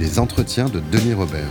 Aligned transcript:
Les 0.00 0.20
entretiens 0.20 0.68
de 0.68 0.78
Denis 0.78 1.12
Robert. 1.12 1.50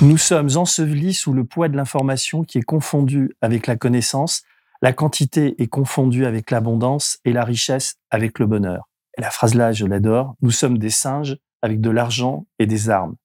Nous 0.00 0.16
sommes 0.16 0.50
ensevelis 0.54 1.14
sous 1.14 1.32
le 1.32 1.44
poids 1.44 1.68
de 1.68 1.76
l'information 1.76 2.44
qui 2.44 2.58
est 2.58 2.62
confondue 2.62 3.34
avec 3.40 3.66
la 3.66 3.74
connaissance, 3.74 4.44
la 4.80 4.92
quantité 4.92 5.60
est 5.60 5.66
confondue 5.66 6.24
avec 6.24 6.52
l'abondance 6.52 7.18
et 7.24 7.32
la 7.32 7.42
richesse 7.42 7.96
avec 8.10 8.38
le 8.38 8.46
bonheur. 8.46 8.88
La 9.18 9.32
phrase-là, 9.32 9.72
je 9.72 9.86
l'adore, 9.86 10.36
nous 10.42 10.52
sommes 10.52 10.78
des 10.78 10.90
singes 10.90 11.36
avec 11.62 11.80
de 11.80 11.90
l'argent 11.90 12.46
et 12.60 12.66
des 12.66 12.90
armes. 12.90 13.16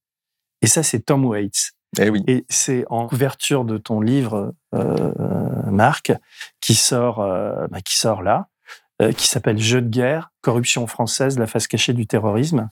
Et 0.64 0.68
ça, 0.68 0.82
c'est 0.82 1.02
Tom 1.02 1.26
Waits. 1.26 1.74
Eh 2.00 2.10
oui. 2.10 2.24
Et 2.28 2.46
c'est 2.50 2.86
en 2.90 3.08
couverture 3.08 3.66
de 3.66 3.78
ton 3.78 4.00
livre, 4.00 4.54
euh, 4.74 5.12
Marc, 5.70 6.14
qui 6.62 6.74
sort, 6.76 7.20
euh, 7.20 7.68
bah, 7.70 7.82
qui 7.82 7.98
sort 7.98 8.22
là, 8.24 8.48
euh, 9.02 9.12
qui 9.12 9.28
s'appelle 9.28 9.58
Jeu 9.58 9.82
de 9.82 9.90
guerre, 9.90 10.32
corruption 10.42 10.88
française, 10.88 11.38
la 11.38 11.48
face 11.48 11.68
cachée 11.68 11.94
du 11.94 12.08
terrorisme. 12.08 12.70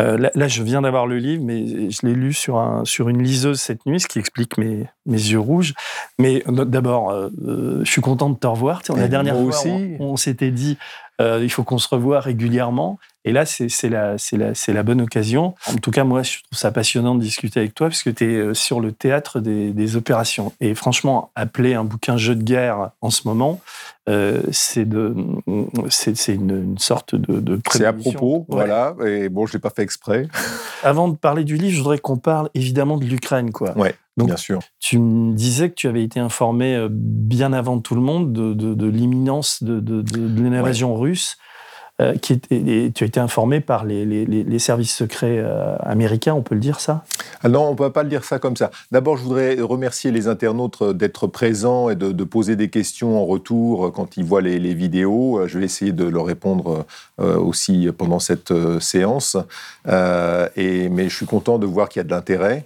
Euh, 0.00 0.16
là, 0.16 0.30
là, 0.34 0.48
je 0.48 0.62
viens 0.62 0.80
d'avoir 0.82 1.06
le 1.06 1.18
livre, 1.18 1.44
mais 1.44 1.90
je 1.90 2.06
l'ai 2.06 2.14
lu 2.14 2.32
sur, 2.32 2.56
un, 2.58 2.84
sur 2.86 3.10
une 3.10 3.22
liseuse 3.22 3.60
cette 3.60 3.84
nuit, 3.84 4.00
ce 4.00 4.08
qui 4.08 4.18
explique 4.18 4.56
mes, 4.56 4.86
mes 5.04 5.18
yeux 5.18 5.38
rouges. 5.38 5.74
Mais 6.18 6.42
euh, 6.48 6.64
d'abord, 6.64 7.10
euh, 7.10 7.28
euh, 7.46 7.84
je 7.84 7.90
suis 7.90 8.00
content 8.00 8.30
de 8.30 8.38
te 8.38 8.46
revoir. 8.46 8.82
Tu 8.82 8.92
sais, 8.92 8.98
la 8.98 9.04
Et 9.04 9.08
dernière 9.08 9.34
fois, 9.36 9.44
aussi. 9.44 9.68
on, 10.00 10.12
on 10.12 10.16
s'était 10.16 10.50
dit, 10.50 10.78
euh, 11.20 11.40
il 11.42 11.50
faut 11.50 11.62
qu'on 11.62 11.78
se 11.78 11.88
revoie 11.88 12.20
régulièrement. 12.20 12.98
Et 13.24 13.30
là, 13.32 13.44
c'est 13.46 13.88
la, 13.88 14.82
bonne 14.82 15.00
occasion. 15.00 15.54
En 15.68 15.76
tout 15.76 15.90
cas, 15.92 16.02
moi, 16.04 16.22
je 16.22 16.38
trouve 16.38 16.58
ça 16.58 16.72
passionnant 16.72 17.14
de 17.14 17.20
discuter 17.20 17.60
avec 17.60 17.74
toi, 17.74 17.88
parce 17.88 18.02
que 18.02 18.10
tu 18.10 18.24
es 18.50 18.54
sur 18.54 18.80
le 18.80 18.90
théâtre 18.92 19.38
des, 19.40 19.72
des 19.72 19.96
opérations. 19.96 20.52
Et 20.60 20.74
franchement, 20.74 21.30
appeler 21.36 21.74
un 21.74 21.84
bouquin 21.84 22.16
jeu 22.16 22.34
de 22.34 22.42
guerre 22.42 22.90
en 23.00 23.10
ce 23.10 23.28
moment, 23.28 23.60
euh, 24.08 24.42
c'est 24.50 24.82
une, 24.82 25.42
une 26.34 26.78
sorte 26.78 27.14
de, 27.14 27.38
de 27.38 27.60
C'est 27.70 27.84
à 27.84 27.92
propos, 27.92 28.38
Ouais. 28.48 28.66
voilà. 28.66 28.94
Et 29.06 29.28
bon, 29.28 29.46
je 29.46 29.52
l'ai 29.52 29.60
pas 29.60 29.70
fait 29.70 29.82
exprès, 29.82 30.26
Avant 30.82 31.06
de 31.06 31.14
parler 31.16 31.44
du 31.44 31.56
livre, 31.56 31.72
je 31.74 31.78
voudrais 31.78 31.98
qu'on 31.98 32.16
parle 32.16 32.50
évidemment 32.54 32.96
de 32.98 33.04
l'Ukraine, 33.04 33.52
quoi. 33.52 33.78
Ouais. 33.78 33.94
Donc, 34.16 34.26
bien 34.28 34.36
sûr. 34.36 34.58
Tu 34.80 34.98
me 34.98 35.32
disais 35.32 35.70
que 35.70 35.74
tu 35.74 35.86
avais 35.86 36.02
été 36.02 36.18
informé 36.18 36.74
euh, 36.74 36.88
bien 36.90 37.52
avant 37.52 37.78
tout 37.78 37.94
le 37.94 38.00
monde 38.00 38.32
de, 38.32 38.52
de- 38.52 38.74
de 38.74 38.86
l'imminence 38.88 39.62
de, 39.62 39.78
de- 39.78 40.02
de- 40.02 40.26
de 40.28 40.42
l'invasion 40.42 40.96
russe. 40.96 41.36
Euh, 42.02 42.14
tu 42.20 42.40
as 42.52 43.06
été 43.06 43.20
informé 43.20 43.60
par 43.60 43.84
les, 43.84 44.58
services 44.58 44.94
secrets 44.94 45.38
euh, 45.38 45.76
américains, 45.80 46.34
on 46.34 46.42
peut 46.42 46.54
le 46.54 46.60
dire 46.60 46.80
ça? 46.80 47.04
Ah 47.42 47.48
non, 47.48 47.68
on 47.68 47.70
ne 47.72 47.76
peut 47.76 47.90
pas 47.90 48.02
le 48.02 48.08
dire 48.08 48.24
ça 48.24 48.38
comme 48.38 48.56
ça. 48.56 48.70
D'abord, 48.90 49.16
je 49.16 49.22
voudrais 49.22 49.60
remercier 49.60 50.10
les 50.10 50.28
internautes 50.28 50.82
d'être 50.92 51.26
présents 51.26 51.88
et 51.88 51.96
de, 51.96 52.24
poser 52.24 52.56
des 52.56 52.70
questions 52.70 53.20
en 53.20 53.26
retour 53.26 53.92
quand 53.92 54.16
ils 54.16 54.24
voient 54.24 54.40
les, 54.40 54.74
vidéos. 54.74 55.40
Euh, 55.40 55.48
Je 55.48 55.58
vais 55.58 55.64
essayer 55.64 55.92
de 55.92 56.04
leur 56.04 56.26
répondre 56.26 56.86
euh, 57.20 57.36
aussi 57.36 57.88
pendant 57.96 58.18
cette 58.18 58.50
euh, 58.50 58.80
séance. 58.80 59.36
Euh, 59.88 60.48
mais 60.56 61.08
je 61.08 61.16
suis 61.16 61.26
content 61.26 61.58
de 61.58 61.66
voir 61.66 61.88
qu'il 61.88 62.00
y 62.00 62.04
a 62.04 62.04
de 62.04 62.10
l'intérêt. 62.10 62.64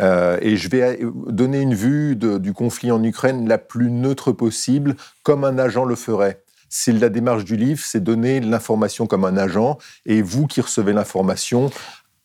Euh, 0.00 0.38
et 0.40 0.56
je 0.56 0.68
vais 0.68 1.00
donner 1.28 1.60
une 1.60 1.74
vue 1.74 2.16
du 2.16 2.52
conflit 2.52 2.90
en 2.90 3.02
Ukraine 3.02 3.48
la 3.48 3.58
plus 3.58 3.90
neutre 3.90 4.32
possible, 4.32 4.94
comme 5.22 5.44
un 5.44 5.58
agent 5.58 5.84
le 5.84 5.96
ferait. 5.96 6.40
C'est 6.68 6.92
la 6.92 7.08
démarche 7.08 7.44
du 7.44 7.56
livre, 7.56 7.80
c'est 7.84 8.02
donner 8.02 8.40
l'information 8.40 9.06
comme 9.06 9.24
un 9.24 9.36
agent, 9.36 9.78
et 10.06 10.22
vous 10.22 10.46
qui 10.46 10.60
recevez 10.60 10.92
l'information, 10.92 11.70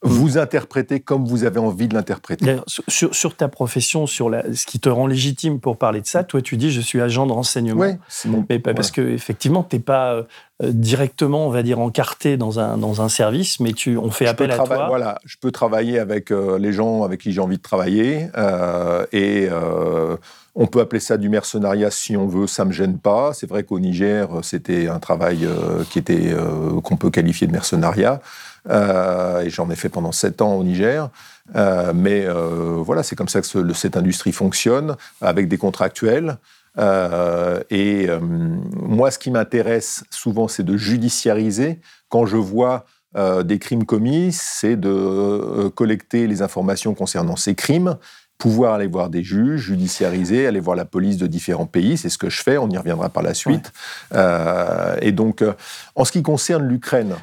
vous 0.03 0.37
interprétez 0.37 0.99
comme 0.99 1.25
vous 1.25 1.45
avez 1.45 1.59
envie 1.59 1.87
de 1.87 1.93
l'interpréter. 1.93 2.57
Sur, 2.87 3.35
ta 3.35 3.47
profession, 3.47 4.05
sur 4.05 4.29
la, 4.29 4.43
ce 4.53 4.65
qui 4.65 4.79
te 4.79 4.89
rend 4.89 5.07
légitime 5.07 5.59
pour 5.59 5.77
parler 5.77 6.01
de 6.01 6.07
ça, 6.07 6.23
toi 6.23 6.41
tu 6.41 6.57
dis 6.57 6.71
je 6.71 6.81
suis 6.81 7.01
agent 7.01 7.25
de 7.25 7.31
renseignement. 7.31 7.81
Oui, 7.81 7.93
c'est 8.07 8.29
mon. 8.29 8.45
Mais 8.49 8.59
parce 8.59 8.91
que 8.91 9.01
effectivement, 9.01 9.63
tu 9.63 9.77
n'es 9.77 9.81
pas 9.81 10.13
euh, 10.13 10.23
directement, 10.61 11.47
on 11.47 11.49
va 11.49 11.63
dire, 11.63 11.79
encarté 11.79 12.37
dans 12.37 12.59
un, 12.59 12.77
dans 12.77 13.01
un 13.01 13.09
service, 13.09 13.59
mais 13.59 13.73
tu, 13.73 13.97
on 13.97 14.11
fait 14.11 14.25
je 14.25 14.31
appel 14.31 14.51
à 14.51 14.57
toi. 14.57 14.87
Voilà, 14.87 15.19
je 15.25 15.37
peux 15.37 15.51
travailler 15.51 15.99
avec 15.99 16.31
euh, 16.31 16.59
les 16.59 16.73
gens 16.73 17.03
avec 17.03 17.21
qui 17.21 17.31
j'ai 17.31 17.41
envie 17.41 17.57
de 17.57 17.61
travailler 17.61 18.27
euh, 18.37 19.05
et 19.11 19.47
euh, 19.49 20.17
on 20.55 20.67
peut 20.67 20.81
appeler 20.81 20.99
ça 20.99 21.17
du 21.17 21.29
mercenariat 21.29 21.89
si 21.89 22.15
on 22.15 22.27
veut, 22.27 22.45
ça 22.45 22.65
me 22.65 22.71
gêne 22.71 22.99
pas. 22.99 23.33
C'est 23.33 23.49
vrai 23.49 23.63
qu'au 23.63 23.79
Niger, 23.79 24.27
c'était 24.43 24.87
un 24.87 24.99
travail 24.99 25.45
euh, 25.45 25.83
qui 25.89 25.97
était 25.97 26.31
euh, 26.31 26.79
qu'on 26.81 26.95
peut 26.95 27.09
qualifier 27.09 27.47
de 27.47 27.51
mercenariat 27.51 28.13
euh, 28.13 28.52
et 28.69 29.49
j'en 29.49 29.69
ai 29.69 29.75
fait 29.75 29.89
pendant 29.89 30.11
sept 30.11 30.41
ans 30.41 30.53
au 30.55 30.63
Niger. 30.63 31.09
Euh, 31.55 31.91
mais 31.93 32.25
euh, 32.25 32.77
voilà, 32.79 33.03
c'est 33.03 33.15
comme 33.15 33.27
ça 33.27 33.41
que 33.41 33.47
ce- 33.47 33.73
cette 33.73 33.97
industrie 33.97 34.31
fonctionne 34.31 34.95
avec 35.21 35.47
des 35.49 35.57
contractuels. 35.57 36.37
Euh, 36.79 37.59
et 37.69 38.09
euh, 38.09 38.19
moi, 38.21 39.11
ce 39.11 39.19
qui 39.19 39.29
m'intéresse 39.29 40.03
souvent, 40.09 40.47
c'est 40.47 40.63
de 40.63 40.77
judiciariser. 40.77 41.79
Quand 42.09 42.25
je 42.25 42.37
vois 42.37 42.85
euh, 43.15 43.43
des 43.43 43.59
crimes 43.59 43.85
commis, 43.85 44.31
c'est 44.31 44.75
de 44.75 44.89
euh, 44.89 45.69
collecter 45.69 46.25
les 46.25 46.41
informations 46.41 46.95
concernant 46.95 47.35
ces 47.35 47.53
crimes, 47.53 47.97
pouvoir 48.39 48.73
aller 48.73 48.87
voir 48.87 49.09
des 49.09 49.23
juges, 49.23 49.61
judiciariser, 49.61 50.47
aller 50.47 50.59
voir 50.59 50.75
la 50.75 50.85
police 50.85 51.17
de 51.17 51.27
différents 51.27 51.67
pays. 51.67 51.97
C'est 51.97 52.09
ce 52.09 52.17
que 52.17 52.29
je 52.29 52.41
fais. 52.41 52.57
On 52.57 52.69
y 52.69 52.77
reviendra 52.77 53.09
par 53.09 53.21
la 53.21 53.33
suite. 53.35 53.71
Euh, 54.15 54.95
et 55.01 55.11
donc, 55.11 55.41
euh, 55.43 55.53
en 55.95 56.05
ce 56.05 56.11
qui 56.11 56.23
concerne 56.23 56.63
l'Ukraine, 56.67 57.15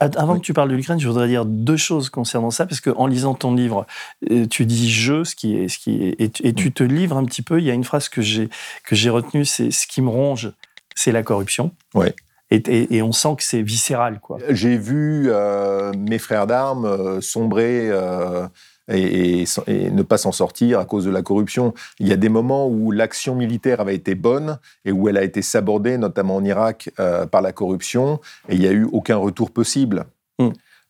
Avant 0.00 0.34
Oui. 0.34 0.40
que 0.40 0.44
tu 0.44 0.52
parles 0.52 0.68
de 0.70 0.74
l'Ukraine, 0.76 1.00
je 1.00 1.08
voudrais 1.08 1.26
dire 1.28 1.44
deux 1.44 1.76
choses 1.76 2.10
concernant 2.10 2.50
ça, 2.50 2.66
parce 2.66 2.80
qu'en 2.80 3.06
lisant 3.06 3.34
ton 3.34 3.54
livre, 3.54 3.86
euh, 4.30 4.46
tu 4.46 4.66
dis 4.66 4.90
je, 4.90 5.24
ce 5.24 5.34
qui 5.34 5.56
est, 5.56 5.68
ce 5.68 5.78
qui 5.78 6.02
est, 6.04 6.16
et, 6.20 6.28
tu- 6.30 6.46
et 6.46 6.52
tu 6.52 6.70
te 6.72 6.82
livres 6.84 7.16
un 7.16 7.24
petit 7.24 7.42
peu. 7.42 7.58
Il 7.58 7.64
y 7.64 7.70
a 7.70 7.74
une 7.74 7.84
phrase 7.84 8.08
que 8.08 8.20
j'ai 8.22 8.48
que 8.84 8.94
j'ai 8.94 9.10
retenue, 9.10 9.44
c'est 9.44 9.70
ce 9.70 9.86
qui 9.86 10.02
me 10.02 10.08
ronge, 10.10 10.52
c'est 10.94 11.12
la 11.12 11.22
corruption. 11.22 11.72
Ouais. 11.94 12.14
Et, 12.50 12.56
et- 12.56 12.96
et 12.96 13.02
on 13.02 13.12
sent 13.12 13.36
que 13.36 13.42
c'est 13.42 13.62
viscéral, 13.62 14.20
quoi. 14.20 14.38
J'ai 14.50 14.76
vu 14.78 15.26
euh, 15.28 15.92
mes 15.96 16.18
frères 16.18 16.46
d'armes 16.46 16.84
euh, 16.86 17.20
sombrer 17.20 17.88
euh, 17.90 18.46
et, 18.88 19.42
et- 19.42 19.44
et 19.66 19.90
ne 19.90 20.02
pas 20.02 20.18
s'en 20.18 20.32
sortir 20.32 20.78
à 20.80 20.84
cause 20.84 21.04
de 21.04 21.10
la 21.10 21.22
corruption. 21.22 21.74
Il 21.98 22.08
y 22.08 22.12
a 22.12 22.16
des 22.16 22.28
moments 22.28 22.68
où 22.68 22.90
l'action 22.90 23.34
militaire 23.34 23.80
avait 23.80 23.94
été 23.94 24.14
bonne 24.14 24.58
et 24.84 24.92
où 24.92 25.08
elle 25.08 25.16
a 25.16 25.22
été 25.24 25.42
sabordée, 25.42 25.98
notamment 25.98 26.36
en 26.36 26.44
Irak, 26.44 26.90
euh, 26.98 27.26
par 27.26 27.42
la 27.42 27.52
corruption, 27.52 28.20
et 28.48 28.54
il 28.54 28.60
n'y 28.60 28.66
a 28.66 28.72
eu 28.72 28.84
aucun 28.92 29.16
retour 29.16 29.50
possible. 29.50 30.04
Mm. 30.38 30.48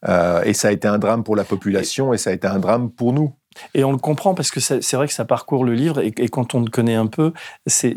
Euh, 0.09 0.43
et 0.45 0.53
ça 0.53 0.69
a 0.69 0.71
été 0.71 0.87
un 0.87 0.99
drame 0.99 1.25
pour 1.25 1.35
la 1.35 1.43
population 1.45 2.13
et 2.15 2.19
ça 2.19 2.31
a 2.31 2.33
été 2.33 2.47
un 2.47 2.61
drame 2.61 2.89
pour 2.91 3.13
nous. 3.13 3.33
Et 3.75 3.85
on 3.85 3.93
le 3.93 3.99
comprend 3.99 4.35
parce 4.35 4.51
que 4.51 4.61
c'est 4.61 4.95
vrai 4.95 5.07
que 5.07 5.13
ça 5.15 5.25
parcourt 5.25 5.65
le 5.65 5.75
livre 5.75 6.01
et, 6.01 6.13
et 6.19 6.29
quand 6.29 6.55
on 6.55 6.61
le 6.61 6.71
connaît 6.71 6.95
un 6.95 7.07
peu, 7.07 7.33
c'est 7.67 7.97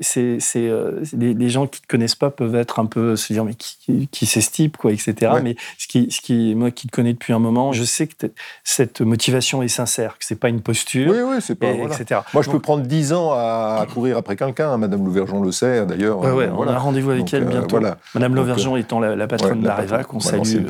euh, 0.55 0.99
les, 1.17 1.33
les 1.33 1.49
gens 1.49 1.67
qui 1.67 1.79
ne 1.81 1.83
te 1.83 1.87
connaissent 1.87 2.15
pas 2.15 2.29
peuvent 2.29 2.55
être 2.55 2.79
un 2.79 2.85
peu 2.85 3.15
se 3.15 3.33
dire 3.33 3.43
mais 3.45 3.53
qui, 3.55 4.07
qui, 4.11 4.25
c'est 4.25 4.41
ce 4.41 4.51
type 4.51 4.77
quoi 4.77 4.91
etc. 4.91 5.31
Ouais. 5.33 5.41
Mais 5.41 5.55
ce 5.77 5.87
qui 5.87 6.09
ce 6.11 6.21
qui 6.21 6.55
moi 6.55 6.71
qui 6.71 6.87
te 6.87 6.91
connais 6.91 7.13
depuis 7.13 7.33
un 7.33 7.39
moment, 7.39 7.71
je 7.73 7.83
sais 7.83 8.07
que 8.07 8.27
cette 8.63 9.01
motivation 9.01 9.61
est 9.63 9.67
sincère, 9.67 10.17
que 10.17 10.25
c'est 10.25 10.35
pas 10.35 10.49
une 10.49 10.61
posture, 10.61 11.11
Oui, 11.11 11.17
oui, 11.23 11.35
c'est 11.39 11.55
pas. 11.55 11.67
et- 11.67 11.77
voilà. 11.77 11.95
etc. 11.99 12.21
Moi, 12.33 12.43
je 12.43 12.47
Donc, 12.47 12.55
peux 12.57 12.61
prendre 12.61 12.83
10 12.83 13.13
ans 13.13 13.31
à, 13.33 13.85
courir 13.93 14.17
après 14.17 14.35
quelqu'un. 14.35 14.71
hein, 14.71 14.77
Madame 14.77 15.03
Louvergeon 15.05 15.41
le 15.41 15.51
sait, 15.51 15.85
d'ailleurs. 15.85 16.19
ouais, 16.19 16.31
ouais, 16.31 16.45
Euh, 16.45 16.51
on 16.51 16.55
voilà. 16.57 16.73
a 16.73 16.79
rendez-vous 16.79 17.11
avec 17.11 17.21
Donc, 17.23 17.33
elle 17.33 17.43
euh, 17.43 17.47
bientôt. 17.47 17.67
voilà. 17.79 17.97
Madame 18.15 18.31
Donc, 18.33 18.37
Lauvergeon 18.47 18.75
étant 18.77 18.99
la, 18.99 19.15
la 19.15 19.27
patronne 19.27 19.51
Ouais, 19.57 19.57
de 19.63 19.67
la 19.67 19.75
patronne- 19.75 19.91
Révac, 19.91 20.13
on 20.13 20.17
voilà, 20.19 20.43
salue. 20.43 20.65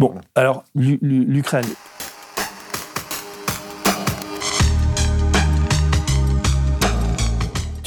Bon, 0.00 0.14
alors 0.34 0.64
l'U- 0.74 0.98
l'U- 1.02 1.24
l'Ukraine. 1.24 1.64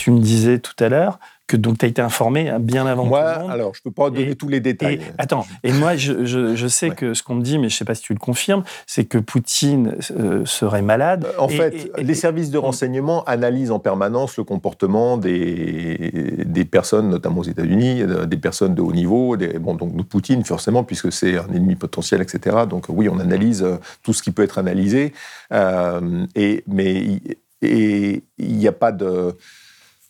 Tu 0.09 0.13
me 0.15 0.21
disais 0.21 0.57
tout 0.57 0.73
à 0.83 0.89
l'heure 0.89 1.19
que 1.45 1.55
donc 1.55 1.77
tu 1.77 1.85
as 1.85 1.87
été 1.87 2.01
informé 2.01 2.51
bien 2.59 2.87
avant 2.87 3.05
Moi, 3.05 3.21
tout 3.21 3.37
le 3.37 3.43
monde. 3.43 3.51
alors, 3.51 3.75
je 3.75 3.81
peux 3.83 3.91
pas 3.91 4.09
donner 4.09 4.31
Et- 4.31 4.35
tous 4.35 4.47
les 4.47 4.59
détails. 4.59 4.95
Et, 4.95 5.01
attends, 5.19 5.45
et 5.63 5.71
moi, 5.71 5.95
je, 5.97 6.25
je- 6.25 6.55
je 6.55 6.67
sais 6.67 6.89
Ouais. 6.89 6.95
que 6.95 7.13
ce 7.13 7.21
qu'on 7.21 7.35
me 7.35 7.43
dit, 7.43 7.59
mais 7.59 7.69
je 7.69 7.75
sais 7.77 7.85
pas 7.85 7.93
si 7.93 8.01
tu 8.01 8.13
le 8.13 8.17
confirmes, 8.19 8.63
c'est 8.87 9.05
que 9.05 9.19
Poutine 9.19 9.97
euh, 10.17 10.43
serait 10.47 10.81
malade. 10.81 11.27
En 11.37 11.47
Et- 11.47 11.51
fait, 11.57 11.91
les 11.99 12.15
services 12.15 12.49
de 12.49 12.57
renseignement 12.57 13.23
analysent 13.25 13.69
en 13.69 13.77
permanence 13.77 14.35
le 14.37 14.43
comportement 14.45 15.17
des, 15.17 16.43
des 16.43 16.65
personnes, 16.65 17.07
notamment 17.07 17.41
aux 17.41 17.43
États-Unis, 17.43 18.01
euh, 18.01 18.25
des 18.25 18.37
personnes 18.37 18.73
de 18.73 18.81
haut 18.81 18.93
niveau, 18.93 19.37
des, 19.37 19.59
bon, 19.59 19.75
donc 19.75 19.95
de 19.95 20.01
Poutine, 20.01 20.43
forcément, 20.43 20.83
puisque 20.83 21.11
c'est 21.11 21.37
un 21.37 21.47
ennemi 21.53 21.75
potentiel, 21.75 22.19
etc. 22.23 22.57
Donc 22.67 22.85
oui, 22.89 23.09
on 23.09 23.19
analyse 23.19 23.61
euh, 23.61 23.75
tout 24.01 24.13
ce 24.13 24.23
qui 24.23 24.31
peut 24.31 24.41
être 24.41 24.57
analysé. 24.57 25.13
Euh, 25.53 26.25
et, 26.35 26.63
mais 26.67 27.19
et 27.61 28.23
il 28.39 28.55
n'y 28.57 28.67
a 28.67 28.71
pas 28.71 28.91
de. 28.91 29.35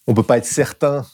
On 0.10 0.14
ne 0.14 0.16
peut 0.16 0.24
pas 0.24 0.40
être 0.40 0.46
certain 0.46 1.06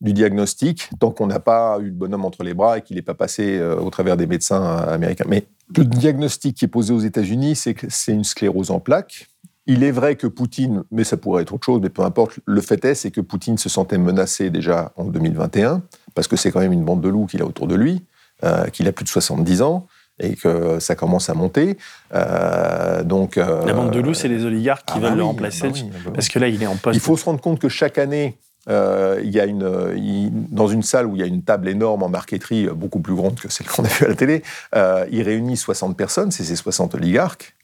du 0.00 0.12
diagnostic 0.12 0.88
tant 1.00 1.10
qu'on 1.10 1.26
n'a 1.26 1.40
pas 1.40 1.78
eu 1.80 1.86
le 1.86 1.90
bonhomme 1.90 2.24
entre 2.24 2.44
les 2.44 2.54
bras 2.54 2.78
et 2.78 2.82
qu'il 2.82 2.94
n'est 2.94 3.02
pas 3.02 3.14
passé 3.14 3.58
euh, 3.58 3.74
au 3.74 3.90
travers 3.90 4.16
des 4.16 4.28
médecins 4.28 4.62
euh, 4.62 4.94
américains. 4.94 5.24
Mais 5.26 5.48
le 5.76 5.84
diagnostic 5.84 6.56
qui 6.56 6.64
est 6.64 6.68
posé 6.68 6.94
aux 6.94 7.00
États-Unis, 7.00 7.56
c'est 7.56 7.74
que 7.74 7.88
c'est 7.90 8.12
une 8.12 8.22
sclérose 8.22 8.70
en 8.70 8.78
plaques. 8.78 9.26
Il 9.66 9.82
est 9.82 9.90
vrai 9.90 10.14
que 10.14 10.28
Poutine, 10.28 10.84
mais 10.92 11.02
ça 11.02 11.16
pourrait 11.16 11.42
être 11.42 11.54
autre 11.54 11.64
chose, 11.64 11.80
mais 11.82 11.88
peu 11.88 12.02
importe, 12.02 12.38
le 12.44 12.60
fait 12.60 12.84
est, 12.84 12.94
c'est 12.94 13.10
que 13.10 13.20
Poutine 13.20 13.58
se 13.58 13.68
sentait 13.68 13.98
menacé 13.98 14.48
déjà 14.48 14.92
en 14.94 15.06
2021, 15.06 15.82
parce 16.14 16.28
que 16.28 16.36
c'est 16.36 16.52
quand 16.52 16.60
même 16.60 16.72
une 16.72 16.84
bande 16.84 17.00
de 17.00 17.08
loups 17.08 17.26
qu'il 17.26 17.42
a 17.42 17.46
autour 17.46 17.66
de 17.66 17.74
lui, 17.74 18.04
euh, 18.44 18.66
qu'il 18.66 18.86
a 18.86 18.92
plus 18.92 19.02
de 19.02 19.08
70 19.08 19.62
ans, 19.62 19.88
et 20.20 20.34
que 20.34 20.78
ça 20.80 20.94
commence 20.94 21.28
à 21.30 21.34
monter. 21.34 21.76
Euh, 22.14 23.02
donc, 23.04 23.36
euh, 23.38 23.64
La 23.66 23.72
bande 23.74 23.90
de 23.90 24.00
loups, 24.00 24.14
c'est 24.14 24.28
les 24.28 24.44
oligarques 24.44 24.86
qui 24.86 24.94
ah 24.96 25.00
bah 25.00 25.08
veulent 25.08 25.18
le 25.18 25.22
oui, 25.22 25.28
remplacer, 25.28 25.68
bah 25.68 25.74
oui, 25.74 25.82
bah 25.92 25.98
oui. 26.06 26.12
parce 26.14 26.28
que 26.28 26.38
là, 26.38 26.48
il 26.48 26.62
est 26.62 26.66
en 26.66 26.76
poste. 26.76 26.96
Il 26.96 27.00
faut 27.00 27.16
se 27.16 27.24
rendre 27.24 27.40
compte 27.40 27.58
que 27.60 27.68
chaque 27.68 27.98
année, 27.98 28.38
euh, 28.68 29.20
il 29.22 29.30
y 29.30 29.38
a 29.40 29.44
une, 29.44 29.70
il- 29.96 30.30
dans 30.54 30.68
une 30.68 30.82
salle 30.82 31.06
où 31.06 31.14
il 31.16 31.20
y 31.20 31.22
a 31.22 31.26
une 31.26 31.42
table 31.42 31.68
énorme 31.68 32.02
en 32.02 32.08
marqueterie, 32.08 32.66
beaucoup 32.74 33.00
plus 33.00 33.14
grande 33.14 33.34
que 33.36 33.48
celle 33.52 33.66
qu'on 33.66 33.84
a 33.84 33.88
vue 33.88 34.06
à 34.06 34.08
la 34.08 34.14
télé, 34.14 34.42
il 34.74 35.22
réunit 35.22 35.56
60 35.56 35.96
personnes, 35.96 36.30
c'est 36.30 36.44
ces 36.44 36.56
60 36.56 36.94
oligarques, 36.94 37.54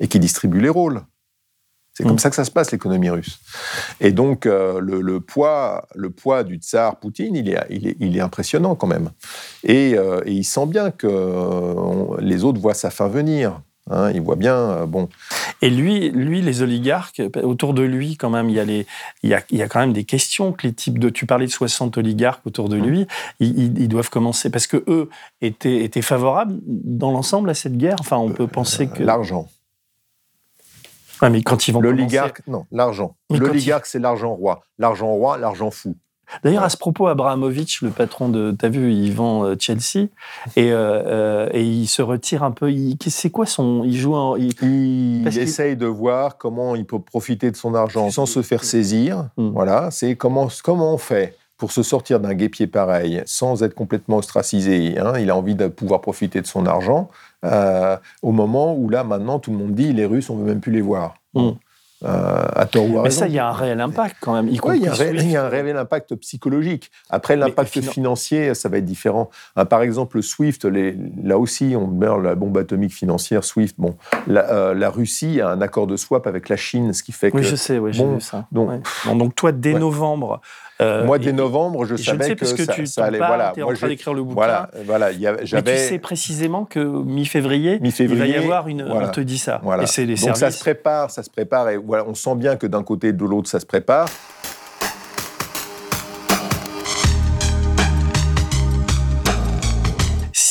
et 0.00 0.08
qui 0.08 0.18
distribuent 0.20 0.60
les 0.60 0.68
rôles. 0.68 1.02
C'est 1.96 2.04
Mm. 2.04 2.08
comme 2.08 2.18
ça 2.18 2.28
que 2.30 2.36
ça 2.36 2.44
se 2.44 2.50
passe, 2.50 2.72
l'économie 2.72 3.08
russe. 3.10 3.38
Et 4.00 4.10
donc, 4.12 4.46
euh, 4.46 4.80
le, 4.80 5.00
le 5.00 5.20
poids, 5.20 5.86
le 5.94 6.10
poids 6.10 6.42
du 6.42 6.56
tsar 6.56 6.96
Poutine, 6.96 7.36
il 7.36 7.48
est, 7.48 7.58
il 7.70 7.86
est, 7.86 7.96
il 8.00 8.16
est 8.16 8.20
impressionnant 8.20 8.74
quand 8.74 8.88
même. 8.88 9.10
Et, 9.62 9.94
euh, 9.96 10.20
et 10.26 10.32
il 10.32 10.44
sent 10.44 10.66
bien 10.66 10.90
que 10.90 11.06
on- 11.06 12.16
les 12.18 12.44
autres 12.44 12.60
voient 12.60 12.74
sa 12.74 12.90
fin 12.90 13.08
venir. 13.08 13.60
Hein, 13.90 14.10
il 14.14 14.22
voit 14.22 14.36
bien, 14.36 14.56
euh, 14.56 14.86
bon, 14.86 15.10
Et 15.60 15.68
lui, 15.70 16.08
lui, 16.10 16.40
les 16.42 16.62
oligarques, 16.62 17.20
autour 17.42 17.74
de 17.74 17.82
lui, 17.82 18.16
quand 18.16 18.30
même, 18.30 18.48
il 18.48 18.56
y 18.56 18.60
a, 18.60 18.64
les, 18.64 18.86
il 19.22 19.28
y 19.30 19.34
a, 19.34 19.42
il 19.50 19.58
y 19.58 19.62
a 19.62 19.68
quand 19.68 19.78
même 19.80 19.92
des 19.92 20.04
questions 20.04 20.52
que 20.52 20.66
les 20.66 20.72
types 20.72 20.98
de. 20.98 21.10
Tu 21.10 21.26
parlais 21.26 21.44
de 21.46 21.50
60 21.50 21.96
oligarques 21.98 22.44
autour 22.46 22.66
Mmh. 22.66 22.72
de 22.72 22.76
lui, 22.76 23.06
ils, 23.40 23.58
ils- 23.58 23.78
ils 23.82 23.88
doivent 23.88 24.08
commencer. 24.10 24.48
Parce 24.50 24.66
que 24.66 24.82
eux 24.88 25.08
étaient, 25.42 25.84
étaient 25.84 26.02
favorables 26.02 26.56
dans 26.66 27.12
l'ensemble 27.12 27.50
à 27.50 27.54
cette 27.54 27.76
guerre? 27.76 27.96
Enfin, 28.00 28.16
on 28.16 28.30
peut 28.30 28.46
penser 28.46 28.86
que. 28.88 29.02
l'argent. 29.02 29.48
Ouais, 31.22 31.30
mais 31.30 31.42
quand 31.42 31.68
ils 31.68 31.72
vont 31.72 31.80
commencer- 31.80 31.96
L'oligarque, 31.98 32.42
non, 32.46 32.66
l'argent. 32.72 33.14
L'oligarque, 33.30 33.86
c'est 33.86 33.98
l'argent 33.98 34.34
roi. 34.34 34.62
L'argent 34.78 35.08
roi, 35.12 35.38
l'argent 35.38 35.70
fou. 35.70 35.94
D'ailleurs, 36.42 36.62
à 36.64 36.70
ce 36.70 36.78
propos, 36.78 37.06
Abramovich, 37.06 37.82
le 37.82 37.90
patron 37.90 38.30
de, 38.30 38.50
t'as 38.58 38.70
vu, 38.70 38.92
il 38.92 39.12
vend 39.12 39.44
euh, 39.44 39.56
Chelsea 39.58 40.08
et, 40.56 40.72
euh, 40.72 41.02
euh, 41.06 41.48
et 41.52 41.62
il 41.62 41.86
se 41.86 42.00
retire 42.00 42.42
un 42.42 42.50
peu. 42.50 42.72
C'est 43.06 43.28
quoi 43.30 43.44
son 43.44 43.82
Il 43.84 43.94
joue 43.96 44.14
en. 44.14 44.34
il- 44.36 44.52
Il 44.62 45.38
essaye 45.38 45.76
de 45.76 45.86
voir 45.86 46.38
comment 46.38 46.74
il 46.76 46.86
peut 46.86 46.98
profiter 46.98 47.50
de 47.50 47.56
son 47.56 47.74
argent 47.74 48.10
sans 48.10 48.24
se 48.26 48.40
faire 48.42 48.64
saisir. 48.64 49.28
Mm. 49.36 49.50
Voilà, 49.50 49.90
c'est 49.90 50.16
comment, 50.16 50.48
comment 50.64 50.94
on 50.94 50.98
fait 50.98 51.36
pour 51.58 51.70
se 51.72 51.82
sortir 51.82 52.18
d'un 52.20 52.34
guépier 52.34 52.66
pareil 52.66 53.22
sans 53.26 53.62
être 53.62 53.74
complètement 53.74 54.16
ostracisé. 54.16 54.98
hein. 54.98 55.12
Il 55.18 55.30
a 55.30 55.36
envie 55.36 55.54
de 55.54 55.68
pouvoir 55.68 56.00
profiter 56.00 56.40
de 56.40 56.46
son 56.46 56.66
argent 56.66 57.10
euh, 57.44 57.96
au 58.22 58.32
moment 58.32 58.74
où 58.74 58.88
là, 58.88 59.04
maintenant, 59.04 59.38
tout 59.38 59.50
le 59.52 59.58
monde 59.58 59.74
dit 59.74 59.92
les 59.92 60.06
Russes, 60.06 60.30
on 60.30 60.36
veut 60.36 60.44
même 60.44 60.60
plus 60.60 60.72
les 60.72 60.80
voir. 60.80 61.14
Mm. 61.34 61.50
Euh, 62.04 62.44
à 62.54 62.66
tort 62.66 62.84
ou 62.84 62.98
à 62.98 63.02
Mais 63.02 63.08
raison. 63.08 63.20
ça, 63.20 63.28
il 63.28 63.32
y 63.32 63.38
a 63.38 63.48
un 63.48 63.52
réel 63.52 63.80
impact 63.80 64.16
quand 64.20 64.34
même. 64.34 64.48
Y 64.48 64.60
Oui, 64.62 64.76
il 64.76 64.82
y, 64.82 64.88
a 64.88 64.90
un 64.90 64.94
réel- 64.94 65.08
Swift. 65.12 65.24
il 65.24 65.30
y 65.30 65.36
a 65.38 65.44
un 65.46 65.48
réel 65.48 65.74
impact 65.78 66.14
psychologique. 66.16 66.90
Après, 67.08 67.34
l'impact 67.34 67.72
finan- 67.72 67.90
financier, 67.90 68.54
ça 68.54 68.68
va 68.68 68.76
être 68.76 68.84
différent. 68.84 69.30
Ah, 69.56 69.64
par 69.64 69.80
exemple, 69.80 70.16
le 70.16 70.22
SWIFT, 70.22 70.66
les- 70.66 70.98
là 71.22 71.38
aussi, 71.38 71.74
on 71.78 71.86
meurt 71.86 72.20
la 72.20 72.34
bombe 72.34 72.58
atomique 72.58 72.92
financière, 72.92 73.42
SWIFT. 73.42 73.76
Bon, 73.78 73.96
la, 74.26 74.50
euh, 74.50 74.74
la 74.74 74.90
Russie 74.90 75.40
a 75.40 75.48
un 75.48 75.62
accord 75.62 75.86
de 75.86 75.96
swap 75.96 76.26
avec 76.26 76.50
la 76.50 76.56
Chine, 76.56 76.92
ce 76.92 77.02
qui 77.02 77.12
fait 77.12 77.30
que 77.30 77.38
Oui, 77.38 77.42
je 77.42 77.56
sais, 77.56 77.80
j'ai 77.90 78.02
Bon, 78.04 78.14
vu 78.16 78.20
ça. 78.20 78.44
donc- 78.52 78.68
Ouais. 78.68 78.80
Bon, 79.06 79.16
donc 79.16 79.34
toi, 79.34 79.52
dès 79.52 79.72
Ouais. 79.72 79.78
novembre. 79.80 80.42
Euh, 80.80 81.04
moi, 81.04 81.18
dès 81.18 81.32
novembre, 81.32 81.84
je 81.84 81.94
je 81.96 82.02
savais 82.02 82.18
le 82.18 82.24
sais 82.24 82.34
que, 82.36 82.56
que 82.56 82.64
ça, 82.64 82.72
tu 82.74 82.86
ça 82.86 83.04
allait. 83.04 83.18
parles, 83.18 83.30
voilà, 83.36 83.52
t'es 83.54 83.62
en 83.62 83.66
moi, 83.66 83.74
train 83.74 83.88
d'écrire 83.88 84.12
le 84.14 84.22
bouquin. 84.22 84.34
Voilà, 84.34 84.70
voilà, 84.86 85.06
a- 85.06 85.10
Mais 85.12 85.36
tu 85.38 85.46
j'avais. 85.46 85.76
sais 85.78 85.98
précisément 85.98 86.64
que 86.64 86.80
mi-février, 86.80 87.78
il 87.82 88.08
va 88.16 88.26
y 88.26 88.34
avoir 88.34 88.66
une. 88.68 88.84
voilà. 88.88 89.08
On 89.08 89.10
te 89.10 89.20
dit 89.20 89.38
ça. 89.38 89.60
Voilà. 89.62 89.84
Et 89.84 89.86
c'est 89.86 90.04
les 90.04 90.16
Donc 90.16 90.36
ça 90.36 90.50
se 90.50 90.58
prépare, 90.60 91.10
ça 91.10 91.22
se 91.22 91.30
prépare, 91.30 91.68
et 91.70 91.76
voilà, 91.76 92.04
on 92.08 92.14
sent 92.14 92.34
bien 92.34 92.56
que 92.56 92.66
d'un 92.66 92.82
côté 92.82 93.08
et 93.08 93.12
de 93.12 93.24
l'autre, 93.24 93.48
ça 93.48 93.60
se 93.60 93.66
prépare. 93.66 94.08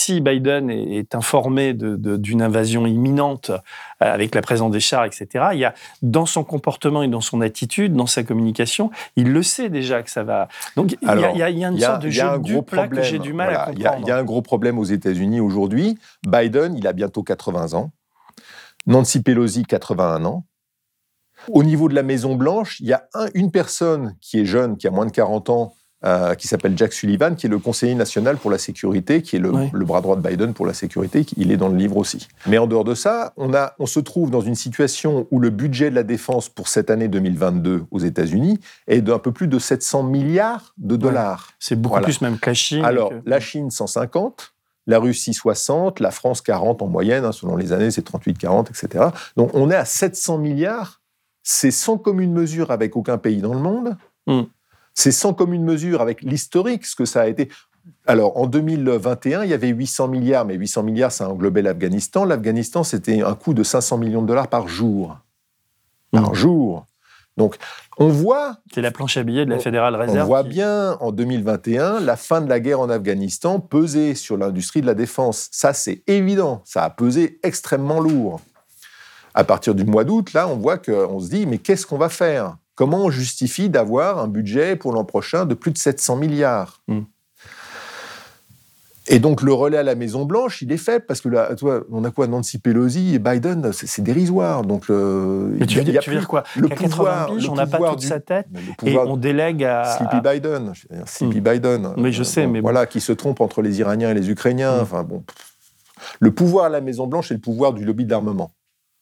Si 0.04 0.20
Biden 0.22 0.70
est, 0.70 0.98
est 0.98 1.16
informé 1.16 1.74
d'une 1.74 2.42
invasion 2.42 2.86
imminente 2.86 3.50
euh, 3.52 3.58
avec 4.00 4.36
la 4.36 4.42
présence 4.42 4.72
des 4.72 4.80
chars, 4.80 5.06
etc., 5.06 5.28
il 5.54 5.60
y 5.60 5.66
a 5.66 5.74
dans 6.02 6.26
son 6.26 6.44
comportement 6.44 7.04
et 7.04 7.08
dans 7.08 7.22
son 7.22 7.40
attitude, 7.42 7.94
dans 7.94 8.06
sa 8.06 8.24
communication, 8.24 8.92
il 9.16 9.32
le 9.32 9.44
sait 9.44 9.70
déjà 9.70 10.04
que 10.04 10.10
ça 10.12 10.24
va. 10.24 10.48
Donc 10.76 10.92
il 11.02 11.06
y 11.06 11.08
a- 11.08 11.12
Alors, 11.12 11.32
il 11.36 11.38
y, 11.40 11.44
a, 11.44 11.50
il 11.50 11.58
y 11.60 11.64
a 11.66 11.70
une 11.70 11.76
Il 11.76 11.80
y 11.80 11.84
a- 11.86 11.88
sorte 11.92 12.02
de 12.04 12.10
jeu 12.10 12.22
un 12.24 12.38
gros 12.38 12.42
dupes 12.62 12.72
là 12.72 12.84
que 12.84 12.88
problème. 12.90 13.04
j'ai 13.06 13.20
du 13.20 13.34
mal 13.34 13.48
Voilà, 13.50 13.64
à 13.64 13.72
il 13.72 13.80
y 13.80 13.82
a- 13.86 13.90
comprendre. 13.90 14.08
Il 14.08 14.10
y, 14.10 14.12
a 14.12 14.18
un 14.18 14.24
gros 14.24 14.42
problème 14.42 14.78
aux 14.80 14.84
États-Unis 14.84 15.40
aujourd'hui. 15.40 15.98
Biden, 16.28 16.76
il 16.78 16.86
a 16.88 16.94
bientôt 16.94 17.24
80 17.24 17.74
ans. 17.74 17.92
Nancy 18.86 19.22
Pelosi, 19.24 19.64
81 19.64 20.26
ans. 20.26 20.46
Au 21.50 21.64
niveau 21.64 21.90
de 21.90 21.96
la 21.96 22.04
Maison 22.04 22.36
Blanche, 22.36 22.80
il 22.80 22.88
y 22.88 22.94
a 22.94 23.08
un- 23.14 23.28
une 23.34 23.52
personne 23.52 24.16
qui 24.22 24.40
est 24.40 24.46
jeune, 24.46 24.78
qui 24.78 24.88
a 24.88 24.92
moins 24.92 25.06
de 25.06 25.12
40 25.12 25.50
ans, 25.50 25.74
euh, 26.06 26.36
qui 26.36 26.48
s'appelle 26.48 26.78
Jack 26.78 26.92
Sullivan, 26.94 27.36
qui 27.36 27.46
est 27.46 27.50
le 27.50 27.60
conseiller 27.60 27.96
national 27.96 28.38
pour 28.38 28.52
la 28.52 28.58
sécurité, 28.58 29.22
qui 29.22 29.38
est 29.38 29.40
le, 29.40 29.52
Oui. 29.52 29.70
le 29.72 29.86
bras 29.86 30.02
droit 30.02 30.16
de 30.18 30.22
Biden 30.28 30.54
pour 30.54 30.66
la 30.66 30.74
sécurité. 30.74 31.26
Il 31.38 31.52
est 31.52 31.58
dans 31.58 31.70
le 31.70 31.78
livre 31.78 31.96
aussi. 31.98 32.28
Mais 32.46 32.58
en 32.58 32.68
dehors 32.68 32.84
de 32.84 32.94
ça, 32.96 33.34
on, 33.38 33.54
a, 33.54 33.74
on 33.80 33.86
se 33.86 34.00
trouve 34.00 34.30
dans 34.30 34.42
une 34.42 34.56
situation 34.56 35.28
où 35.32 35.40
le 35.40 35.50
budget 35.50 35.90
de 35.90 35.96
la 35.96 36.04
défense 36.04 36.50
pour 36.50 36.68
cette 36.68 36.90
année 36.90 37.08
2022 37.08 37.86
aux 37.92 38.00
États-Unis 38.00 38.60
est 38.88 39.02
d'un 39.02 39.20
peu 39.20 39.32
plus 39.32 39.48
de 39.48 39.60
700 39.60 40.04
milliards 40.04 40.74
de 40.78 40.96
dollars. 40.98 41.50
C'est 41.60 41.76
beaucoup 41.76 41.94
Voilà. 41.94 42.06
plus 42.06 42.20
même 42.22 42.38
que 42.38 42.50
la 42.50 42.54
Chine. 42.54 42.84
Alors, 42.84 43.10
que- 43.10 43.22
la 43.26 43.40
Chine, 43.40 43.72
150, 43.72 44.54
la 44.88 45.00
Russie, 45.00 45.34
60, 45.34 46.02
la 46.02 46.12
France, 46.12 46.42
40 46.42 46.82
en 46.82 46.88
moyenne, 46.88 47.24
hein, 47.24 47.32
selon 47.32 47.56
les 47.56 47.72
années, 47.72 47.92
c'est 47.92 48.02
38, 48.02 48.38
40, 48.38 48.70
etc. 48.70 49.06
Donc, 49.38 49.52
on 49.54 49.72
est 49.72 49.76
à 49.76 49.86
700 49.86 50.38
milliards. 50.38 51.00
C'est 51.44 51.72
sans 51.72 51.98
commune 51.98 52.34
mesure 52.34 52.72
avec 52.72 52.96
aucun 52.98 53.18
pays 53.18 53.42
dans 53.42 53.54
le 53.54 53.60
monde. 53.62 53.96
Mm. 54.28 54.42
C'est 54.94 55.12
sans 55.12 55.34
commune 55.34 55.64
mesure 55.64 56.02
avec 56.02 56.22
l'historique, 56.22 56.86
ce 56.86 56.96
que 56.96 57.06
ça 57.06 57.22
a 57.22 57.28
été. 57.28 57.50
Alors, 58.06 58.38
en 58.38 58.48
2021, 58.48 59.44
il 59.44 59.50
y 59.50 59.54
avait 59.54 59.68
800 59.70 60.08
milliards, 60.08 60.46
mais 60.46 60.56
800 60.56 60.84
milliards, 60.84 61.12
ça 61.12 61.28
englobait 61.30 61.62
l'Afghanistan. 61.62 62.24
L'Afghanistan, 62.26 62.84
c'était 62.84 63.22
un 63.22 63.36
coût 63.36 63.54
de 63.54 63.64
500 63.64 63.98
millions 63.98 64.22
de 64.22 64.28
dollars 64.28 64.48
par 64.48 64.68
jour. 64.68 65.18
Par 66.12 66.32
Mm. 66.32 66.36
jour. 66.36 66.86
Donc, 67.36 67.58
on 67.98 68.10
voit 68.10 68.58
C'est 68.74 68.82
la 68.82 68.92
planche 68.92 69.18
à 69.18 69.24
billets 69.24 69.44
de 69.46 69.50
la 69.50 69.56
On- 69.56 69.60
Fédérale 69.60 69.96
on 69.96 70.00
Réserve. 70.00 70.28
voit 70.28 70.44
qui- 70.44 70.50
bien 70.50 70.94
en 71.02 71.12
2021 71.12 72.00
la 72.00 72.16
fin 72.16 72.42
de 72.42 72.48
la 72.48 72.60
guerre 72.60 72.80
en 72.80 72.90
Afghanistan 72.92 73.60
peser 73.60 74.14
sur 74.14 74.38
l'industrie 74.38 74.82
de 74.82 74.86
la 74.86 74.94
défense. 74.94 75.50
Ça, 75.52 75.74
c'est 75.74 76.04
évident. 76.06 76.62
Ça 76.64 76.84
a 76.84 76.90
pesé 76.92 77.40
extrêmement 77.42 78.00
lourd. 78.00 78.40
À 79.34 79.44
partir 79.44 79.74
du 79.74 79.84
mois 79.84 80.04
d'août, 80.04 80.32
là, 80.34 80.48
on 80.48 80.58
voit 80.58 80.78
qu'on 80.78 81.20
se 81.20 81.30
dit, 81.30 81.48
mais 81.48 81.58
qu'est-ce 81.58 81.88
qu'on 81.88 81.98
va 81.98 82.10
faire? 82.10 82.56
Comment 82.76 83.06
on 83.06 83.10
justifie 83.12 83.70
d'avoir 83.70 84.20
un 84.20 84.28
budget 84.28 84.76
pour 84.76 84.94
l'an 84.94 85.06
prochain 85.06 85.46
de 85.46 85.54
plus 85.54 85.72
de 85.72 85.78
700 85.78 86.16
milliards 86.18 86.82
Mm. 86.88 87.02
Et 89.10 89.20
donc 89.20 89.42
le 89.42 89.52
relais 89.52 89.78
à 89.78 89.84
la 89.84 89.96
Maison 89.96 90.24
Blanche, 90.24 90.62
il 90.62 90.72
est 90.72 90.78
faible 90.78 91.04
parce 91.06 91.20
que 91.20 91.28
là, 91.28 91.54
toi, 91.56 91.84
on 91.92 92.06
a 92.06 92.12
quoi 92.12 92.26
Nancy 92.28 92.58
Pelosi 92.58 93.14
et 93.16 93.20
Biden, 93.20 93.74
c'est 93.74 94.02
dérisoire. 94.02 94.64
Donc 94.64 94.88
le, 94.88 95.56
Mais 95.60 95.66
tu 95.66 95.74
il 95.74 95.76
y 95.76 95.80
a- 95.80 95.84
veux 95.84 95.92
dire, 95.92 96.02
tu 96.02 96.10
veux 96.10 96.16
plus 96.16 96.20
dire 96.22 96.28
quoi 96.30 96.44
le 96.56 96.70
Qu'à 96.70 96.76
80 96.78 96.90
pouvoir, 96.96 97.34
le 97.34 97.50
on 97.50 97.56
n'a 97.56 97.68
pas 97.68 97.80
toute 97.90 98.00
du- 98.00 98.08
sa 98.08 98.22
tête 98.22 98.48
et 98.86 98.98
on 98.98 99.18
délègue 99.18 99.66
à. 99.66 99.98
Sleepy 99.98 100.22
Biden, 100.22 100.72
je 100.74 100.88
veux 100.90 100.96
dire, 100.96 101.08
Sleepy 101.10 101.42
Hmm. 101.42 101.44
Biden. 101.44 101.94
Oui, 101.98 102.14
je 102.14 102.22
Euh, 102.22 102.24
sais, 102.24 102.46
bon, 102.46 102.52
mais 102.54 102.62
bon. 102.62 102.68
voilà, 102.68 102.86
qui 102.86 103.02
se 103.02 103.12
trompe 103.12 103.42
entre 103.42 103.62
les 103.62 103.78
Iraniens 103.82 104.12
et 104.12 104.14
les 104.14 104.30
Ukrainiens. 104.30 104.78
Hmm. 104.78 104.84
Enfin 104.84 105.04
bon, 105.04 105.22
le 106.22 106.32
pouvoir 106.32 106.66
à 106.66 106.70
la 106.70 106.80
Maison 106.80 107.06
Blanche, 107.06 107.28
c'est 107.28 107.34
le 107.34 107.42
pouvoir 107.42 107.74
du 107.74 107.84
lobby 107.84 108.06
de 108.06 108.10
l'armement. 108.12 108.52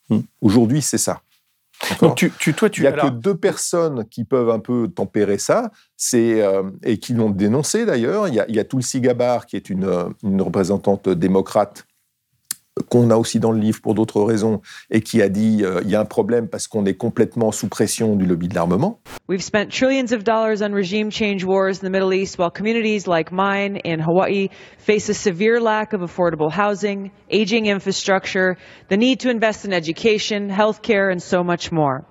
Hmm. 0.09 0.21
Aujourd'hui, 0.41 0.81
c'est 0.81 0.97
ça. 0.97 1.21
D'accord 1.89 2.09
Donc 2.09 2.17
tu, 2.17 2.31
tu, 2.39 2.53
toi, 2.53 2.69
Il 2.75 2.81
n'y 2.81 2.87
a 2.87 2.91
alors- 2.91 3.05
que 3.05 3.09
deux 3.11 3.35
personnes 3.35 4.05
qui 4.09 4.23
peuvent 4.23 4.49
un 4.49 4.59
peu 4.59 4.87
tempérer 4.87 5.37
ça, 5.37 5.71
c'est 5.97 6.41
euh, 6.41 6.63
et 6.83 6.97
qui 6.97 7.13
l'ont 7.13 7.29
dénoncé 7.29 7.85
d'ailleurs. 7.85 8.27
Il 8.27 8.35
y 8.35 8.39
a, 8.39 8.45
il 8.47 8.55
y 8.55 8.59
a 8.59 8.63
Tulsi 8.63 9.01
Gabbard, 9.01 9.45
qui 9.45 9.55
est 9.55 9.69
une, 9.69 9.85
euh, 9.85 10.03
une 10.23 10.41
représentante 10.41 11.09
démocrate 11.09 11.85
qu'on 12.89 13.09
a 13.09 13.17
aussi 13.17 13.39
dans 13.39 13.51
le 13.51 13.59
livre 13.59 13.81
pour 13.81 13.95
d'autres 13.95 14.21
raisons, 14.21 14.61
et 14.89 15.01
qui 15.01 15.21
a 15.21 15.29
dit 15.29 15.61
euh, 15.63 15.81
y 15.85 15.95
a 15.95 15.99
un 15.99 16.05
problème 16.05 16.47
parce 16.47 16.67
qu'on 16.67 16.85
est 16.85 16.93
complètement 16.93 17.51
sous 17.51 17.67
pression 17.67 18.15
du 18.15 18.25
lobby 18.25 18.47
de 18.47 18.55
l'armement. 18.55 18.99
We've 19.27 19.43
spent 19.43 19.69
trillions 19.69 20.13
of 20.13 20.23
dollars 20.23 20.61
on 20.61 20.73
regime 20.73 21.11
change 21.11 21.43
wars 21.43 21.79
in 21.81 21.87
the 21.87 21.91
Middle 21.91 22.13
East 22.13 22.37
while 22.37 22.51
communities 22.51 23.07
like 23.07 23.31
mine 23.31 23.77
in 23.83 23.99
Hawaii 23.99 24.49
face 24.77 25.09
a 25.09 25.13
severe 25.13 25.59
lack 25.59 25.93
of 25.93 26.01
affordable 26.01 26.51
housing, 26.51 27.11
aging 27.29 27.65
infrastructure, 27.65 28.57
the 28.87 28.97
need 28.97 29.19
to 29.21 29.29
invest 29.29 29.65
in 29.65 29.73
education, 29.73 30.49
healthcare, 30.49 31.11
and 31.11 31.21
so 31.21 31.43
much 31.43 31.71
more. 31.71 32.05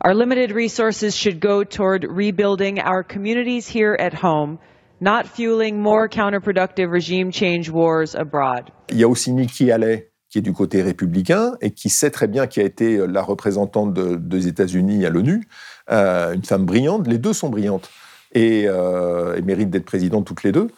Our 0.00 0.14
limited 0.14 0.50
resources 0.50 1.16
should 1.16 1.38
go 1.38 1.62
toward 1.62 2.04
rebuilding 2.04 2.80
our 2.80 3.04
communities 3.04 3.68
here 3.68 3.96
at 3.96 4.12
home, 4.12 4.58
not 5.02 5.24
fueling 5.26 5.76
more 5.78 6.08
counterproductive 6.08 6.88
regime 6.90 7.30
change 7.32 7.68
wars 7.68 8.14
abroad. 8.14 8.64
Il 8.90 8.98
y 8.98 9.04
a 9.04 9.08
aussi 9.08 9.32
Nikki 9.32 9.70
Haley, 9.70 10.10
qui 10.30 10.38
est 10.38 10.42
du 10.42 10.52
côté 10.54 10.80
républicain 10.80 11.52
et 11.60 11.72
qui 11.72 11.90
sait 11.90 12.10
très 12.10 12.28
bien 12.28 12.46
qui 12.46 12.60
a 12.60 12.62
été 12.62 13.06
la 13.06 13.20
représentante 13.22 13.92
de- 13.92 14.16
des 14.16 14.46
États-Unis 14.48 15.04
à 15.04 15.10
l'ONU, 15.10 15.46
euh, 15.90 16.32
une 16.32 16.44
femme 16.44 16.64
brillante. 16.64 17.06
Les 17.08 17.18
deux 17.18 17.32
sont 17.34 17.50
brillantes. 17.50 17.90
et, 18.34 18.64
euh, 18.66 19.36
et 19.36 19.42
méritent 19.42 19.68
d'être 19.68 19.84
présidentes 19.84 20.24
toutes 20.26 20.42
les 20.42 20.52
deux. 20.52 20.68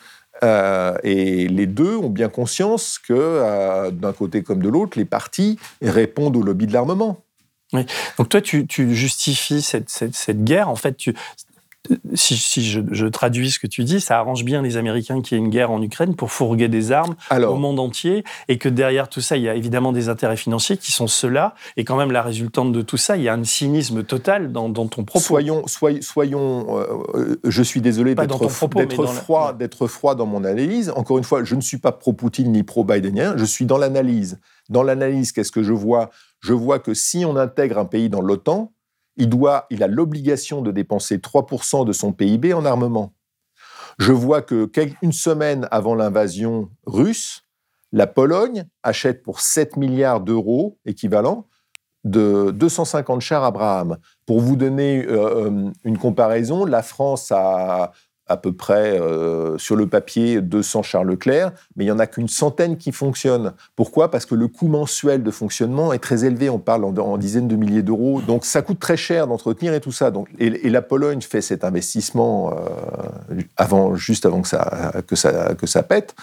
Euh, 0.42 0.96
et 1.04 1.46
les 1.46 1.66
deux 1.66 1.94
ont 1.96 2.10
bien 2.10 2.28
conscience 2.28 2.98
que, 2.98 3.12
euh, 3.14 3.92
d'un 3.92 4.12
côté 4.12 4.42
comme 4.42 4.60
de 4.60 4.68
l'autre, 4.68 4.98
les 4.98 5.04
partis 5.04 5.56
répondent 5.80 6.36
au 6.36 6.42
lobby 6.42 6.66
de 6.66 6.72
l'armement. 6.72 7.22
Oui. 7.72 7.86
Donc 8.18 8.28
toi, 8.28 8.40
tu, 8.40 8.66
tu 8.66 8.92
justifies 8.96 9.62
cette, 9.62 9.88
cette, 9.88 10.16
cette, 10.16 10.42
guerre. 10.42 10.68
En 10.68 10.74
fait, 10.74 10.96
tu, 10.96 11.14
si, 12.14 12.36
si 12.36 12.64
je, 12.64 12.80
je, 12.90 13.06
traduis 13.06 13.50
ce 13.50 13.58
que 13.58 13.66
tu 13.66 13.84
dis, 13.84 14.00
ça 14.00 14.18
arrange 14.18 14.44
bien 14.44 14.62
les 14.62 14.76
Américains 14.76 15.20
qu'il 15.20 15.36
y 15.36 15.40
ait 15.40 15.44
une 15.44 15.50
guerre 15.50 15.70
en 15.70 15.82
Ukraine 15.82 16.14
pour 16.14 16.32
fourguer 16.32 16.68
des 16.68 16.92
armes 16.92 17.14
Alors, 17.28 17.54
au 17.54 17.58
monde 17.58 17.78
entier 17.78 18.24
et 18.48 18.56
que 18.56 18.68
derrière 18.68 19.08
tout 19.08 19.20
ça, 19.20 19.36
il 19.36 19.42
y 19.42 19.48
a 19.48 19.54
évidemment 19.54 19.92
des 19.92 20.08
intérêts 20.08 20.36
financiers 20.36 20.78
qui 20.78 20.92
sont 20.92 21.06
ceux-là. 21.06 21.54
Et 21.76 21.84
quand 21.84 21.96
même, 21.96 22.10
la 22.10 22.22
résultante 22.22 22.72
de 22.72 22.80
tout 22.82 22.96
ça, 22.96 23.16
il 23.16 23.22
y 23.22 23.28
a 23.28 23.34
un 23.34 23.44
cynisme 23.44 24.02
total 24.02 24.52
dans, 24.52 24.68
dans 24.68 24.86
ton 24.86 25.04
propos. 25.04 25.24
Soyons, 25.24 25.66
soy, 25.66 26.02
soyons 26.02 26.78
euh, 27.14 27.36
je 27.44 27.62
suis 27.62 27.80
désolé 27.80 28.14
d'être 28.14 28.48
froid, 28.48 29.48
la... 29.48 29.52
d'être 29.52 29.86
froid 29.86 30.14
dans 30.14 30.26
mon 30.26 30.44
analyse. 30.44 30.92
Encore 30.96 31.18
une 31.18 31.24
fois, 31.24 31.44
je 31.44 31.54
ne 31.54 31.60
suis 31.60 31.78
pas 31.78 31.92
pro-Poutine 31.92 32.52
ni 32.52 32.62
pro-Bidenien, 32.62 33.36
je 33.36 33.44
suis 33.44 33.66
dans 33.66 33.78
l'analyse. 33.78 34.38
Dans 34.70 34.82
l'analyse, 34.82 35.32
qu'est-ce 35.32 35.52
que 35.52 35.62
je 35.62 35.72
vois? 35.72 36.10
Je 36.40 36.54
vois 36.54 36.78
que 36.78 36.94
si 36.94 37.24
on 37.24 37.36
intègre 37.36 37.78
un 37.78 37.84
pays 37.84 38.08
dans 38.08 38.20
l'OTAN, 38.20 38.72
il, 39.16 39.28
doit, 39.28 39.66
il 39.70 39.82
a 39.82 39.86
l'obligation 39.86 40.62
de 40.62 40.70
dépenser 40.70 41.18
3% 41.18 41.86
de 41.86 41.92
son 41.92 42.12
PIB 42.12 42.52
en 42.52 42.64
armement. 42.64 43.14
Je 43.98 44.12
vois 44.12 44.42
que 44.42 44.70
une 45.02 45.12
semaine 45.12 45.68
avant 45.70 45.94
l'invasion 45.94 46.70
russe, 46.86 47.42
la 47.92 48.06
Pologne 48.06 48.64
achète 48.82 49.22
pour 49.22 49.40
7 49.40 49.76
milliards 49.76 50.20
d'euros 50.20 50.78
équivalent 50.84 51.46
de 52.02 52.50
250 52.50 53.20
chars 53.20 53.44
Abraham. 53.44 53.98
Pour 54.26 54.40
vous 54.40 54.56
donner 54.56 55.06
euh, 55.06 55.70
une 55.84 55.98
comparaison, 55.98 56.64
la 56.64 56.82
France 56.82 57.32
a 57.32 57.92
à 58.26 58.36
peu 58.36 58.52
près 58.52 58.98
euh, 58.98 59.58
sur 59.58 59.76
le 59.76 59.86
papier 59.86 60.40
200 60.40 60.82
Charles 60.82 61.08
Leclerc, 61.08 61.52
mais 61.76 61.84
il 61.84 61.88
n'y 61.88 61.92
en 61.92 61.98
a 61.98 62.06
qu'une 62.06 62.28
centaine 62.28 62.76
qui 62.76 62.92
fonctionnent. 62.92 63.52
Pourquoi? 63.76 64.10
Parce 64.10 64.24
que 64.26 64.34
le 64.34 64.48
coût 64.48 64.68
mensuel 64.68 65.22
de 65.22 65.30
fonctionnement 65.30 65.92
est 65.92 65.98
très 65.98 66.24
élevé, 66.24 66.48
on 66.48 66.58
parle 66.58 66.84
en, 66.84 67.18
dizaines 67.18 67.48
de 67.48 67.56
milliers 67.56 67.82
d'euros, 67.82 68.22
donc 68.22 68.44
ça 68.44 68.62
coûte 68.62 68.80
très 68.80 68.96
cher 68.96 69.26
d'entretenir 69.26 69.74
et 69.74 69.80
tout 69.80 69.92
ça. 69.92 70.10
Donc, 70.10 70.28
et, 70.38 70.66
et, 70.66 70.70
la 70.70 70.82
Pologne 70.82 71.20
fait 71.20 71.42
cet 71.42 71.64
investissement 71.64 72.52
euh, 72.52 73.40
avant, 73.56 73.94
juste 73.94 74.26
avant 74.26 74.42
que 74.42 74.48
ça, 74.48 74.92
que 75.06 75.16
ça, 75.16 75.54
que 75.54 75.66
ça 75.66 75.82
pète. 75.82 76.14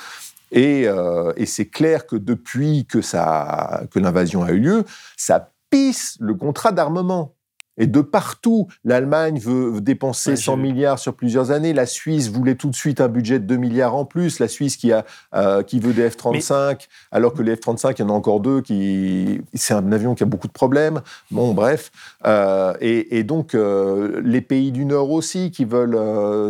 Et, 0.51 0.87
euh, 0.87 1.31
et 1.37 1.45
c'est 1.45 1.67
clair 1.67 2.05
que 2.05 2.15
depuis 2.15 2.85
que, 2.85 3.01
ça, 3.01 3.83
que 3.91 3.99
l'invasion 3.99 4.43
a 4.43 4.51
eu 4.51 4.59
lieu, 4.59 4.83
ça 5.15 5.51
pisse 5.69 6.17
le 6.19 6.33
contrat 6.33 6.71
d'armement. 6.71 7.33
Et 7.77 7.87
de 7.87 8.01
partout, 8.01 8.67
l'Allemagne 8.83 9.39
veut 9.39 9.79
dépenser 9.81 10.35
100 10.35 10.57
milliards 10.57 10.99
sur 10.99 11.15
plusieurs 11.15 11.51
années. 11.51 11.73
La 11.73 11.85
Suisse 11.85 12.29
voulait 12.29 12.55
tout 12.55 12.69
de 12.69 12.75
suite 12.75 12.99
un 12.99 13.07
budget 13.07 13.39
de 13.39 13.45
2 13.45 13.55
milliards 13.55 13.95
en 13.95 14.05
plus. 14.05 14.39
La 14.39 14.47
Suisse 14.47 14.75
qui, 14.75 14.91
a, 14.91 15.05
euh, 15.33 15.63
qui 15.63 15.79
veut 15.79 15.93
des 15.93 16.09
F-35, 16.09 16.71
Mais... 16.71 16.77
alors 17.11 17.33
que 17.33 17.41
les 17.41 17.55
F-35, 17.55 17.95
il 17.97 18.01
y 18.01 18.03
en 18.03 18.09
a 18.09 18.13
encore 18.13 18.41
deux. 18.41 18.61
qui 18.61 19.41
C'est 19.53 19.73
un 19.73 19.91
avion 19.91 20.15
qui 20.15 20.23
a 20.23 20.25
beaucoup 20.25 20.47
de 20.47 20.53
problèmes. 20.53 21.01
Bon, 21.31 21.53
bref. 21.53 21.91
Euh, 22.25 22.73
et, 22.81 23.17
et, 23.17 23.23
donc, 23.23 23.55
euh, 23.55 24.21
les 24.23 24.41
pays 24.41 24.71
du 24.71 24.85
Nord 24.85 25.11
aussi 25.11 25.49
qui 25.51 25.63
veulent 25.65 25.97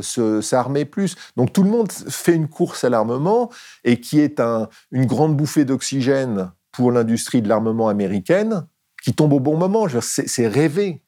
s'armer 0.01 0.85
plus. 0.85 1.15
Donc, 1.37 1.53
tout 1.53 1.63
le 1.63 1.69
monde 1.69 1.91
fait 1.91 2.33
une 2.33 2.47
course 2.47 2.83
à 2.83 2.89
l'armement 2.89 3.49
et 3.83 3.99
qui 3.99 4.19
est 4.19 4.39
un, 4.39 4.69
une 4.91 5.05
grande 5.05 5.37
bouffée 5.37 5.65
d'oxygène 5.65 6.51
pour 6.71 6.91
l'industrie 6.91 7.41
de 7.41 7.47
l'armement 7.47 7.89
américaine 7.89 8.65
qui 9.03 9.13
tombe 9.13 9.33
au 9.33 9.39
bon 9.39 9.57
moment. 9.57 9.87
C'est 9.99 10.47
rêvé. 10.47 11.03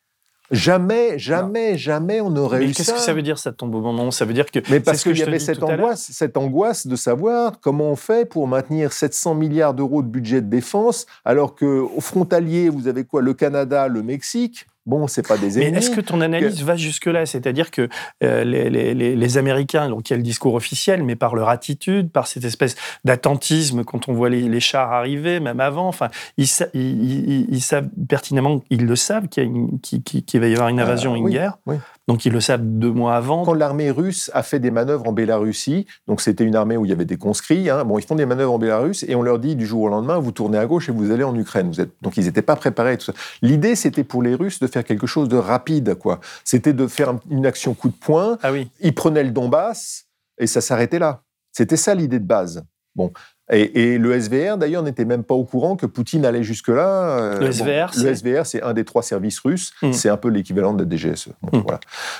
Jamais, 0.52 1.18
jamais, 1.18 1.72
non. 1.72 1.78
jamais 1.78 2.22
on 2.22 2.36
aurait 2.36 2.60
mais 2.60 2.66
eu 2.66 2.74
ça. 2.74 2.84
Qu'est-ce 2.84 2.94
que 2.94 3.00
ça 3.00 3.14
veut 3.14 3.22
dire, 3.22 3.40
ça 3.40 3.52
tombe 3.52 3.74
au 3.76 3.82
moment? 3.82 4.12
Ça 4.12 4.26
veut 4.26 4.34
dire 4.34 4.46
que. 4.52 4.60
Mais 4.70 4.80
parce 4.80 5.04
qu'il 5.04 5.18
y 5.18 5.24
avait 5.24 5.40
cette 5.40 5.64
angoisse, 5.64 6.12
cette 6.12 6.38
angoisse 6.38 6.86
de 6.86 6.96
savoir 6.96 7.60
comment 7.62 7.92
on 7.92 7.96
fait 7.96 8.30
pour 8.30 8.48
maintenir 8.48 8.92
700 8.92 9.36
milliards 9.36 9.74
d'euros 9.74 10.04
de 10.04 10.08
budget 10.08 10.42
de 10.42 10.50
défense, 10.50 11.06
alors 11.26 11.56
qu'au 11.56 12.00
frontalier, 12.00 12.70
vous 12.70 12.88
avez 12.88 13.06
quoi? 13.06 13.22
Le 13.22 13.34
Canada, 13.34 13.88
le 13.88 14.04
Mexique. 14.04 14.68
Bon, 14.86 15.08
c'est 15.08 15.26
pas 15.26 15.38
des 15.38 15.58
ennemis. 15.58 15.72
Mais 15.72 15.78
est-ce 15.78 15.92
que 15.92 16.02
ton 16.02 16.20
analyse 16.20 16.60
que... 16.60 16.66
va 16.66 16.76
jusque-là? 16.76 17.26
C'est-à-dire 17.26 17.72
que 17.72 17.88
euh, 18.24 18.44
les, 18.44 18.70
les, 18.70 19.16
les, 19.16 19.38
Américains, 19.38 19.88
donc 19.88 20.10
il 20.10 20.14
y 20.14 20.16
a 20.16 20.18
le 20.18 20.24
discours 20.24 20.56
officiel, 20.56 21.04
mais 21.04 21.16
par 21.16 21.36
leur 21.36 21.48
attitude, 21.48 22.12
par 22.12 22.28
cette 22.28 22.44
espèce 22.44 22.76
d'attentisme 23.06 23.86
quand 23.86 24.10
on 24.10 24.14
voit 24.14 24.30
les, 24.30 24.60
chars 24.60 24.92
arriver, 24.92 25.40
même 25.40 25.62
avant, 25.62 25.88
enfin, 25.88 26.10
ils, 26.38 26.48
ils, 26.74 27.30
ils, 27.30 27.48
ils 27.50 27.62
savent 27.62 27.88
pertinemment, 28.10 28.62
ils 28.70 28.86
le 28.86 28.96
savent 28.96 29.30
qu'il 29.30 29.50
qu 29.82 30.22
qu 30.22 30.40
va 30.40 30.48
y 30.48 30.54
avoir 30.54 30.68
une 30.68 30.82
invasion, 30.82 31.14
euh, 31.14 31.18
une 31.18 31.26
oui, 31.26 31.32
guerre. 31.32 31.58
Oui. 31.66 31.78
Donc 32.08 32.26
ils 32.26 32.34
le 32.34 32.42
savent 32.42 32.64
deux 32.64 32.92
mois 32.92 33.16
avant. 33.16 33.46
Quand 33.46 33.54
l'armée 33.54 33.90
russe 33.90 34.30
a 34.34 34.44
fait 34.44 34.60
des 34.60 34.72
manœuvres 34.72 35.08
en 35.08 35.14
Bélarussie, 35.14 35.88
donc 36.08 36.20
c'était 36.20 36.44
une 36.44 36.56
armée 36.56 36.76
où 36.76 36.86
il 36.86 36.90
y 36.90 36.92
avait 36.92 37.06
des 37.06 37.18
conscrits, 37.18 37.70
hein, 37.70 37.86
bon, 37.86 37.98
ils 37.98 38.06
font 38.06 38.16
des 38.16 38.26
manœuvres 38.26 38.54
en 38.54 38.60
Bélarus 38.60 39.04
et 39.08 39.16
on 39.16 39.22
leur 39.22 39.40
dit 39.40 39.56
du 39.56 39.66
jour 39.66 39.84
au 39.84 39.90
lendemain, 39.90 40.20
vous 40.20 40.32
tournez 40.32 40.58
à 40.58 40.66
gauche 40.66 40.90
et 40.90 40.92
vous 40.92 41.12
allez 41.12 41.24
en 41.24 41.36
Ukraine. 41.36 41.70
Vous 41.70 41.80
êtes... 41.80 41.92
Donc 42.02 42.18
ils 42.18 42.26
n'étaient 42.26 42.42
pas 42.42 42.56
préparés. 42.56 42.98
L'idée, 43.42 43.76
c'était 43.76 44.04
pour 44.04 44.22
les 44.22 44.36
Russes 44.36 44.60
de 44.60 44.68
faire 44.68 44.84
quelque 44.84 45.08
chose 45.08 45.30
de 45.30 45.38
rapide, 45.38 45.96
quoi. 45.96 46.20
C'était 46.44 46.74
de 46.74 46.88
faire 46.88 47.14
une 47.30 47.46
action 47.46 47.74
coup 47.74 47.90
de 47.90 47.96
poing. 47.96 48.38
Ah 48.44 48.52
oui. 48.52 48.70
Ils 48.82 48.94
prenaient 48.94 49.24
le 49.24 49.32
Donbass 49.32 50.06
et 50.38 50.48
ça 50.48 50.60
s'arrêtait 50.62 51.00
là. 51.00 51.22
C'était 51.52 51.78
ça 51.78 51.96
l'idée 51.96 52.20
de 52.20 52.26
base. 52.26 52.66
Bon, 52.96 53.12
et, 53.52 53.94
et, 53.94 53.98
le 53.98 54.20
SVR, 54.20 54.58
d'ailleurs, 54.58 54.84
n'était 54.84 55.06
même 55.06 55.24
pas 55.24 55.36
au 55.36 55.44
courant 55.44 55.76
que 55.76 55.86
Poutine 55.86 56.26
allait 56.26 56.44
jusque-là. 56.44 57.40
Le 57.40 57.52
SVR, 57.52 57.92
bon, 57.94 58.04
le 58.04 58.16
SVR, 58.16 58.46
c'est 58.46 58.64
un 58.64 58.74
des 58.74 58.86
trois 58.86 59.04
services 59.04 59.40
russes. 59.40 59.74
Mmh. 59.82 59.94
C'est 59.94 60.10
un 60.10 60.18
peu 60.18 60.30
l'équivalent 60.30 60.74
de 60.74 60.84
la 60.84 60.90
DGSE. 60.90 61.30
Bon, 61.42 61.58
mmh. 61.58 61.62
voilà. 61.62 61.80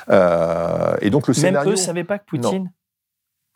euh, 0.10 0.96
et 1.02 1.10
donc 1.10 1.28
le 1.28 1.34
même 1.34 1.42
scénario. 1.42 1.70
eux 1.70 1.76
ne 1.76 1.78
savaient 1.78 2.04
pas 2.04 2.20
que 2.20 2.26
Poutine. 2.26 2.70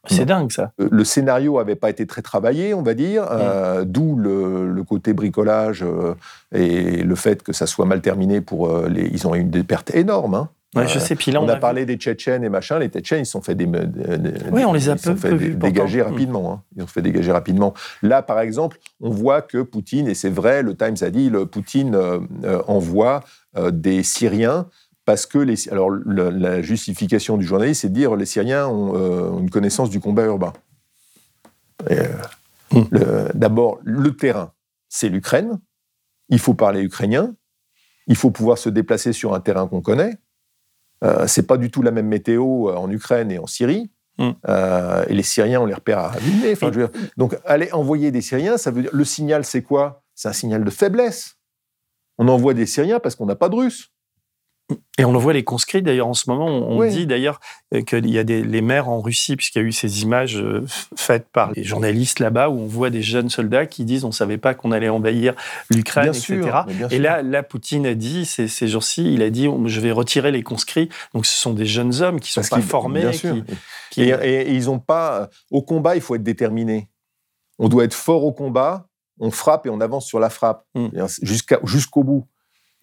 C'est 0.10 0.26
dingue 0.26 0.52
ça. 0.52 0.72
Le 0.78 1.04
scénario 1.04 1.58
n'avait 1.58 1.76
pas 1.76 1.90
été 1.90 2.06
très 2.06 2.22
travaillé, 2.22 2.74
on 2.74 2.82
va 2.82 2.94
dire, 2.94 3.24
mmh. 3.24 3.28
euh, 3.32 3.86
d'où 3.86 4.16
le, 4.16 4.72
le, 4.72 4.84
côté 4.84 5.14
bricolage 5.14 5.84
euh, 5.84 6.16
et 6.54 7.04
le 7.04 7.16
fait 7.16 7.44
que 7.44 7.54
ça 7.54 7.68
soit 7.68 7.86
mal 7.86 8.02
terminé 8.02 8.42
pour 8.42 8.70
euh, 8.70 8.88
les. 8.88 9.08
Ils 9.08 9.28
ont 9.28 9.36
eu 9.36 9.44
des 9.44 9.64
pertes 9.64 9.94
énormes. 9.96 10.36
Hein. 10.36 10.50
Ouais, 10.76 10.86
je 10.88 11.00
sais, 11.00 11.16
puis 11.16 11.32
là, 11.32 11.42
on, 11.42 11.46
on 11.46 11.50
a, 11.50 11.54
a 11.54 11.56
parlé 11.56 11.82
vu... 11.82 11.86
des 11.88 11.96
Tchétchènes 11.96 12.44
et 12.44 12.50
machin. 12.50 12.78
Les 12.78 12.90
Tchétchènes, 12.90 13.22
ils 13.22 13.26
se 13.26 13.32
sont 13.32 13.42
fait 13.42 13.56
des, 13.56 13.66
des 13.66 14.34
oui, 14.52 14.66
on 14.66 14.74
les 14.74 14.90
a 14.90 14.96
ils 14.96 15.02
peu, 15.02 15.16
fait 15.16 15.30
peu 15.30 15.38
dé 15.38 15.46
vus, 15.48 15.56
dégager 15.56 16.00
pourtant. 16.00 16.14
rapidement. 16.14 16.52
Hein. 16.52 16.64
Ils 16.76 16.84
ont 16.84 16.88
fait 16.88 17.02
dégager 17.02 17.32
rapidement. 17.32 17.74
Là, 18.02 18.22
par 18.22 18.42
exemple, 18.42 18.78
on 19.00 19.10
voit 19.10 19.42
que 19.42 19.62
Poutine, 19.62 20.10
et 20.10 20.14
c'est 20.14 20.30
vrai, 20.30 20.64
le 20.64 20.76
Times 20.76 20.98
a 21.02 21.10
dit, 21.10 21.30
le 21.30 21.46
Poutine 21.46 21.96
euh, 21.96 22.20
euh, 22.44 22.62
envoie 22.68 23.24
euh, 23.56 23.72
des 23.72 24.04
Syriens 24.04 24.68
parce 25.06 25.26
que 25.26 25.38
les, 25.38 25.70
alors 25.70 25.90
le, 25.90 26.30
la 26.30 26.62
justification 26.62 27.38
du 27.38 27.46
journaliste, 27.46 27.82
c'est 27.82 27.90
de 27.90 27.94
dire 27.94 28.18
les 28.18 28.26
Syriens 28.26 28.68
ont 28.68 28.94
euh, 28.96 29.40
une 29.40 29.50
connaissance 29.50 29.90
du 29.90 30.02
combat 30.02 30.26
urbain. 30.26 30.52
Mmh. 32.74 32.82
D'abord, 33.34 33.80
le 33.84 34.18
terrain, 34.18 34.52
c'est 34.90 35.08
l'Ukraine. 35.08 35.60
Il 36.28 36.40
faut 36.40 36.54
parler 36.54 36.82
ukrainien. 36.82 37.34
Il 38.08 38.18
faut 38.18 38.32
pouvoir 38.32 38.58
se 38.58 38.68
déplacer 38.68 39.14
sur 39.14 39.34
un 39.34 39.40
terrain 39.40 39.68
qu'on 39.68 39.82
connaît. 39.82 40.18
Euh, 41.04 41.27
c'est 41.27 41.46
pas 41.46 41.58
du 41.58 41.70
tout 41.70 41.82
la 41.82 41.92
même 41.92 42.08
météo 42.08 42.70
en 42.70 42.89
Ukraine 42.89 43.32
et 43.32 43.39
en 43.39 43.48
Syrie. 43.48 43.92
Mm. 44.18 44.30
Euh, 44.48 45.06
et 45.08 45.13
les 45.13 45.24
Syriens, 45.24 45.62
on 45.62 45.66
les 45.66 45.74
repère 45.74 46.00
à 46.00 46.18
Villeneuve. 46.18 46.54
Enfin, 46.54 46.72
dire, 46.72 46.89
donc, 47.18 47.38
aller 47.46 47.72
envoyer 47.72 48.12
des 48.12 48.22
Syriens, 48.22 48.58
ça 48.58 48.72
veut 48.72 48.84
dire. 48.84 48.92
Le 48.94 49.06
signal, 49.06 49.46
c'est 49.46 49.62
quoi? 49.62 50.04
C'est 50.16 50.27
un 50.27 50.34
signal 50.34 50.63
de 50.63 50.70
faiblesse. 50.70 51.38
On 52.18 52.27
envoie 52.27 52.54
des 52.54 52.66
Syriens 52.66 53.00
parce 53.00 53.16
qu'on 53.16 53.27
n'a 53.27 53.36
pas 53.36 53.50
de 53.50 53.56
Russes. 53.56 53.92
Et 54.98 55.06
on 55.06 55.14
le 55.14 55.20
voit 55.20 55.32
les 55.32 55.46
conscrits 55.46 55.82
d'ailleurs 55.82 56.08
en 56.08 56.14
ce 56.14 56.30
moment. 56.30 56.48
On 56.48 56.80
oui. 56.80 56.90
dit 56.90 57.08
d'ailleurs 57.08 57.40
qu'il 57.86 58.10
y 58.10 58.20
a 58.20 58.24
des 58.26 58.44
les 58.44 58.62
maires 58.62 58.90
en 58.90 59.00
Russie, 59.00 59.38
puisqu'il 59.38 59.60
y 59.62 59.62
a 59.64 59.68
eu 59.68 59.72
ces 59.72 60.02
images 60.02 60.38
euh, 60.38 60.66
faites 60.96 61.30
par 61.32 61.52
les 61.54 61.64
journalistes 61.64 62.20
là-bas, 62.20 62.50
où 62.50 62.60
on 62.60 62.66
voit 62.66 62.90
des 62.90 63.02
jeunes 63.02 63.30
soldats 63.30 63.66
qui 63.66 63.86
disent 63.86 64.04
on 64.04 64.12
savait 64.12 64.38
pas 64.38 64.56
qu'on 64.56 64.72
allait 64.74 64.90
envahir 64.90 65.36
l'Ukraine, 65.70 66.10
etc. 66.10 66.42
Sûr, 66.42 66.92
et 66.92 67.00
là, 67.00 67.22
là, 67.22 67.44
Poutine 67.44 67.86
a 67.86 67.94
dit 67.96 68.26
ces, 68.26 68.50
ces 68.50 68.68
jours-ci, 68.68 69.14
il 69.14 69.22
a 69.22 69.30
dit 69.30 69.48
je 69.66 69.80
vais 69.80 69.92
retirer 69.92 70.32
les 70.32 70.44
conscrits. 70.44 70.90
Donc 71.14 71.26
ce 71.26 71.38
sont 71.38 71.54
des 71.54 71.66
jeunes 71.66 72.02
hommes 72.02 72.20
qui 72.20 72.32
sont 72.34 72.42
Parce 72.42 72.50
pas 72.50 72.62
formés. 72.62 73.02
Bien 73.02 73.14
sûr. 73.14 73.36
Qui... 73.92 74.04
Et, 74.04 74.10
et, 74.10 74.42
et 74.50 74.52
ils 74.52 74.70
ont 74.70 74.80
pas 74.80 75.30
au 75.50 75.62
combat, 75.62 75.96
il 75.96 76.02
faut 76.02 76.16
être 76.16 76.24
déterminé. 76.24 76.90
On 77.60 77.70
doit 77.70 77.86
être 77.86 77.94
fort 77.94 78.26
au 78.26 78.34
combat. 78.34 78.88
On 79.20 79.32
frappe 79.32 79.66
et 79.66 79.70
on 79.70 79.82
avance 79.82 80.06
sur 80.06 80.20
la 80.20 80.30
frappe 80.30 80.66
Mm. 80.76 81.06
jusqu'au 81.64 82.04
bout. 82.04 82.28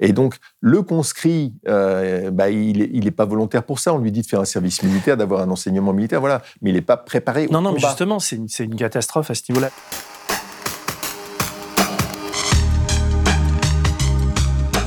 Et 0.00 0.12
donc, 0.12 0.36
le 0.60 0.82
conscrit, 0.82 1.54
euh, 1.68 2.30
bah, 2.30 2.50
il 2.50 3.04
n'est 3.04 3.10
pas 3.10 3.24
volontaire 3.24 3.62
pour 3.62 3.78
ça. 3.78 3.94
On 3.94 3.98
lui 3.98 4.10
dit 4.10 4.22
de 4.22 4.26
faire 4.26 4.40
un 4.40 4.44
service 4.44 4.82
militaire, 4.82 5.16
d'avoir 5.16 5.42
un 5.42 5.50
enseignement 5.50 5.92
militaire, 5.92 6.20
voilà. 6.20 6.42
Mais 6.62 6.70
il 6.70 6.74
n'est 6.74 6.82
pas 6.82 6.96
préparé. 6.96 7.46
Non, 7.46 7.60
au 7.60 7.62
non, 7.62 7.68
combat. 7.70 7.80
mais 7.82 7.88
justement, 7.88 8.18
c'est 8.18 8.36
une, 8.36 8.48
une, 8.60 8.76
catastrophe 8.76 9.30
à 9.30 9.34
ce 9.34 9.42
niveau-là. 9.50 9.70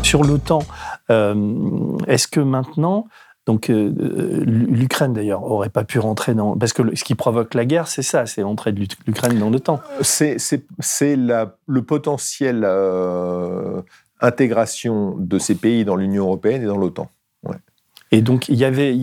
Sur 0.03 0.23
l'OTAN, 0.23 0.59
euh, 1.09 1.97
est-ce 2.07 2.27
que 2.27 2.39
maintenant, 2.39 3.07
donc 3.45 3.69
euh, 3.69 4.43
l'Ukraine 4.45 5.13
d'ailleurs 5.13 5.43
aurait 5.43 5.69
pas 5.69 5.85
pu 5.85 5.99
rentrer 5.99 6.33
dans 6.33 6.57
parce 6.57 6.73
que 6.73 6.81
le, 6.81 6.95
ce 6.97 7.05
qui 7.05 7.15
provoque 7.15 7.53
la 7.53 7.63
guerre, 7.65 7.87
c'est 7.87 8.01
ça, 8.01 8.25
c'est 8.25 8.41
l'entrée 8.41 8.73
de 8.73 8.85
l'Ukraine 9.05 9.39
dans 9.39 9.49
l'OTAN. 9.49 9.79
C'est 10.01 10.37
le 11.17 11.79
potentiel 11.81 12.63
euh, 12.65 13.81
intégration 14.19 15.15
de 15.17 15.39
ces 15.39 15.55
pays 15.55 15.85
dans 15.85 15.95
l'Union 15.95 16.23
européenne 16.25 16.63
et 16.63 16.65
dans 16.65 16.77
l'OTAN. 16.77 17.09
Ouais. 17.43 17.55
Et 18.11 18.21
donc, 18.21 18.49
il 18.49 18.55
y 18.55 18.65
avait, 18.65 18.95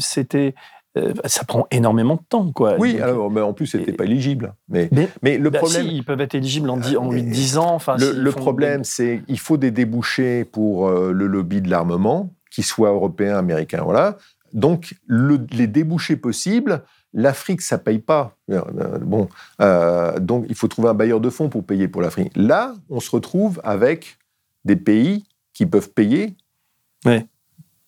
c'était, 0.00 0.54
euh, 0.96 1.12
ça 1.24 1.44
prend 1.44 1.66
énormément 1.70 2.14
de 2.16 2.22
temps, 2.28 2.52
quoi. 2.52 2.76
Oui, 2.78 2.92
Donc, 2.94 3.02
alors, 3.02 3.30
mais 3.30 3.40
en 3.40 3.52
plus, 3.52 3.66
c'était 3.66 3.92
pas 3.92 4.04
éligible. 4.04 4.54
Mais, 4.68 4.88
mais, 4.92 5.08
mais 5.22 5.38
le 5.38 5.50
bah, 5.50 5.58
problème, 5.58 5.86
si, 5.88 5.96
ils 5.96 6.04
peuvent 6.04 6.20
être 6.20 6.34
éligibles 6.34 6.70
en, 6.70 6.76
dix- 6.76 6.96
en 6.96 7.10
Euh, 7.12 7.16
8-10 7.16 7.58
ans. 7.58 7.74
Enfin, 7.74 7.96
le, 7.98 8.30
problème, 8.30 8.84
c'est 8.84 9.22
qu'il 9.26 9.38
faut 9.38 9.56
des 9.56 9.70
débouchés 9.70 10.44
pour 10.44 10.88
euh, 10.88 11.12
le 11.12 11.26
lobby 11.26 11.60
de 11.60 11.70
l'armement, 11.70 12.30
qu'ils 12.50 12.64
soient 12.64 12.90
européens, 12.90 13.36
américains, 13.36 13.82
voilà. 13.82 14.16
Donc, 14.52 14.94
le- 15.06 15.40
les 15.52 15.66
débouchés 15.66 16.16
possibles, 16.16 16.82
l'Afrique, 17.14 17.62
ça 17.62 17.78
paye 17.78 17.98
pas. 17.98 18.36
Bon, 19.00 19.28
euh, 19.60 20.18
donc 20.18 20.46
il 20.48 20.54
faut 20.54 20.68
trouver 20.68 20.88
un 20.88 20.94
bailleur 20.94 21.20
de 21.20 21.30
fonds 21.30 21.48
pour 21.48 21.64
payer 21.64 21.88
pour 21.88 22.00
l'Afrique. 22.02 22.32
Là, 22.36 22.74
on 22.90 23.00
se 23.00 23.10
retrouve 23.10 23.60
avec 23.64 24.16
des 24.64 24.76
pays 24.76 25.24
qui 25.52 25.66
peuvent 25.66 25.90
payer. 25.90 26.34
Ouais. 27.04 27.26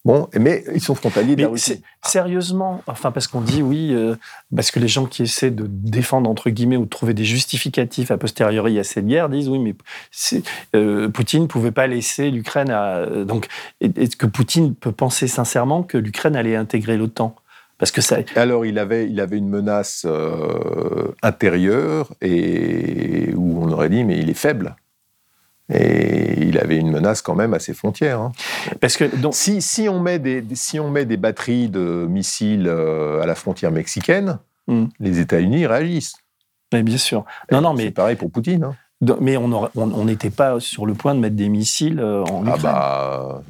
Bon, 0.04 0.28
mais 0.38 0.64
ils 0.74 0.82
sont 0.82 0.94
frontaliers 0.94 1.34
de 1.34 1.42
la 1.42 1.48
Russie. 1.48 1.80
sérieusement, 2.04 2.82
enfin 2.86 3.10
parce 3.10 3.26
qu'on 3.26 3.40
dit 3.40 3.62
oui, 3.62 3.94
euh, 3.94 4.16
parce 4.54 4.70
que 4.70 4.78
les 4.78 4.88
gens 4.88 5.06
qui 5.06 5.22
essaient 5.22 5.50
de 5.50 5.64
défendre 5.66 6.28
entre 6.28 6.50
guillemets 6.50 6.76
ou 6.76 6.84
de 6.84 6.90
trouver 6.90 7.14
des 7.14 7.24
justificatifs 7.24 8.10
a 8.10 8.18
posteriori 8.18 8.78
à 8.78 8.84
cette 8.84 9.06
guerre 9.06 9.30
disent 9.30 9.48
oui, 9.48 9.58
mais 9.58 9.74
euh, 10.74 11.08
Poutine 11.08 11.44
ne 11.44 11.46
pouvait 11.46 11.70
pas 11.70 11.86
laisser 11.86 12.30
l'Ukraine 12.30 12.68
à 12.70 12.96
euh, 12.96 13.24
donc 13.24 13.46
est-ce 13.80 14.16
que 14.16 14.26
Poutine 14.26 14.74
peut 14.74 14.92
penser 14.92 15.26
sincèrement 15.26 15.82
que 15.82 15.96
l'Ukraine 15.96 16.36
allait 16.36 16.56
intégrer 16.56 16.98
l'OTAN 16.98 17.34
Parce 17.78 17.90
que 17.90 18.02
ça, 18.02 18.18
Alors, 18.36 18.66
il 18.66 18.78
avait, 18.78 19.08
il 19.08 19.18
avait 19.20 19.38
une 19.38 19.48
menace 19.48 20.04
euh, 20.04 21.12
intérieure 21.22 22.12
et 22.20 23.32
où 23.34 23.64
on 23.64 23.72
aurait 23.72 23.88
dit, 23.88 24.04
mais 24.04 24.18
il 24.18 24.28
est 24.28 24.34
faible. 24.34 24.76
Et 25.72 26.42
il 26.46 26.58
avait 26.58 26.76
une 26.76 26.90
menace 26.90 27.22
quand 27.22 27.34
même 27.34 27.54
à 27.54 27.58
ses 27.58 27.72
frontières. 27.72 28.20
hein. 28.20 28.32
parce 28.80 28.96
que 28.98 29.04
donc 29.16 29.34
Si, 29.34 29.62
si, 29.62 29.88
on 29.88 29.98
met 30.00 30.18
des, 30.18 30.44
si 30.54 30.78
on 30.78 30.90
met 30.90 31.06
des 31.06 31.16
batteries 31.16 31.68
de 31.70 32.06
missiles 32.08 32.66
euh, 32.68 33.22
à 33.22 33.26
la 33.26 33.34
frontière 33.34 33.70
mexicaine, 33.72 34.38
Hmm. 34.66 34.86
les 34.98 35.18
États-Unis 35.20 35.66
réagissent. 35.66 36.14
mais 36.72 36.82
bien 36.82 36.96
sûr, 36.96 37.26
non 37.52 37.60
non 37.60 37.76
C'est 37.76 37.84
mais 37.84 37.90
pareil 37.90 38.16
pour 38.16 38.30
Poutine. 38.30 38.64
hein. 38.64 39.16
mais 39.20 39.36
on 39.36 40.04
n'était 40.06 40.30
pas 40.30 40.58
sur 40.58 40.86
le 40.86 40.94
point 40.94 41.14
de 41.14 41.20
mettre 41.20 41.36
des 41.36 41.50
missiles 41.50 42.00
euh, 42.00 42.24
en 42.24 42.42
Ah 42.46 42.56
bah, 42.62 43.42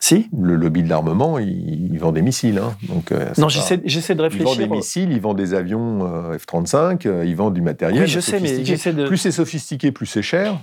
Si 0.00 0.28
le 0.36 0.56
lobby 0.56 0.82
de 0.82 0.88
l'armement, 0.88 1.38
il, 1.38 1.92
il 1.92 1.98
vend 2.00 2.10
des 2.10 2.22
missiles. 2.22 2.58
hein. 2.58 2.74
Donc, 2.88 3.12
euh, 3.12 3.30
c'est 3.34 3.40
Non, 3.40 3.48
j'essaie 3.48 3.76
de 3.76 3.84
Il 3.84 3.94
vend 4.02 4.16
des 4.16 4.22
réfléchir. 4.22 4.68
missiles, 4.70 5.12
il 5.12 5.20
vend 5.20 5.34
des 5.34 5.54
avions 5.54 6.04
euh, 6.32 6.36
F-35, 6.36 7.06
euh, 7.06 7.24
il 7.24 7.36
vend 7.36 7.50
du 7.52 7.60
matériel. 7.60 8.02
Oui, 8.02 8.08
je 8.08 8.18
sais, 8.18 8.40
mais 8.40 8.58
de. 8.58 9.06
Plus 9.06 9.18
c'est 9.18 9.30
sophistiqué, 9.30 9.92
plus 9.92 10.06
c'est 10.06 10.22
cher. 10.22 10.58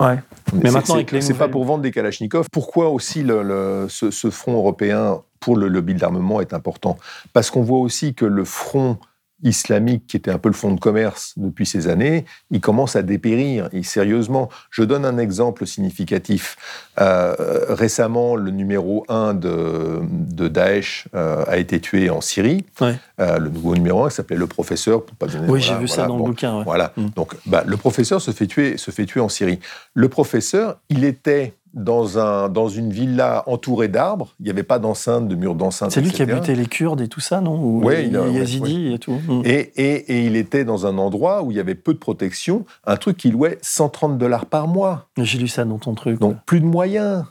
Ouais. 0.00 0.18
Mais 0.52 0.70
maintenant, 0.70 0.80
c'est- 0.86 0.92
avec 0.92 1.12
les 1.12 1.20
c'est 1.20 1.34
pas 1.34 1.48
pour 1.48 1.64
vendre 1.64 1.82
des 1.82 1.90
Kalachnikov. 1.90 2.46
Pourquoi 2.52 2.88
aussi 2.90 3.22
le, 3.22 3.42
le- 3.42 3.86
ce, 3.88 4.10
ce 4.10 4.30
front 4.30 4.54
européen 4.54 5.20
pour 5.40 5.56
le 5.56 5.68
lobby 5.68 5.94
de 5.94 6.00
l'armement 6.00 6.40
est 6.40 6.54
important? 6.54 6.96
Parce 7.32 7.50
qu'on 7.50 7.62
voit 7.62 7.80
aussi 7.80 8.14
que 8.14 8.24
le 8.24 8.44
front 8.44 8.98
islamique, 9.42 10.06
qui 10.06 10.16
était 10.16 10.30
un 10.30 10.38
peu 10.38 10.48
le 10.48 10.54
fonds 10.54 10.72
de 10.74 10.80
commerce 10.80 11.34
depuis 11.36 11.66
ces 11.66 11.88
années, 11.88 12.24
il 12.50 12.60
commence 12.60 12.96
à 12.96 13.02
dépérir. 13.02 13.68
Et 13.72 13.82
sérieusement, 13.82 14.48
je 14.70 14.82
donne 14.82 15.04
un 15.04 15.18
exemple 15.18 15.66
significatif. 15.66 16.56
Euh, 17.00 17.34
récemment, 17.68 18.34
le 18.34 18.50
numéro 18.50 19.04
1 19.08 19.34
de, 19.34 20.00
de 20.02 20.48
Daesh 20.48 21.06
euh, 21.14 21.44
a 21.46 21.58
été 21.58 21.80
tué 21.80 22.10
en 22.10 22.20
Syrie. 22.20 22.64
Ouais. 22.80 22.96
Euh, 23.20 23.38
le 23.38 23.50
nouveau 23.50 23.74
numéro 23.74 24.04
1 24.04 24.10
s'appelait 24.10 24.36
le 24.36 24.46
professeur, 24.46 25.04
pour 25.04 25.16
pas 25.16 25.26
donner. 25.26 25.48
Oui, 25.48 25.60
voilà, 25.60 25.64
j'ai 25.64 25.76
vu 25.76 25.88
ça 25.88 26.06
dans 26.06 26.16
bon. 26.16 26.24
le 26.24 26.30
bouquin. 26.30 26.58
ouais. 26.58 26.64
Voilà. 26.64 26.92
Mm. 26.96 27.06
Donc, 27.14 27.34
bah, 27.46 27.62
le 27.66 27.76
professeur 27.76 28.20
se 28.20 28.32
fait 28.32 28.46
tuer, 28.46 28.76
se 28.76 28.90
fait 28.90 29.06
tuer 29.06 29.20
en 29.20 29.28
Syrie. 29.28 29.60
Le 29.94 30.08
professeur, 30.08 30.78
il 30.88 31.04
était 31.04 31.54
dans, 31.78 32.18
un, 32.18 32.48
dans 32.48 32.68
une 32.68 32.90
villa 32.92 33.42
entourée 33.46 33.88
d'arbres. 33.88 34.34
Il 34.40 34.44
n'y 34.44 34.50
avait 34.50 34.62
pas 34.62 34.78
d'enceinte, 34.78 35.28
de 35.28 35.34
mur 35.34 35.54
d'enceinte. 35.54 35.92
C'est 35.92 36.00
lui 36.00 36.10
qui 36.10 36.22
a 36.22 36.26
buté 36.26 36.54
les 36.54 36.66
Kurdes 36.66 37.00
et 37.00 37.08
tout 37.08 37.20
ça, 37.20 37.40
non 37.40 37.58
Ou 37.60 37.84
Ouais, 37.84 38.02
les 38.02 38.08
il 38.08 38.16
a- 38.16 38.22
ouais, 38.22 38.32
Yazidis 38.32 38.92
et 38.94 38.98
tout. 38.98 39.12
Mm. 39.26 39.42
Et, 39.44 39.72
et, 39.76 40.12
et 40.12 40.26
il 40.26 40.36
était 40.36 40.64
dans 40.64 40.86
un 40.86 40.98
endroit 40.98 41.42
où 41.42 41.50
il 41.50 41.56
y 41.56 41.60
avait 41.60 41.74
peu 41.74 41.94
de 41.94 41.98
protection, 41.98 42.64
un 42.84 42.96
truc 42.96 43.16
qui 43.16 43.30
louait 43.30 43.58
130 43.62 44.18
dollars 44.18 44.46
par 44.46 44.68
mois. 44.68 45.08
J'ai 45.16 45.38
lu 45.38 45.48
ça 45.48 45.64
dans 45.64 45.78
ton 45.78 45.94
truc. 45.94 46.18
Donc, 46.20 46.36
plus 46.44 46.60
de 46.60 46.66
moyens. 46.66 47.24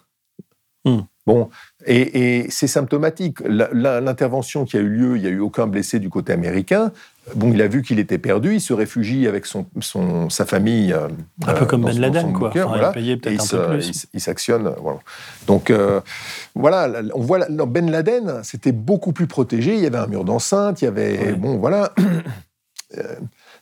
Hmm. 0.86 1.00
Bon, 1.28 1.50
et, 1.86 2.40
et 2.46 2.50
c'est 2.50 2.68
symptomatique. 2.68 3.40
L'intervention 3.46 4.66
qui 4.66 4.78
a 4.78 4.80
eu 4.80 4.88
lieu, 4.88 5.18
il 5.18 5.22
n'y 5.22 5.28
a 5.28 5.32
eu 5.32 5.40
aucun 5.40 5.68
blessé 5.68 6.00
du 6.00 6.10
côté 6.10 6.32
américain. 6.34 6.92
Bon, 7.36 7.52
il 7.52 7.62
a 7.62 7.68
vu 7.68 7.82
qu'il 7.82 8.00
était 8.00 8.18
perdu, 8.18 8.54
il 8.56 8.62
se 8.62 8.72
réfugie 8.72 9.28
avec 9.28 9.46
son, 9.46 9.66
son- 9.82 10.30
sa 10.30 10.46
famille. 10.46 10.94
euh, 10.94 11.10
un 11.46 11.54
peu 11.54 11.66
comme 11.66 11.84
Ben 11.84 12.00
Laden, 12.00 12.32
quoi. 12.32 12.48
bunker, 12.48 12.68
Enfin, 12.68 12.76
il 12.76 12.80
voilà. 12.80 12.88
a 12.88 12.94
payé 12.94 13.12
Et 13.14 13.18
peut-être 13.18 13.34
il 13.36 13.42
un 13.42 13.44
se- 13.44 13.56
peu 13.58 13.64
il 13.64 13.80
plus. 13.80 13.90
s- 13.90 14.08
il 14.14 14.22
s'actionne. 14.22 14.74
Voilà. 14.82 15.00
Donc, 15.48 15.70
euh, 15.70 16.00
voilà, 16.56 16.88
là, 16.88 17.02
on 17.14 17.22
voit 17.22 17.40
Ben 17.50 17.92
Laden, 17.92 18.40
c'était 18.44 18.72
beaucoup 18.72 19.12
plus 19.12 19.28
protégé. 19.28 19.74
Il 19.76 19.82
y 19.82 19.86
avait 19.86 19.98
un 19.98 20.08
mur 20.08 20.24
d'enceinte, 20.24 20.82
il 20.82 20.86
y 20.86 20.88
avait. 20.88 21.18
Ouais. 21.20 21.34
Bon, 21.34 21.58
voilà. 21.58 21.94
Euh, 22.98 23.16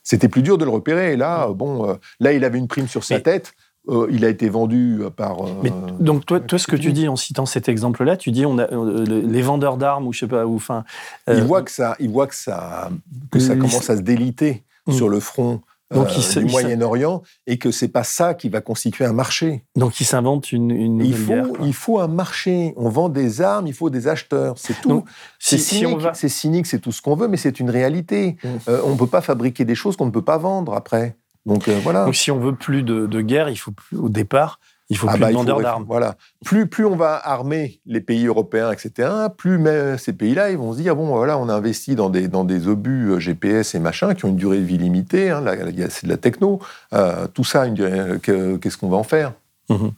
C'était 0.04 0.28
plus 0.28 0.44
dur 0.44 0.60
de 0.60 0.66
le 0.66 0.70
repérer. 0.70 1.14
Et 1.14 1.18
là, 1.18 1.48
bon, 1.48 1.98
là, 2.20 2.32
il 2.32 2.46
avait 2.46 2.60
une 2.60 2.68
prime 2.68 2.88
sur 2.88 3.04
sa 3.04 3.16
Mais- 3.16 3.22
tête. 3.22 3.54
Euh, 3.88 4.08
il 4.10 4.26
a 4.26 4.30
été 4.30 4.50
vendu 4.50 5.00
euh, 5.02 5.10
par. 5.10 5.46
euh, 5.46 5.50
Mais 5.64 5.72
donc 6.00 6.26
toi, 6.26 6.40
toi, 6.40 6.58
ce 6.58 6.66
que 6.68 6.76
tu 6.76 6.92
dis 6.92 7.08
en 7.08 7.16
citant 7.16 7.46
cet 7.46 7.70
exemple-là, 7.70 8.18
tu 8.18 8.32
dis 8.32 8.46
on 8.46 8.58
a 8.58 8.64
euh, 8.72 9.06
le- 9.06 9.20
les 9.22 9.42
vendeurs 9.44 9.78
d'armes 9.78 10.08
ou 10.08 10.14
je 10.14 10.20
sais 10.22 10.28
pas 10.28 10.46
ou 10.48 10.56
enfin. 10.56 10.84
euh, 11.30 11.36
il 11.38 11.44
voit 11.44 11.62
que 11.62 11.70
ça, 11.72 11.96
il 12.00 12.10
voit 12.10 12.26
que 12.28 12.36
ça, 12.36 12.90
que 13.32 13.40
ça 13.40 13.56
commence 13.56 13.90
à 13.90 13.98
se 13.98 14.02
déliter 14.02 14.64
Mm. 14.88 14.92
sur 14.92 15.10
le 15.10 15.20
front 15.20 15.62
Donc, 15.92 16.16
il 16.18 16.22
se- 16.24 16.40
du 16.40 16.46
Moyen-Orient 16.46 17.22
et 17.48 17.58
que 17.60 17.70
c'est 17.72 17.88
pas 17.88 18.04
ça 18.04 18.34
qui 18.34 18.50
va 18.50 18.60
constituer 18.62 19.06
un 19.06 19.14
marché. 19.14 19.64
donc 19.76 20.00
il 20.00 20.06
s'invente 20.06 20.52
une, 20.52 20.70
une 20.72 21.02
Il 21.02 21.16
faut, 21.16 21.32
guerre, 21.34 21.48
quoi. 21.50 21.66
il 21.66 21.74
faut 21.74 22.00
un 22.00 22.08
marché. 22.08 22.74
On 22.78 22.90
vend 22.90 23.10
des 23.10 23.42
armes, 23.42 23.68
il 23.68 23.74
faut 23.74 23.90
des 23.92 24.08
acheteurs. 24.08 24.56
C'est 24.58 24.80
tout. 24.82 25.04
C'est 25.40 25.58
si 25.60 26.30
cynique, 26.30 26.66
c'est 26.68 26.80
tout 26.80 26.92
ce 26.92 27.02
qu'on 27.02 27.16
veut, 27.16 27.28
mais 27.28 27.38
c'est 27.38 27.60
une 27.60 27.70
réalité. 27.70 28.38
Mm. 28.44 28.48
On 28.86 28.92
ne 28.94 28.98
peut 28.98 29.08
pas 29.08 29.22
fabriquer 29.22 29.64
des 29.66 29.76
choses 29.76 29.96
qu'on 29.96 30.08
ne 30.08 30.12
peut 30.12 30.24
pas 30.24 30.38
vendre 30.40 30.74
après. 30.74 31.18
Donc 31.46 31.68
euh, 31.68 31.80
voilà. 31.84 32.06
donc 32.06 32.16
si 32.16 32.32
on 32.32 32.40
veut 32.40 32.56
plus 32.56 32.84
de, 32.84 33.06
de 33.06 33.22
guerre, 33.22 33.50
il 33.50 33.56
faut 33.58 33.72
plus, 33.72 33.98
au 33.98 34.10
départ, 34.10 34.60
il 34.90 34.98
faut 34.98 35.08
Ah 35.10 35.14
plus 35.14 35.22
bah, 35.22 35.30
de 35.30 35.34
vendeurs 35.34 35.62
d'armes. 35.62 35.86
Voilà. 35.88 36.16
Plus, 36.44 36.68
plus 36.68 36.86
on 36.86 36.96
va 36.96 37.16
armer 37.24 37.80
les 37.86 38.02
pays 38.02 38.26
européens, 38.28 38.72
etc., 38.72 39.10
plus 39.38 39.58
mais, 39.58 39.98
ces 39.98 40.14
pays-là, 40.14 40.52
ils 40.52 40.58
vont 40.58 40.74
se 40.74 40.78
dire, 40.78 40.92
ah 40.94 40.96
bon, 40.96 41.08
voilà, 41.08 41.38
on 41.38 41.50
a 41.50 41.54
investi 41.54 41.96
dans 41.96 42.10
des, 42.10 42.28
dans 42.28 42.44
des 42.46 42.68
obus 42.68 43.10
euh, 43.12 43.20
GPS 43.20 43.74
et 43.76 43.80
machin 43.80 44.14
qui 44.16 44.26
ont 44.26 44.30
une 44.30 44.36
durée 44.36 44.60
de 44.60 44.64
vie 44.66 44.78
limitée, 44.78 45.30
hein, 45.32 45.44
c'est 45.90 46.06
de 46.06 46.10
la 46.12 46.18
techno, 46.18 46.60
euh, 46.94 47.28
tout 47.34 47.44
ça, 47.44 47.64
euh, 47.66 48.18
qu'est-ce 48.20 48.78
qu'on 48.78 48.90
va 48.90 48.98
en 48.98 49.04
faire? 49.04 49.34
Mhm. 49.70 49.92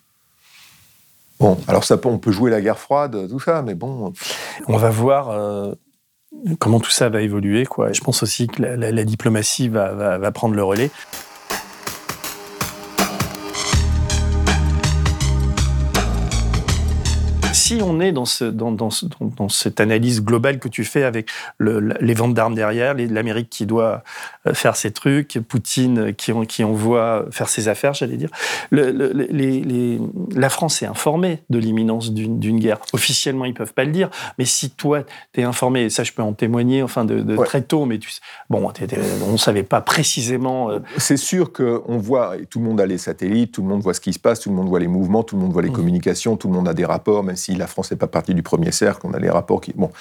Bon, 1.39 1.57
alors 1.67 1.83
ça, 1.83 1.97
peut- 1.97 2.10
on 2.10 2.17
peut 2.17 2.31
jouer 2.31 2.49
la 2.49 2.62
guerre 2.62 2.79
froide, 2.79 3.27
tout 3.29 3.39
ça, 3.39 3.62
mais 3.62 3.75
bon, 3.75 4.12
On 4.67 4.77
va 4.77 4.89
voir 4.89 5.29
euh, 5.29 5.73
comment 6.60 6.79
tout 6.79 6.89
ça 6.91 7.10
va 7.10 7.21
évoluer. 7.21 7.65
Quoi. 7.65 7.91
Et 7.91 7.93
je 7.93 8.01
pense 8.01 8.23
aussi 8.23 8.47
que 8.47 8.62
la, 8.62 8.75
la- 8.75 8.91
la 8.91 9.03
diplomatie 9.03 9.69
va, 9.69 9.93
va- 9.93 10.17
va 10.17 10.31
prendre 10.31 10.55
le 10.55 10.63
relais. 10.63 10.89
Si 17.67 17.82
on 17.82 17.99
est 17.99 18.12
dans, 18.12 18.25
ce, 18.25 18.45
dans, 18.45 18.71
dans, 18.71 18.89
ce- 18.89 19.06
dans- 19.06 19.32
dans 19.36 19.49
cette 19.49 19.80
analyse 19.82 20.23
globale 20.23 20.60
que 20.60 20.69
tu 20.69 20.86
fais 20.86 21.03
avec 21.03 21.30
le- 21.58 21.80
les 21.99 22.13
ventes 22.13 22.34
d'armes 22.34 22.56
derrière, 22.56 22.93
l'Amérique 22.95 23.49
qui 23.49 23.65
doit 23.65 24.03
euh, 24.45 24.53
faire 24.53 24.75
ses 24.77 24.91
trucs, 24.91 25.39
Poutine 25.49 26.13
qui, 26.13 26.32
en- 26.32 26.45
qui 26.45 26.63
envoie 26.63 27.25
faire 27.32 27.49
ses 27.49 27.67
affaires, 27.67 27.93
j'allais 27.93 28.15
dire, 28.17 28.30
le- 28.69 28.91
le- 28.91 29.12
les- 29.12 29.62
les- 29.62 29.99
la 30.36 30.49
France 30.49 30.82
est 30.82 30.86
informée 30.86 31.41
de 31.49 31.60
l'imminence 31.60 32.13
d'une 32.13 32.60
guerre. 32.60 32.77
Officiellement, 32.93 33.43
ils 33.45 33.53
peuvent 33.53 33.73
pas 33.73 33.84
le 33.84 33.91
dire, 33.91 34.10
mais 34.38 34.45
si 34.45 34.69
toi, 34.69 35.03
tu 35.34 35.41
es 35.41 35.43
informé, 35.43 35.82
et 35.84 35.89
ça 35.89 36.03
je 36.03 36.13
peux 36.13 36.21
en 36.21 36.34
témoigner 36.34 36.84
enfin 36.84 37.03
de, 37.03 37.19
de 37.19 37.36
Ouais. 37.36 37.45
très 37.45 37.62
tôt, 37.62 37.86
mais 37.86 37.97
tu 37.99 38.10
sais- 38.10 38.21
bon, 38.49 38.71
on 39.27 39.32
ne 39.34 39.38
savait 39.38 39.63
pas 39.63 39.82
précisément. 39.82 40.69
euh, 40.71 40.80
c'est 40.97 41.17
sûr 41.17 41.51
qu'on 41.51 41.97
voit, 41.97 42.38
et 42.38 42.45
tout 42.45 42.60
le 42.60 42.65
monde 42.65 42.80
a 42.80 42.86
les 42.86 42.97
satellites, 42.97 43.51
tout 43.53 43.62
le 43.62 43.67
monde 43.67 43.82
voit 43.82 43.93
ce 43.93 43.99
qui 44.01 44.13
se 44.13 44.19
passe, 44.19 44.39
tout 44.39 44.49
le 44.49 44.56
monde 44.56 44.69
voit 44.69 44.80
les 44.80 44.88
mouvements, 44.88 45.23
tout 45.23 45.36
le 45.36 45.41
monde 45.41 45.51
voit 45.51 45.62
les 45.62 45.69
Mhm. 45.69 45.75
communications, 45.75 46.38
tout 46.38 46.47
le 46.47 46.53
monde 46.53 46.67
a 46.69 46.73
des 46.73 46.86
rapports, 46.86 47.23
même 47.23 47.36
si 47.36 47.56
la 47.57 47.67
France 47.67 47.91
n'est 47.91 47.97
pas 47.97 48.07
partie 48.07 48.33
du 48.33 48.43
premier 48.43 48.71
cercle, 48.71 49.05
on 49.05 49.13
a 49.13 49.19
les 49.19 49.29
rapports 49.29 49.61
qui... 49.61 49.73
Bon, 49.75 49.91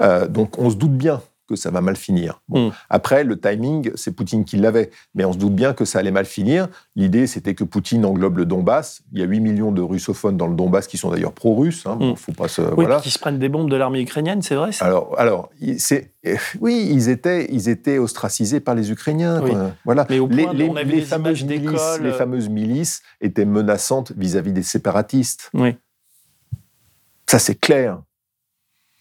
Euh, 0.00 0.26
donc 0.28 0.58
on 0.58 0.70
se 0.70 0.76
doute 0.76 0.96
bien 0.96 1.20
que 1.48 1.56
ça 1.56 1.70
va 1.72 1.80
mal 1.80 1.96
finir. 1.96 2.40
Bon. 2.48 2.66
Mhm. 2.66 2.72
Après, 2.88 3.24
le 3.24 3.38
timing, 3.38 3.90
c'est 3.96 4.12
Poutine 4.12 4.44
qui 4.44 4.56
l'avait, 4.56 4.90
mais 5.14 5.24
on 5.24 5.32
se 5.32 5.38
doute 5.38 5.54
bien 5.54 5.74
que 5.74 5.84
ça 5.84 5.98
allait 5.98 6.12
mal 6.12 6.24
finir. 6.24 6.68
L'idée, 6.94 7.26
c'était 7.26 7.54
que 7.54 7.64
Poutine 7.64 8.06
englobe 8.06 8.38
le 8.38 8.46
Donbass. 8.46 9.02
Il 9.12 9.18
y 9.18 9.22
a 9.22 9.26
8 9.26 9.40
millions 9.40 9.72
de 9.72 9.82
russophones 9.82 10.36
dans 10.36 10.46
le 10.46 10.54
Donbass 10.54 10.86
qui 10.86 10.96
sont 10.98 11.10
d'ailleurs 11.10 11.32
pro-russes. 11.32 11.84
Hein. 11.84 11.96
Bon, 11.96 12.10
Mhm. 12.10 12.16
faut 12.16 12.32
pas 12.32 12.46
se... 12.48 12.62
oui, 12.62 12.68
voilà. 12.76 13.00
qu'ils 13.00 13.10
se 13.10 13.18
prennent 13.18 13.40
des 13.40 13.48
bombes 13.48 13.68
de 13.68 13.76
l'armée 13.76 14.00
ukrainienne, 14.00 14.40
c'est 14.40 14.54
vrai 14.54 14.70
ça 14.70 14.86
Alors, 14.86 15.18
alors, 15.18 15.50
c'est, 15.78 16.12
euh, 16.26 16.36
oui, 16.60 16.88
ils 16.90 17.08
étaient, 17.08 17.48
ils 17.52 17.68
étaient 17.68 17.98
ostracisés 17.98 18.60
par 18.60 18.76
les 18.76 18.90
Ukrainiens. 18.92 19.42
Oui. 19.42 19.50
Voilà. 19.84 20.06
Mais 20.08 20.20
au 20.20 20.28
les, 20.28 20.44
point, 20.44 20.54
les- 20.54 20.68
on 20.68 20.74
les 20.74 21.00
fameuses 21.02 21.42
milices, 21.44 21.98
euh, 22.00 22.12
fameuses 22.12 22.48
milices 22.48 23.02
étaient 23.20 23.44
menaçantes 23.44 24.12
vis-à-vis 24.16 24.52
des 24.52 24.62
séparatistes. 24.62 25.50
Oui. 25.54 25.74
Ça, 27.32 27.38
c'est 27.38 27.54
clair. 27.54 28.00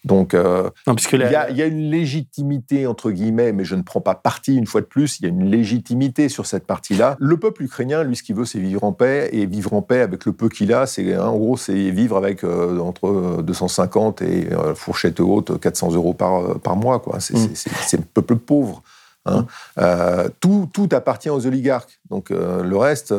Donc, 0.03 0.33
euh, 0.33 0.69
il 0.87 1.19
y, 1.19 1.35
a, 1.35 1.49
il 1.51 1.57
y 1.57 1.61
a 1.61 1.67
une 1.67 1.91
légitimité, 1.91 2.87
entre 2.87 3.11
guillemets, 3.11 3.51
mais 3.51 3.63
je 3.65 3.75
ne 3.75 3.83
prends 3.83 4.01
pas 4.01 4.15
parti 4.15 4.55
une 4.55 4.65
fois 4.65 4.81
de 4.81 4.87
plus, 4.87 5.19
il 5.19 5.23
y 5.23 5.25
a 5.27 5.29
une 5.29 5.45
légitimité 5.51 6.27
sur 6.27 6.47
cette 6.47 6.65
partie-là. 6.65 7.17
Le 7.19 7.37
peuple 7.37 7.61
ukrainien, 7.63 8.01
lui, 8.03 8.15
ce 8.15 8.23
qu'il 8.23 8.35
veut, 8.35 8.45
c'est 8.45 8.57
vivre 8.57 8.83
en 8.83 8.93
paix, 8.93 9.29
et 9.31 9.45
vivre 9.45 9.73
en 9.73 9.83
paix 9.83 10.01
avec 10.01 10.25
le 10.25 10.33
peu 10.33 10.49
qu'il 10.49 10.73
a, 10.73 10.87
c'est 10.87 11.13
hein, 11.13 11.25
en 11.25 11.37
gros, 11.37 11.55
c'est 11.55 11.91
vivre 11.91 12.17
avec 12.17 12.43
euh, 12.43 12.79
entre 12.79 13.43
250 13.43 14.23
et 14.23 14.51
euh, 14.53 14.73
fourchette 14.73 15.19
haute 15.19 15.59
400 15.59 15.91
euros 15.93 16.13
par, 16.15 16.57
par 16.61 16.75
mois. 16.75 16.99
quoi. 16.99 17.19
C'est 17.19 17.37
Mm. 17.37 17.49
c'est 17.53 17.97
le 17.97 18.03
peuple 18.03 18.37
pauvre. 18.37 18.81
hein. 19.27 19.45
Euh, 19.77 20.29
tout, 20.39 20.67
tout 20.73 20.89
appartient 20.93 21.29
aux 21.29 21.45
oligarques. 21.45 21.99
Donc 22.09 22.29
le 22.31 22.75
reste, 22.77 23.13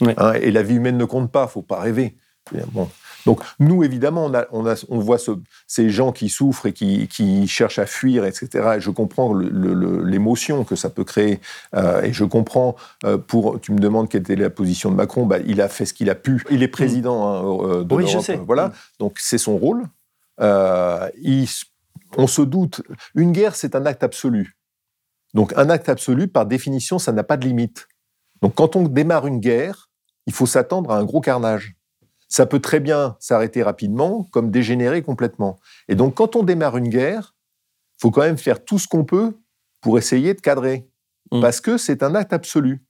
Ouais. 0.00 0.14
hein, 0.18 0.32
et 0.34 0.50
la 0.52 0.62
vie 0.62 0.76
humaine 0.76 0.96
ne 0.96 1.04
compte 1.06 1.30
pas, 1.30 1.46
faut 1.48 1.60
pas 1.62 1.80
rêver. 1.80 2.14
Bon. 2.72 2.88
Donc 3.26 3.40
nous, 3.58 3.84
évidemment, 3.84 4.24
on, 4.24 4.34
a, 4.34 4.46
on, 4.52 4.66
a, 4.66 4.82
on 4.88 4.98
voit 4.98 5.18
ce- 5.18 5.32
ces 5.66 5.90
gens 5.90 6.12
qui 6.12 6.28
souffrent 6.30 6.64
et 6.66 6.72
qui, 6.72 7.06
qui 7.08 7.46
cherchent 7.46 7.78
à 7.78 7.84
fuir, 7.86 8.24
etc. 8.24 8.76
Et 8.76 8.80
je 8.80 8.88
comprends 8.90 9.34
l'émotion 9.34 10.64
que 10.64 10.76
ça 10.76 10.88
peut 10.90 11.04
créer. 11.04 11.40
Euh, 11.74 12.02
et 12.02 12.12
je 12.12 12.24
comprends, 12.24 12.76
euh, 13.04 13.18
pour, 13.18 13.60
tu 13.60 13.72
me 13.72 13.78
demandes 13.78 14.08
quelle 14.08 14.22
était 14.22 14.36
la 14.36 14.50
position 14.50 14.90
de 14.90 14.96
Macron, 14.96 15.26
bah, 15.26 15.38
il 15.46 15.60
a 15.60 15.68
fait 15.68 15.84
ce 15.84 15.92
qu'il 15.92 16.08
a 16.08 16.14
pu. 16.14 16.42
Il 16.50 16.62
est 16.62 16.68
président 16.68 17.26
hein, 17.26 17.68
euh, 17.68 17.84
de 17.84 17.94
Oui, 17.94 18.06
je 18.08 18.18
sais. 18.20 18.36
Voilà, 18.36 18.68
Mm. 18.68 18.72
donc 19.00 19.16
c'est 19.18 19.38
son 19.38 19.56
rôle. 19.58 19.84
Euh, 20.40 21.08
il- 21.20 21.48
on 22.16 22.26
se 22.26 22.42
doute, 22.42 22.82
une 23.14 23.32
guerre, 23.32 23.56
c'est 23.56 23.74
un 23.74 23.84
acte 23.86 24.02
absolu. 24.04 24.56
Donc 25.34 25.52
un 25.56 25.68
acte 25.70 25.88
absolu, 25.88 26.28
par 26.28 26.46
définition, 26.46 26.98
ça 26.98 27.12
n'a 27.12 27.24
pas 27.24 27.36
de 27.36 27.44
limite. 27.46 27.88
Donc 28.42 28.54
quand 28.54 28.76
on 28.76 28.82
démarre 28.84 29.26
une 29.26 29.40
guerre, 29.40 29.90
il 30.26 30.32
faut 30.32 30.46
s'attendre 30.46 30.90
à 30.92 30.96
un 30.98 31.04
gros 31.04 31.20
carnage. 31.20 31.74
Ça 32.28 32.46
peut 32.46 32.60
très 32.60 32.80
bien 32.80 33.16
s'arrêter 33.20 33.62
rapidement, 33.62 34.24
comme 34.32 34.50
dégénérer 34.50 35.02
complètement. 35.02 35.58
Et 35.88 35.94
donc 35.94 36.14
quand 36.14 36.36
on 36.36 36.42
démarre 36.42 36.76
une 36.76 36.88
guerre, 36.88 37.34
il 37.98 38.02
faut 38.02 38.10
quand 38.10 38.22
même 38.22 38.38
faire 38.38 38.64
tout 38.64 38.78
ce 38.78 38.88
qu'on 38.88 39.04
peut 39.04 39.38
pour 39.80 39.98
essayer 39.98 40.34
de 40.34 40.40
cadrer. 40.40 40.88
Mm. 41.32 41.40
Parce 41.40 41.60
que 41.60 41.76
c'est 41.76 42.02
un 42.02 42.14
acte 42.14 42.32
absolu. 42.32 42.85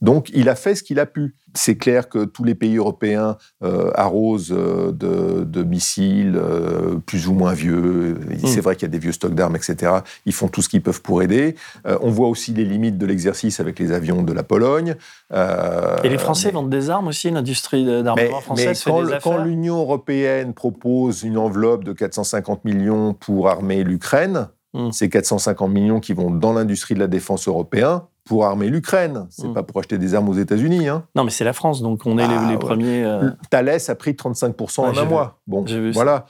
Donc, 0.00 0.30
il 0.34 0.48
a 0.48 0.54
fait 0.54 0.74
ce 0.74 0.82
qu'il 0.82 0.98
a 0.98 1.06
pu. 1.06 1.36
C'est 1.54 1.76
clair 1.76 2.08
que 2.08 2.24
tous 2.24 2.44
les 2.44 2.54
pays 2.54 2.76
européens 2.76 3.36
euh, 3.62 3.90
arrosent 3.94 4.52
euh, 4.52 4.90
de, 4.92 5.44
de 5.44 5.62
missiles 5.62 6.36
euh, 6.36 6.96
plus 7.04 7.28
ou 7.28 7.34
moins 7.34 7.52
vieux. 7.52 8.18
C'est 8.44 8.60
vrai 8.60 8.74
qu'il 8.74 8.82
y 8.82 8.90
a 8.90 8.92
des 8.92 8.98
vieux 8.98 9.12
stocks 9.12 9.34
d'armes, 9.34 9.56
etc. 9.56 9.92
Ils 10.26 10.32
font 10.32 10.48
tout 10.48 10.60
ce 10.62 10.68
qu'ils 10.68 10.82
peuvent 10.82 11.02
pour 11.02 11.22
aider. 11.22 11.54
Euh, 11.86 11.98
on 12.02 12.10
voit 12.10 12.28
aussi 12.28 12.52
les 12.52 12.64
limites 12.64 12.98
de 12.98 13.06
l'exercice 13.06 13.60
avec 13.60 13.78
les 13.78 13.92
avions 13.92 14.22
de 14.22 14.32
la 14.32 14.42
Pologne. 14.42 14.96
Et 15.32 16.08
les 16.08 16.18
Français 16.18 16.48
mais- 16.48 16.52
vendent 16.54 16.70
des 16.70 16.90
armes 16.90 17.08
aussi, 17.08 17.30
l'industrie 17.30 17.84
mais, 17.84 18.02
d'armement 18.02 18.36
mais 18.36 18.42
française 18.42 18.82
fait 18.82 18.90
quand, 18.90 19.02
des 19.04 19.12
le- 19.12 19.18
quand 19.22 19.44
l'Union 19.44 19.78
européenne 19.80 20.52
propose 20.54 21.22
une 21.22 21.38
enveloppe 21.38 21.84
de 21.84 21.92
450 21.92 22.64
millions 22.64 23.14
pour 23.14 23.48
armer 23.48 23.84
l'Ukraine, 23.84 24.48
Mm. 24.74 24.90
c'est 24.92 25.08
450 25.08 25.70
millions 25.72 26.00
qui 26.00 26.12
vont 26.12 26.30
dans 26.30 26.52
l'industrie 26.52 26.94
de 26.94 26.98
la 27.00 27.06
défense 27.06 27.48
européenne 27.48 28.00
pour 28.26 28.44
armer 28.44 28.68
l'Ukraine. 28.68 29.26
C'est 29.30 29.48
Mm. 29.48 29.54
pas 29.54 29.62
pour 29.62 29.78
acheter 29.80 29.96
des 29.98 30.14
armes 30.14 30.28
aux 30.28 30.34
États-Unis. 30.34 30.88
Hein. 30.88 31.04
Non, 31.14 31.24
mais 31.24 31.30
c'est 31.30 31.44
la 31.44 31.52
France, 31.54 31.80
donc 31.80 32.02
on 32.04 32.18
est 32.18 32.24
Ah, 32.24 32.28
les, 32.28 32.48
les 32.48 32.52
ouais. 32.54 32.58
premiers. 32.58 33.04
euh, 33.04 33.30
Thales 33.50 33.70
a 33.88 33.94
pris 33.94 34.14
35% 34.14 34.82
Ouais, 34.82 34.88
en 34.88 34.98
un 34.98 35.04
vu. 35.04 35.08
mois. 35.08 35.38
Bon, 35.46 35.64
voilà. 35.94 36.26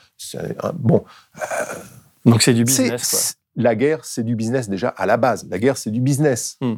Un- 0.62 0.72
bon, 0.74 1.02
Donc 2.24 2.42
c'est 2.42 2.54
du 2.54 2.64
business, 2.64 3.36
quoi. 3.56 3.62
la 3.64 3.74
guerre, 3.74 4.04
c'est 4.04 4.22
du 4.22 4.36
business 4.36 4.68
déjà 4.68 4.88
à 4.88 5.06
la 5.06 5.16
base. 5.16 5.46
La 5.50 5.58
guerre, 5.58 5.76
c'est 5.76 5.90
du 5.90 6.00
business. 6.00 6.56
Mm. 6.60 6.74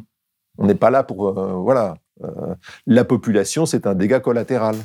On 0.57 0.65
n'est 0.65 0.75
pas 0.75 0.89
là 0.89 1.03
pour 1.03 1.27
euh, 1.37 1.53
voilà. 1.53 1.95
Euh, 2.23 2.55
la 2.85 3.05
population, 3.05 3.65
c'est 3.65 3.87
un 3.87 3.95
dégât 3.95 4.19
collatéral. 4.19 4.75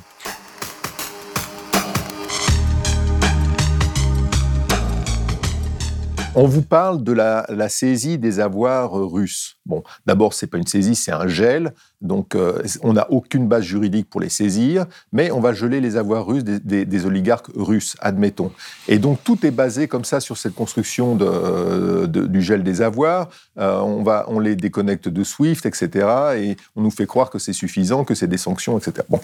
On 6.37 6.47
vous 6.49 6.63
parle 6.63 7.05
de 7.05 7.13
la, 7.13 7.47
la 7.49 7.69
saisie 7.69 8.19
des 8.19 8.41
avoirs 8.41 8.99
euh, 8.99 9.05
russes. 9.07 9.57
Bon, 9.67 9.85
d'abord, 10.05 10.35
c'est 10.35 10.49
pas 10.49 10.59
une 10.59 10.67
saisie, 10.67 10.97
c'est 10.97 11.13
un 11.13 11.29
gel. 11.29 11.73
Donc, 12.01 12.35
euh, 12.35 12.61
on 12.83 12.95
n'a 12.95 13.09
aucune 13.13 13.47
base 13.47 13.63
juridique 13.63 14.11
pour 14.11 14.21
les 14.21 14.29
saisir, 14.29 14.87
mais 15.13 15.31
on 15.31 15.39
va 15.41 15.53
geler 15.53 15.81
les 15.81 15.97
avoirs 15.97 16.27
russes 16.27 16.43
des, 16.43 16.59
des- 16.59 16.85
des 16.85 17.07
oligarques 17.07 17.47
russes, 17.55 17.97
admettons. 18.01 18.51
Et 18.89 18.99
donc, 18.99 19.23
tout 19.23 19.47
est 19.47 19.53
basé 19.53 19.87
comme 19.87 20.05
ça 20.05 20.19
sur 20.19 20.37
cette 20.37 20.57
construction 20.57 21.15
de, 21.15 22.07
de- 22.07 22.27
du 22.27 22.43
gel 22.43 22.65
des 22.65 22.83
avoirs. 22.83 23.29
Euh, 23.59 23.79
on, 23.79 24.03
va, 24.03 24.25
on 24.27 24.41
les 24.41 24.57
déconnecte 24.57 25.09
de 25.09 25.23
SWIFT, 25.23 25.67
etc. 25.67 25.89
Et 26.37 26.57
on 26.75 26.83
nous 26.83 26.91
fait 26.91 27.07
croire 27.07 27.31
que 27.31 27.39
c'est 27.39 27.53
suffisant, 27.53 28.03
que 28.05 28.17
c'est 28.17 28.27
des 28.29 28.39
sanctions, 28.39 28.77
etc. 28.77 29.07
Bon. 29.09 29.21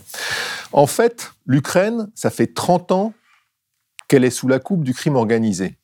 En 0.73 0.87
fait, 0.87 1.33
l'Ukraine, 1.45 2.09
ça 2.15 2.31
fait 2.31 2.55
30 2.55 2.93
ans 2.93 3.13
qu'elle 4.07 4.25
est 4.25 4.31
sous 4.31 4.47
la 4.49 4.61
coupe 4.61 4.85
du 4.85 4.95
crime 4.95 5.17
organisé 5.17 5.77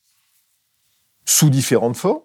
sous 1.26 1.50
différentes 1.50 1.96
formes, 1.96 2.20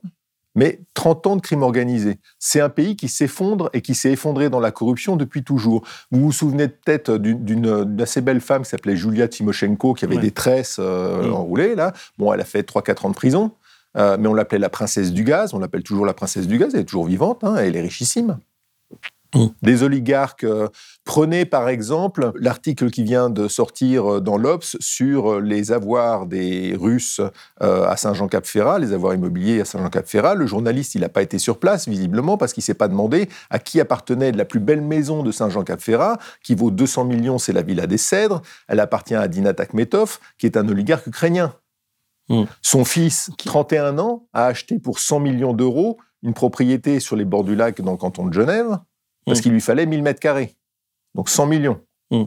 mais 0.55 0.81
30 0.93 1.27
ans 1.27 1.35
de 1.37 1.41
crime 1.41 1.63
organisé. 1.63 2.19
C'est 2.37 2.59
un 2.59 2.69
pays 2.69 2.95
qui 2.97 3.07
s'effondre 3.07 3.69
et 3.73 3.81
qui 3.81 3.95
s'est 3.95 4.11
effondré 4.11 4.49
dans 4.49 4.59
la 4.59 4.71
corruption 4.71 5.15
depuis 5.15 5.43
toujours. 5.43 5.85
Vous 6.11 6.19
vous 6.21 6.31
souvenez 6.33 6.67
peut-être 6.67 7.17
d'une- 7.17 7.97
assez 8.01 8.19
belle 8.21 8.41
femme 8.41 8.63
qui 8.63 8.69
s'appelait 8.69 8.97
Julia 8.97 9.27
Timoshenko, 9.29 9.93
qui 9.93 10.03
avait 10.05 10.15
Ouais. 10.17 10.21
des 10.21 10.31
tresses 10.31 10.77
euh, 10.79 11.29
Mm. 11.29 11.33
enroulées, 11.33 11.75
là. 11.75 11.93
Bon, 12.17 12.33
elle 12.33 12.41
a 12.41 12.45
fait 12.45 12.63
3-4 12.63 13.05
ans 13.05 13.09
de 13.09 13.15
prison, 13.15 13.51
euh, 13.97 14.17
mais 14.19 14.27
on 14.27 14.33
l'appelait 14.33 14.59
la 14.59 14.69
princesse 14.69 15.11
du 15.13 15.23
gaz, 15.23 15.53
on 15.53 15.59
l'appelle 15.59 15.83
toujours 15.83 16.05
la 16.05 16.13
princesse 16.13 16.47
du 16.47 16.57
gaz, 16.57 16.71
elle 16.73 16.81
est 16.81 16.85
toujours 16.85 17.05
vivante, 17.05 17.43
hein, 17.43 17.55
elle 17.57 17.75
est 17.77 17.81
richissime. 17.81 18.37
Mm. 19.33 19.45
Des 19.61 19.83
oligarques. 19.83 20.43
euh, 20.43 20.67
prenez 21.05 21.45
par 21.45 21.69
exemple 21.69 22.31
l'article 22.35 22.89
qui 22.89 23.03
vient 23.03 23.29
de 23.29 23.47
sortir 23.47 24.15
euh, 24.15 24.19
dans 24.19 24.37
l'Obs 24.37 24.75
sur 24.79 25.33
euh, 25.33 25.39
les 25.39 25.71
avoirs 25.71 26.25
des 26.25 26.75
Russes 26.79 27.21
à 27.59 27.95
Saint-Jean-Cap-Ferrat, 27.95 28.79
les 28.79 28.93
avoirs 28.93 29.13
immobiliers 29.13 29.61
à 29.61 29.65
Saint-Jean-Cap-Ferrat. 29.65 30.35
Le 30.35 30.47
journaliste, 30.47 30.95
il 30.95 31.01
n'a 31.01 31.09
pas 31.09 31.21
été 31.21 31.39
sur 31.39 31.59
place, 31.59 31.87
visiblement, 31.87 32.37
parce 32.37 32.53
qu'il 32.53 32.63
s'est 32.63 32.73
pas 32.73 32.87
demandé 32.87 33.29
à 33.49 33.59
qui 33.59 33.79
appartenait 33.79 34.31
la 34.31 34.45
plus 34.45 34.59
belle 34.59 34.81
maison 34.81 35.23
de 35.23 35.31
Saint-Jean-Cap-Ferrat, 35.31 36.17
qui 36.43 36.55
vaut 36.55 36.71
200 36.71 37.05
millions, 37.05 37.37
c'est 37.37 37.53
la 37.53 37.61
Villa 37.61 37.87
des 37.87 37.97
Cèdres. 37.97 38.41
Elle 38.67 38.79
appartient 38.79 39.15
à 39.15 39.27
Dinat 39.27 39.53
Akhmetov, 39.57 40.19
qui 40.37 40.45
est 40.45 40.57
un 40.57 40.67
oligarque 40.67 41.07
ukrainien. 41.07 41.53
Mm. 42.29 42.43
Son 42.61 42.85
fils, 42.85 43.29
31 43.37 43.99
ans, 43.99 44.27
a 44.33 44.47
acheté 44.47 44.79
pour 44.79 44.99
100 44.99 45.19
millions 45.19 45.53
d'euros 45.53 45.97
une 46.23 46.33
propriété 46.33 46.99
sur 46.99 47.15
les 47.15 47.25
bords 47.25 47.43
du 47.43 47.55
lac 47.55 47.81
dans 47.81 47.91
le 47.91 47.97
canton 47.97 48.25
de 48.27 48.33
Genève, 48.33 48.77
parce 49.25 49.39
Mm. 49.39 49.41
qu'il 49.43 49.51
lui 49.53 49.61
fallait 49.61 49.85
1000 49.85 50.03
mètres 50.03 50.19
carrés. 50.19 50.55
Donc 51.15 51.29
100 51.29 51.45
millions. 51.47 51.79
Mm. 52.11 52.23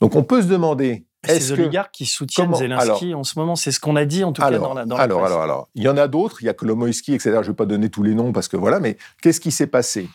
Donc 0.00 0.14
on 0.16 0.22
peut 0.22 0.42
se 0.42 0.46
demander, 0.48 1.04
Ces 1.26 1.50
oligarques 1.52 1.92
qui 1.92 2.06
soutiennent 2.06 2.46
Comment- 2.46 2.58
Zelensky 2.58 3.14
en 3.14 3.24
ce 3.24 3.38
moment, 3.38 3.56
c'est 3.56 3.72
ce 3.72 3.80
qu'on 3.80 3.96
a 3.96 4.04
dit 4.04 4.22
en 4.24 4.32
tout 4.32 4.40
cas 4.40 4.50
dans 4.56 4.72
la, 4.74 4.84
dans 4.86 4.96
la 4.96 5.02
alors, 5.02 5.18
presse. 5.20 5.32
alors, 5.32 5.42
alors, 5.42 5.68
il 5.74 5.82
y 5.82 5.88
en 5.88 5.96
a 5.96 6.06
d'autres, 6.06 6.42
il 6.42 6.46
y 6.46 6.48
a 6.48 6.54
Kolomoïski, 6.54 7.12
etc. 7.14 7.30
Je 7.32 7.36
ne 7.38 7.42
vais 7.48 7.54
pas 7.54 7.66
donner 7.66 7.88
tous 7.90 8.02
les 8.04 8.14
noms 8.14 8.32
parce 8.32 8.46
que 8.48 8.56
voilà, 8.56 8.78
mais 8.80 8.96
qu'est-ce 9.20 9.40
qui 9.40 9.50
s'est 9.50 9.66
passé 9.66 10.08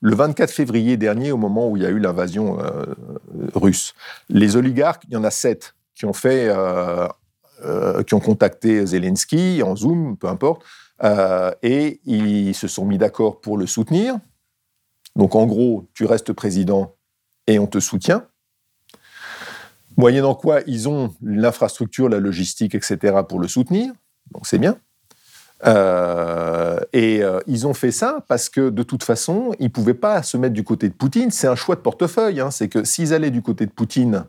Le 0.00 0.14
24 0.16 0.50
février 0.50 0.96
dernier, 0.96 1.30
au 1.32 1.36
moment 1.36 1.68
où 1.68 1.76
il 1.76 1.82
y 1.84 1.86
a 1.86 1.90
eu 1.90 1.98
l'invasion 2.00 2.58
euh, 2.60 2.84
russe, 3.54 3.94
les 4.28 4.56
oligarques, 4.56 5.04
il 5.08 5.14
y 5.14 5.16
en 5.16 5.24
a 5.24 5.30
sept 5.30 5.74
qui 5.94 6.04
ont 6.06 6.12
fait, 6.12 6.48
euh, 6.48 7.06
euh, 7.64 8.02
qui 8.02 8.14
ont 8.14 8.20
contacté 8.20 8.84
Zelensky 8.86 9.62
en 9.64 9.74
Zoom, 9.76 10.16
peu 10.16 10.26
importe, 10.28 10.62
euh, 11.04 11.52
et 11.62 12.00
ils 12.04 12.54
se 12.54 12.66
sont 12.68 12.84
mis 12.84 12.98
d'accord 12.98 13.40
pour 13.40 13.56
le 13.58 13.66
soutenir. 13.66 14.16
Donc 15.18 15.34
en 15.34 15.44
gros, 15.46 15.86
tu 15.94 16.06
restes 16.06 16.32
président 16.32 16.94
et 17.46 17.58
on 17.58 17.66
te 17.66 17.80
soutient. 17.80 18.24
Moyennant 19.96 20.34
quoi, 20.34 20.60
ils 20.66 20.88
ont 20.88 21.14
l'infrastructure, 21.22 22.08
la 22.08 22.20
logistique, 22.20 22.74
etc. 22.74 23.16
pour 23.28 23.40
le 23.40 23.48
soutenir. 23.48 23.92
Donc 24.32 24.46
c'est 24.46 24.58
bien. 24.58 24.78
Euh, 25.66 26.78
et 26.92 27.22
euh, 27.24 27.40
ils 27.48 27.66
ont 27.66 27.74
fait 27.74 27.90
ça 27.90 28.24
parce 28.28 28.48
que 28.48 28.70
de 28.70 28.82
toute 28.84 29.02
façon, 29.02 29.54
ils 29.58 29.64
ne 29.64 29.68
pouvaient 29.70 29.94
pas 29.94 30.22
se 30.22 30.36
mettre 30.36 30.54
du 30.54 30.62
côté 30.62 30.88
de 30.88 30.94
Poutine. 30.94 31.32
C'est 31.32 31.48
un 31.48 31.56
choix 31.56 31.74
de 31.74 31.80
portefeuille. 31.80 32.40
hein. 32.40 32.52
C'est 32.52 32.68
que 32.68 32.84
s'ils 32.84 33.12
allaient 33.12 33.32
du 33.32 33.42
côté 33.42 33.66
de 33.66 33.72
Poutine, 33.72 34.26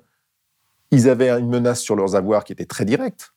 ils 0.92 1.08
avaient 1.08 1.30
une 1.30 1.50
menace 1.50 1.82
sur 1.82 1.96
leurs 1.96 2.16
avoirs 2.16 2.44
qui 2.44 2.52
était 2.54 2.66
très 2.66 2.84
directe. 2.86 3.34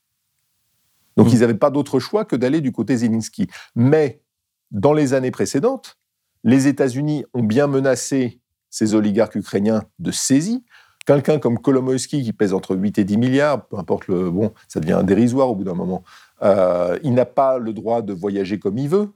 Donc 1.18 1.26
Mm. 1.26 1.30
ils 1.32 1.40
n'avaient 1.40 1.54
pas 1.54 1.68
d'autre 1.70 2.00
choix 2.00 2.24
que 2.24 2.34
d'aller 2.34 2.62
du 2.62 2.72
côté 2.72 2.96
Zelensky. 2.96 3.46
Mais 3.74 4.22
dans 4.70 4.94
les 4.94 5.12
années 5.12 5.30
précédentes, 5.30 5.98
les 6.44 6.66
États-Unis 6.66 7.24
ont 7.34 7.42
bien 7.42 7.66
menacé 7.66 8.40
ces 8.70 8.94
oligarques 8.94 9.34
ukrainiens 9.34 9.82
de 9.98 10.10
saisie. 10.10 10.64
Quelqu'un 11.04 11.38
comme 11.38 11.58
Kolomoïski, 11.58 12.22
qui 12.22 12.32
pèse 12.32 12.52
entre 12.54 12.76
8 12.76 12.98
et 12.98 13.04
10 13.04 13.18
milliards, 13.18 13.66
peu 13.66 13.76
importe 13.76 14.06
le. 14.06 14.30
Bon, 14.30 14.52
ça 14.68 14.80
devient 14.80 15.02
dérisoire 15.04 15.50
au 15.50 15.56
bout 15.56 15.64
d'un 15.64 15.74
moment. 15.74 16.04
Euh, 16.42 16.98
il 17.02 17.14
n'a 17.14 17.24
pas 17.24 17.58
le 17.58 17.72
droit 17.72 18.02
de 18.02 18.12
voyager 18.12 18.58
comme 18.58 18.78
il 18.78 18.88
veut. 18.88 19.10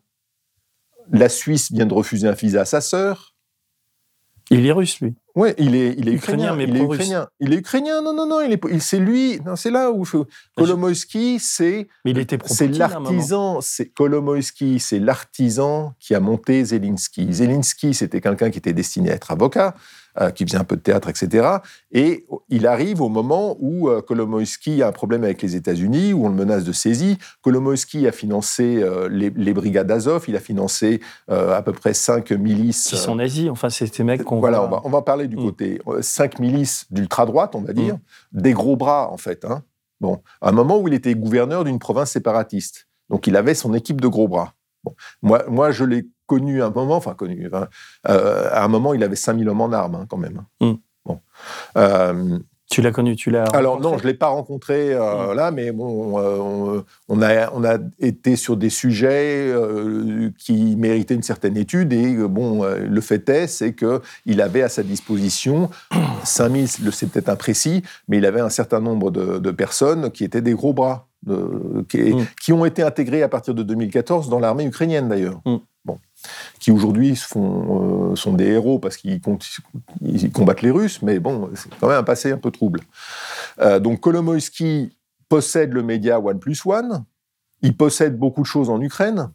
La 1.11 1.29
Suisse 1.29 1.71
vient 1.71 1.87
de 1.87 1.95
refuser 1.95 2.27
un 2.27 2.33
visa 2.33 2.63
à 2.63 2.65
sa 2.65 2.81
sœur. 2.81 3.36
Il 4.51 4.65
est 4.65 4.73
russe, 4.73 5.01
lui. 5.01 5.15
Ouais, 5.35 5.55
il 5.59 5.75
est, 5.75 5.95
il 5.99 6.09
est 6.09 6.13
Ukrainien, 6.13 6.55
ukrainien, 6.55 6.57
mais 6.57 6.65
il 6.65 6.77
est 6.77 6.85
ukrainien. 6.85 7.29
Il 7.41 7.53
est 7.53 7.57
ukrainien. 7.57 8.01
Non, 8.01 8.15
non, 8.15 8.27
non. 8.27 8.41
Il 8.41 8.53
est, 8.53 8.61
il- 8.71 8.81
c'est 8.81 8.99
lui. 9.01 9.41
Non, 9.45 9.57
c'est 9.57 9.71
là 9.73 9.91
où 9.91 10.05
je- 10.05 10.19
Kolomoïski, 10.57 11.39
c'est 11.41 11.89
Mais 12.05 12.13
il 12.13 12.19
était 12.19 12.39
c'est 12.47 12.69
l'artisan, 12.69 13.61
c'est 13.61 13.87
Kolomoïski, 13.87 14.81
c'est 14.81 14.99
l'artisan 14.99 15.95
qui 16.01 16.15
a 16.15 16.21
monté 16.21 16.65
Zelensky. 16.65 17.33
Zelensky, 17.33 17.93
c'était 17.93 18.21
quelqu'un 18.21 18.51
qui 18.51 18.59
était 18.59 18.73
destiné 18.73 19.11
à 19.11 19.15
être 19.15 19.31
avocat. 19.31 19.75
Euh, 20.21 20.31
qui 20.31 20.45
faisait 20.45 20.57
un 20.59 20.65
peu 20.65 20.77
de 20.77 20.81
théâtre, 20.81 21.09
etc. 21.09 21.49
Et 21.93 22.27
il 22.49 22.67
arrive 22.67 23.01
au 23.03 23.09
moment 23.09 23.57
où 23.61 23.89
euh, 23.89 24.01
Kolomoïski 24.03 24.83
a 24.83 24.89
un 24.89 24.93
problème 24.93 25.25
avec 25.25 25.43
les 25.43 25.57
États-Unis, 25.57 26.13
où 26.13 26.27
on 26.27 26.29
le 26.29 26.35
menace 26.35 26.65
de 26.65 26.73
saisie. 26.73 27.19
Kolomoïski 27.43 28.07
a 28.07 28.13
financé 28.13 28.83
euh, 28.83 29.09
les, 29.09 29.31
les 29.31 29.55
brigades 29.55 29.91
Azov, 29.91 30.25
il 30.29 30.37
a 30.37 30.41
financé 30.41 31.01
euh, 31.31 31.57
à 31.57 31.63
peu 31.63 31.73
près 31.73 31.95
cinq 31.95 32.33
milices. 32.33 32.89
Qui 32.89 32.97
sont 32.97 33.15
nazis, 33.17 33.49
enfin, 33.51 33.71
c'est 33.71 33.93
ces 33.93 34.05
mecs 34.05 34.23
qu'on 34.25 34.41
Voilà, 34.41 34.59
va- 34.61 34.65
on 34.67 34.71
va, 34.71 34.81
on 34.85 34.91
va 34.91 35.03
parler 35.03 35.29
du 35.29 35.37
Mm. 35.37 35.45
côté. 35.45 35.81
Cinq 36.01 36.39
milices 36.39 36.87
d'ultra-droite, 36.91 37.55
on 37.55 37.61
va 37.63 37.73
dire, 37.73 37.97
des 38.33 38.53
gros 38.53 38.77
bras, 38.77 39.11
en 39.13 39.17
fait. 39.17 39.45
Hein. 39.45 39.63
Bon, 40.01 40.21
à 40.41 40.49
un 40.49 40.53
moment 40.53 40.79
où 40.79 40.89
il 40.89 40.95
était 40.95 41.15
gouverneur 41.15 41.65
d'une 41.65 41.79
province 41.79 42.11
séparatiste. 42.11 42.87
Donc, 43.09 43.27
il 43.29 43.37
avait 43.37 43.55
son 43.55 43.73
équipe 43.73 44.01
de 44.01 44.09
gros 44.09 44.27
bras. 44.29 44.55
Bon. 44.87 44.95
Moi, 45.23 45.45
moi, 45.49 45.71
je 45.73 45.85
l'ai 45.85 46.07
connu 46.27 46.63
à 46.63 46.67
un 46.67 46.71
moment, 46.71 46.97
enfin, 46.97 47.15
connu, 47.15 47.47
enfin, 47.53 47.69
euh, 48.09 48.49
à 48.53 48.65
un 48.65 48.69
moment, 48.69 48.95
il 48.95 49.03
avait 49.05 49.17
5000 49.17 49.49
hommes 49.49 49.61
en 49.61 49.73
armes, 49.73 49.97
hein, 49.97 50.07
quand 50.09 50.17
même. 50.17 50.43
Mm. 50.61 50.73
Bon. 51.05 51.21
Euh, 51.77 52.39
Tu 52.69 52.83
l'as 52.83 52.91
connu, 52.91 53.15
tu 53.15 53.31
l'as. 53.31 53.45
alors 53.55 53.81
non, 53.81 53.97
je 53.97 54.05
l'ai 54.09 54.15
pas 54.15 54.27
rencontré 54.27 54.93
euh, 54.93 55.35
là, 55.35 55.53
mais 55.53 55.71
bon, 55.71 56.19
on, 56.19 56.85
on 57.09 57.23
a 57.23 57.53
on 57.53 57.63
a 57.65 57.79
été 58.01 58.35
sur 58.35 58.57
des 58.57 58.71
sujets 58.71 59.55
qui 60.37 60.75
méritaient 60.77 61.15
une 61.15 61.23
certaine 61.23 61.57
étude 61.57 61.93
et 61.93 62.17
bon, 62.17 62.65
le 62.65 63.01
fait 63.01 63.29
est, 63.29 63.47
c'est 63.47 63.73
que 63.73 64.01
il 64.25 64.41
avait 64.41 64.63
à 64.63 64.69
sa 64.69 64.83
disposition 64.83 65.71
5000, 66.25 66.69
le- 66.85 66.91
c'est 66.91 67.07
peut-être 67.07 67.29
imprécis, 67.29 67.83
mais 68.09 68.19
il 68.19 68.27
avait 68.27 68.41
un 68.41 68.51
certain 68.51 68.81
nombre 68.81 69.13
de, 69.13 69.39
de 69.39 69.51
personnes 69.53 70.11
qui 70.11 70.25
étaient 70.25 70.43
des 70.43 70.55
gros 70.55 70.73
bras, 70.73 71.07
de- 71.27 71.85
qui, 71.89 72.15
Mm. 72.15 72.27
qui 72.41 72.53
ont 72.53 72.65
été 72.65 72.83
intégrés 72.83 73.23
à 73.23 73.29
partir 73.29 73.55
de 73.55 73.63
2014 73.63 74.29
dans 74.29 74.39
l'armée 74.39 74.65
ukrainienne 74.65 75.09
d'ailleurs. 75.09 75.41
Mm. 75.45 75.57
Bon, 75.85 75.99
qui 76.59 76.73
aujourd'hui 76.73 77.13
euh, 77.37 78.17
sont 78.17 78.33
des 78.33 78.47
héros 78.47 78.79
parce 78.81 78.97
qu'ils 78.97 79.21
combattent 80.33 80.63
les 80.63 80.71
Russes, 80.73 81.01
mais 81.03 81.21
bon, 81.21 81.49
c'est 81.55 81.69
quand 81.79 81.87
même 81.89 81.99
un 81.99 82.03
passé 82.03 82.33
un 82.33 82.39
peu 82.39 82.51
trouble. 82.51 82.81
Euh, 83.61 83.79
donc 83.79 84.01
Kolomoïski 84.01 84.97
possède 85.29 85.73
le 85.73 85.83
média 85.85 86.19
One 86.21 86.41
Plus 86.41 86.65
One, 86.67 87.05
il 87.63 87.77
possède 87.77 88.19
beaucoup 88.19 88.43
de 88.43 88.47
choses 88.47 88.69
en 88.69 88.81
Ukraine. 88.81 89.31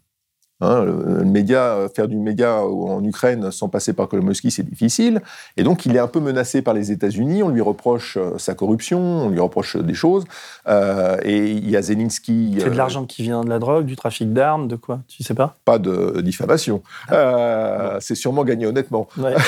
Hein, 0.62 0.84
le, 0.86 1.04
le 1.20 1.24
média, 1.26 1.74
euh, 1.74 1.90
faire 1.90 2.08
du 2.08 2.16
média 2.18 2.64
en 2.64 3.04
Ukraine 3.04 3.52
sans 3.52 3.68
passer 3.68 3.94
par 3.94 4.08
Kolomoïski, 4.08 4.52
c'est 4.52 4.64
difficile. 4.70 5.22
Et 5.58 5.64
donc, 5.64 5.86
il 5.86 5.96
est 5.96 6.00
un 6.00 6.08
peu 6.08 6.20
menacé 6.20 6.62
par 6.62 6.74
les 6.74 6.92
États-Unis. 6.92 7.42
On 7.44 7.50
lui 7.50 7.62
reproche 7.62 8.18
euh, 8.18 8.38
sa 8.38 8.54
corruption, 8.54 9.00
on 9.00 9.30
lui 9.30 9.40
reproche 9.40 9.76
des 9.78 9.94
choses. 9.94 10.24
Euh, 10.68 11.18
et 11.24 11.52
il 11.52 11.70
y 11.70 11.76
a 11.76 11.82
Zelensky. 11.82 12.56
C'est 12.60 12.66
de 12.66 12.72
euh, 12.72 12.76
l'argent 12.76 13.06
qui 13.06 13.24
vient 13.24 13.44
de 13.44 13.50
la 13.50 13.60
drogue, 13.60 13.86
du 13.86 13.96
trafic 13.96 14.32
d'armes, 14.34 14.68
de 14.68 14.76
quoi? 14.76 15.00
Tu 15.08 15.24
sais 15.24 15.34
pas? 15.34 15.56
Pas 15.66 15.80
de 15.80 16.22
diffamation. 16.22 16.82
Ah. 17.10 17.14
Euh, 17.16 17.98
c'est 18.00 18.16
sûrement 18.16 18.44
gagné 18.44 18.66
honnêtement. 18.68 19.08
Ouais. 19.18 19.34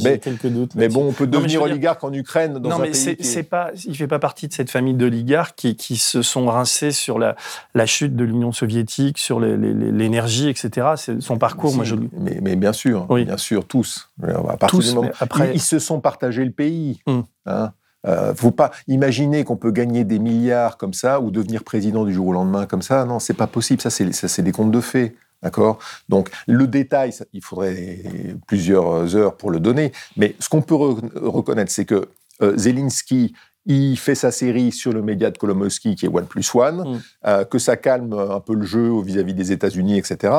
Mais- 0.00 0.18
quelques 0.20 0.46
doutes. 0.46 0.76
Mais 0.76 0.88
bon, 0.88 1.08
on 1.08 1.12
peut 1.12 1.26
devenir 1.26 1.48
dire- 1.48 1.62
oligarque 1.62 2.04
en 2.04 2.12
Ukraine 2.12 2.54
dans 2.60 2.68
non, 2.70 2.76
un 2.76 2.78
mais 2.82 2.90
pays. 2.92 3.16
qui 3.16 3.38
est- 3.38 3.42
pas, 3.42 3.70
il 3.86 3.96
fait 3.96 4.06
pas 4.06 4.20
partie 4.20 4.46
de 4.46 4.52
cette 4.52 4.70
famille 4.70 4.94
d'oligarques 4.94 5.56
qui, 5.56 5.74
qui 5.74 5.96
se 5.96 6.22
sont 6.22 6.46
rincés 6.46 6.92
sur 6.92 7.18
la, 7.18 7.34
la 7.74 7.86
chute 7.86 8.14
de 8.14 8.22
l'Union 8.22 8.52
soviétique, 8.52 9.18
sur 9.18 9.40
les- 9.40 9.56
etc. 10.48 10.88
C'est 10.96 11.20
son 11.20 11.36
parcours, 11.38 11.70
Si, 11.70 11.76
moi 11.76 11.84
je 11.84 11.94
mais, 12.18 12.38
mais 12.42 12.56
bien 12.56 12.72
sûr, 12.72 13.06
Oui. 13.08 13.24
bien 13.24 13.36
sûr, 13.36 13.66
tous. 13.66 14.10
À 14.22 14.56
partir 14.56 14.68
Tous, 14.68 14.88
du 14.90 14.94
moment- 14.94 15.10
après- 15.20 15.50
ils, 15.50 15.56
ils 15.56 15.60
se 15.60 15.78
sont 15.78 16.00
partagés 16.00 16.44
le 16.44 16.52
pays. 16.52 17.00
Hmm. 17.06 17.20
Hein. 17.46 17.72
Euh, 18.06 18.34
faut 18.34 18.50
pas 18.50 18.70
imaginer 18.88 19.44
qu'on 19.44 19.56
peut 19.56 19.72
gagner 19.72 20.04
des 20.04 20.18
milliards 20.18 20.78
comme 20.78 20.94
ça 20.94 21.20
ou 21.20 21.30
devenir 21.30 21.64
président 21.64 22.04
du 22.06 22.14
jour 22.14 22.28
au 22.28 22.32
lendemain 22.32 22.64
comme 22.64 22.80
ça. 22.80 23.04
Non, 23.04 23.18
c'est 23.18 23.34
pas 23.34 23.46
possible. 23.46 23.82
Ça, 23.82 23.90
c'est 23.90 24.10
ça, 24.12 24.26
c'est 24.26 24.42
des 24.42 24.52
contes 24.52 24.70
de 24.70 24.80
fées. 24.80 25.16
D'accord? 25.42 25.78
Donc, 26.08 26.30
le 26.46 26.66
détail, 26.66 27.12
ça, 27.12 27.24
il 27.32 27.42
faudrait 27.42 28.02
plusieurs 28.46 29.16
heures 29.16 29.36
pour 29.36 29.50
le 29.50 29.60
donner. 29.60 29.92
Mais 30.16 30.34
ce 30.38 30.48
qu'on 30.48 30.62
peut 30.62 30.74
re- 30.74 31.00
reconnaître, 31.18 31.70
c'est 31.72 31.84
que 31.84 32.08
euh, 32.42 32.56
Zelensky, 32.56 33.34
il 33.66 33.96
fait 33.96 34.14
sa 34.14 34.30
série 34.30 34.72
sur 34.72 34.92
le 34.92 35.02
média 35.02 35.30
de 35.30 35.38
Kolomoïski, 35.38 35.94
qui 35.96 36.06
est 36.06 36.08
One 36.08 36.26
Plus 36.26 36.54
One, 36.54 36.78
Mm. 36.94 37.00
euh, 37.26 37.44
que 37.44 37.58
ça 37.58 37.76
calme 37.76 38.12
un 38.12 38.40
peu 38.40 38.54
le 38.54 38.64
jeu 38.64 38.90
vis-à-vis 39.02 39.34
des 39.34 39.52
États-Unis, 39.52 39.98
etc. 39.98 40.32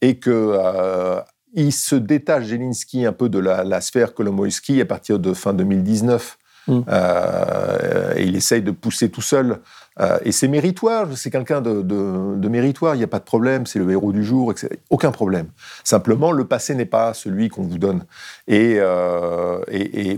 Et 0.00 0.18
que. 0.18 0.30
euh, 0.30 1.20
il 1.56 1.72
se 1.72 1.94
détache 1.94 2.46
Zelensky 2.46 3.06
un 3.06 3.12
peu 3.12 3.28
de 3.28 3.38
la, 3.38 3.62
la 3.62 3.80
sphère 3.80 4.12
Kolomoïski 4.12 4.80
à 4.80 4.84
partir 4.86 5.20
de 5.20 5.32
fin 5.32 5.54
2019. 5.54 6.36
Mm. 6.68 6.80
Euh, 6.88 8.14
et 8.16 8.24
il 8.24 8.36
essaye 8.36 8.62
de 8.62 8.70
pousser 8.70 9.10
tout 9.10 9.22
seul. 9.22 9.60
Euh, 10.00 10.18
et 10.24 10.32
c'est 10.32 10.48
méritoire, 10.48 11.06
c'est 11.14 11.30
quelqu'un 11.30 11.60
de, 11.60 12.48
méritoire, 12.48 12.94
il 12.96 12.98
n'y 12.98 13.04
a 13.04 13.08
pas 13.08 13.20
de 13.20 13.24
problème, 13.24 13.64
c'est 13.64 13.78
le 13.78 13.88
héros 13.90 14.12
du 14.12 14.24
jour, 14.24 14.50
etc. 14.50 14.68
aucun 14.90 15.12
problème. 15.12 15.46
Simplement, 15.84 16.32
le 16.32 16.44
passé 16.44 16.74
n'est 16.74 16.84
pas 16.84 17.14
celui 17.14 17.48
qu'on 17.48 17.62
vous 17.62 17.78
donne. 17.78 18.04
Et, 18.48 18.76
euh, 18.78 19.60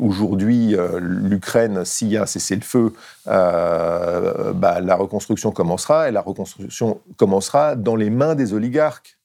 aujourd'hui, 0.00 0.74
l'Ukraine, 0.98 1.84
s'il 1.84 2.08
y 2.08 2.16
a 2.16 2.22
un 2.22 2.26
cessez-le-feu, 2.26 2.94
bah, 3.26 4.80
la 4.80 4.96
reconstruction 4.96 5.50
commencera, 5.50 6.08
et 6.08 6.12
la 6.12 6.22
reconstruction 6.22 7.00
commencera 7.16 7.76
dans 7.76 7.96
les 7.96 8.10
mains 8.10 8.34
des 8.34 8.54
oligarques 8.54 9.18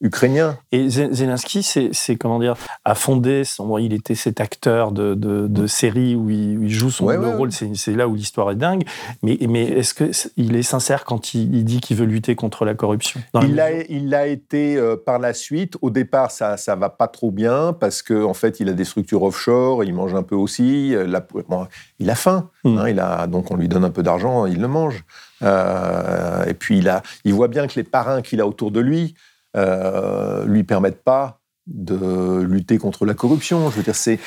ukrainiens. 0.00 0.58
Et 0.72 0.88
Ze- 0.88 1.10
Zelensky, 1.12 1.62
c'est 1.62 2.16
comment 2.16 2.38
dire, 2.38 2.54
a 2.84 2.94
fondé. 2.94 3.44
Son, 3.44 3.78
il 3.78 3.92
était 3.92 4.14
cet 4.14 4.40
acteur 4.40 4.92
de, 4.92 5.14
de, 5.14 5.46
de 5.46 5.66
série 5.66 6.14
où 6.14 6.28
il, 6.30 6.58
où 6.58 6.62
il 6.64 6.70
joue 6.70 6.90
son 6.90 7.06
Ouais, 7.06 7.16
le 7.16 7.22
ouais, 7.28 7.34
rôle. 7.34 7.52
C'est 7.52 7.74
c'est 7.76 7.92
là 7.94 8.06
où 8.08 8.14
l'histoire 8.14 8.50
est 8.50 8.56
dingue. 8.56 8.84
Mais, 9.22 9.38
mais 9.48 9.64
est-ce 9.64 9.94
que 9.94 10.12
c- 10.12 10.30
il 10.36 10.54
est 10.56 10.62
sincère 10.62 11.04
quand 11.04 11.34
il, 11.34 11.54
il 11.54 11.64
dit 11.64 11.80
qu'il 11.80 11.96
veut 11.96 12.04
lutter 12.06 12.34
contre 12.34 12.64
la 12.64 12.74
corruption 12.74 13.20
Il 13.42 13.54
l'a, 13.54 13.70
mesure- 13.72 13.86
il 13.88 14.08
l'a 14.10 14.26
été 14.26 14.76
euh, 14.76 14.96
par 14.96 15.18
la 15.18 15.32
suite. 15.32 15.76
Au 15.80 15.90
départ, 15.90 16.30
ça 16.30 16.56
ça 16.56 16.74
va 16.76 16.90
pas 16.90 17.08
trop 17.08 17.30
bien 17.30 17.72
parce 17.72 18.02
que 18.02 18.22
en 18.24 18.34
fait, 18.34 18.60
il 18.60 18.68
a 18.68 18.72
des 18.72 18.84
structures 18.84 19.22
offshore, 19.22 19.82
il 19.84 19.94
mange 19.94 20.14
un 20.14 20.22
peu 20.22 20.34
aussi. 20.36 20.94
euh, 20.94 21.06
la- 21.06 21.26
bon, 21.48 21.66
il 21.98 22.10
a 22.10 22.14
faim, 22.14 22.50
Mm. 22.64 22.78
hein, 22.78 22.88
il 22.88 23.00
a 23.00 23.26
donc 23.26 23.50
on 23.50 23.56
lui 23.56 23.68
donne 23.68 23.84
un 23.84 23.90
peu 23.90 24.02
d'argent, 24.02 24.46
il 24.46 24.60
le 24.60 24.68
mange. 24.68 25.04
Euh, 25.42 26.44
et 26.46 26.54
puis 26.54 26.78
il 26.78 26.88
a, 26.88 27.02
il 27.24 27.34
voit 27.34 27.48
bien 27.48 27.66
que 27.66 27.74
les 27.76 27.82
parrains 27.84 28.22
qu'il 28.22 28.40
a 28.40 28.46
autour 28.46 28.70
de 28.70 28.80
lui 28.80 29.14
euh, 29.56 30.44
lui 30.46 30.64
permettent 30.64 31.02
pas 31.02 31.40
de 31.66 32.40
lutter 32.42 32.78
contre 32.78 33.06
la 33.06 33.14
corruption. 33.14 33.70
Je 33.70 33.76
veux 33.76 33.82
dire, 33.82 33.96
c'est 33.96 34.18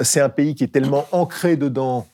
c'est 0.00 0.20
un 0.20 0.28
pays 0.28 0.54
qui 0.54 0.64
est 0.64 0.72
tellement 0.72 1.06
ancré 1.12 1.56
dedans. 1.56 2.06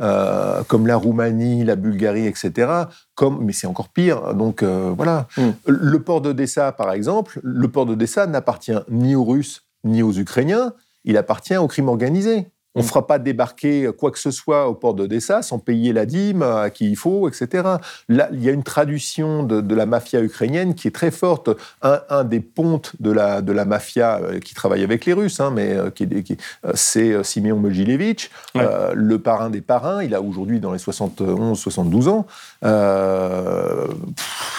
euh, 0.00 0.62
comme 0.64 0.86
la 0.86 0.96
Roumanie, 0.96 1.64
la 1.64 1.76
Bulgarie, 1.76 2.26
etc. 2.26 2.70
Comme, 3.14 3.44
mais 3.44 3.52
c'est 3.52 3.66
encore 3.66 3.88
pire. 3.88 4.34
Donc 4.34 4.62
euh, 4.62 4.92
voilà. 4.94 5.26
Mm. 5.36 5.50
Le 5.66 6.02
port 6.02 6.20
d'Odessa, 6.20 6.72
par 6.72 6.92
exemple, 6.92 7.40
le 7.42 7.68
port 7.68 7.86
d'Odessa 7.86 8.26
n'appartient 8.26 8.78
ni 8.90 9.14
aux 9.14 9.24
Russes 9.24 9.62
ni 9.84 10.02
aux 10.02 10.12
Ukrainiens. 10.12 10.74
Il 11.04 11.16
appartient 11.16 11.56
au 11.56 11.68
crime 11.68 11.88
organisé. 11.88 12.48
On 12.76 12.80
ne 12.80 12.84
fera 12.86 13.06
pas 13.06 13.18
débarquer 13.18 13.90
quoi 13.98 14.10
que 14.12 14.18
ce 14.18 14.30
soit 14.30 14.68
au 14.68 14.74
port 14.74 14.94
d'Odessa 14.94 15.42
sans 15.42 15.58
payer 15.58 15.92
la 15.92 16.06
dîme 16.06 16.42
à 16.42 16.70
qui 16.70 16.88
il 16.90 16.96
faut, 16.96 17.28
etc. 17.28 17.64
Là, 18.08 18.28
il 18.32 18.44
y 18.44 18.48
a 18.48 18.52
une 18.52 18.62
traduction 18.62 19.42
de, 19.42 19.60
de 19.60 19.74
la 19.74 19.86
mafia 19.86 20.20
ukrainienne 20.20 20.74
qui 20.74 20.86
est 20.86 20.92
très 20.94 21.10
forte. 21.10 21.50
Un, 21.82 22.00
un 22.10 22.22
des 22.22 22.40
pontes 22.40 22.92
de 23.00 23.10
la, 23.10 23.40
de 23.42 23.50
la 23.52 23.64
mafia 23.64 24.20
euh, 24.22 24.38
qui 24.38 24.54
travaille 24.54 24.84
avec 24.84 25.06
les 25.06 25.14
Russes, 25.14 25.40
hein, 25.40 25.50
mais 25.52 25.72
euh, 25.72 25.90
qui, 25.90 26.04
est- 26.04 26.22
qui- 26.22 26.36
euh, 26.64 26.70
c'est 26.74 27.24
Simeon 27.24 27.56
Mogilevich, 27.56 28.30
Ouais. 28.54 28.62
euh, 28.64 28.92
le 28.94 29.18
parrain 29.18 29.50
des 29.50 29.62
parrains. 29.62 30.02
Il 30.04 30.14
a 30.14 30.20
aujourd'hui 30.22 30.60
dans 30.60 30.72
les 30.72 30.78
71-72 30.78 32.08
ans. 32.08 32.26
Euh, 32.64 33.86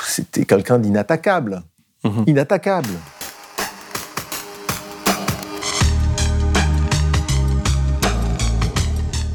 C'était 0.05 0.45
quelqu'un 0.45 0.79
d'inattaquable. 0.79 1.61
Mhm. 2.03 2.23
Inattaquable. 2.27 2.89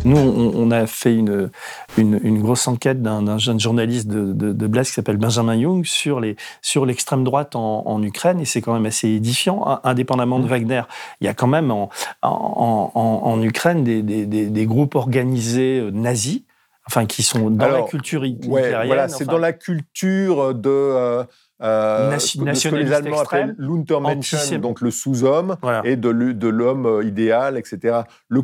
Nous, 0.05 0.17
on, 0.17 0.53
on 0.55 0.71
a 0.71 0.87
fait 0.87 1.15
une, 1.15 1.51
une, 1.97 2.19
une 2.23 2.41
grosse 2.41 2.67
enquête 2.69 3.03
d'un 3.03 3.23
d'un 3.23 3.39
jeune 3.39 3.61
journaliste 3.61 4.09
de, 4.09 4.33
de, 4.33 4.53
de 4.53 4.67
Blast 4.67 4.91
qui 4.91 4.95
s'appelle 4.95 5.17
Benjamin 5.17 5.55
Young 5.55 5.85
sur 5.85 6.21
les 6.21 6.37
sur 6.61 6.87
l'extrême 6.87 7.25
droite 7.25 7.57
en, 7.57 7.87
en 7.87 8.03
Ukraine 8.03 8.41
et 8.41 8.45
c'est 8.45 8.61
quand 8.61 8.75
même 8.75 8.87
assez 8.87 9.09
édifiant, 9.09 9.65
hein, 9.67 9.81
indépendamment 9.85 10.39
de 10.39 10.47
Wagner. 10.47 10.83
Il 11.21 11.27
y 11.27 11.29
a 11.29 11.35
quand 11.35 11.47
même 11.47 11.71
en, 11.71 11.91
en, 12.23 13.43
Ukraine 13.43 13.85
des, 13.85 14.03
des, 14.03 14.27
des, 14.27 14.47
des 14.47 14.67
groupes 14.67 14.95
organisés 14.95 15.81
euh, 15.81 15.91
nazis, 15.91 16.43
enfin 16.87 17.07
qui 17.07 17.23
sont 17.23 17.51
dans 17.51 17.69
la 17.69 17.83
culture 17.83 18.23
Ouais, 18.23 18.87
voilà, 18.87 19.09
c'est 19.09 19.25
enfin, 19.25 19.33
dans 19.33 19.39
la 19.39 19.53
culture 19.53 20.55
de, 20.55 20.69
euh, 20.69 21.25
euh, 21.61 22.13
de 22.15 22.19
ce 22.19 22.69
que 22.69 22.75
les 22.77 22.93
Allemands 22.93 23.21
extrême, 23.21 23.51
appellent 23.51 23.55
l'Untermenschen, 23.59 24.59
donc 24.61 24.81
le 24.81 24.91
sous-homme, 24.91 25.57
Voilà. 25.63 25.83
et 25.85 25.97
de, 25.97 26.09
l'homme 26.49 26.87
euh, 26.87 27.05
idéal, 27.05 27.57
etc. 27.57 28.01
Le, 28.29 28.41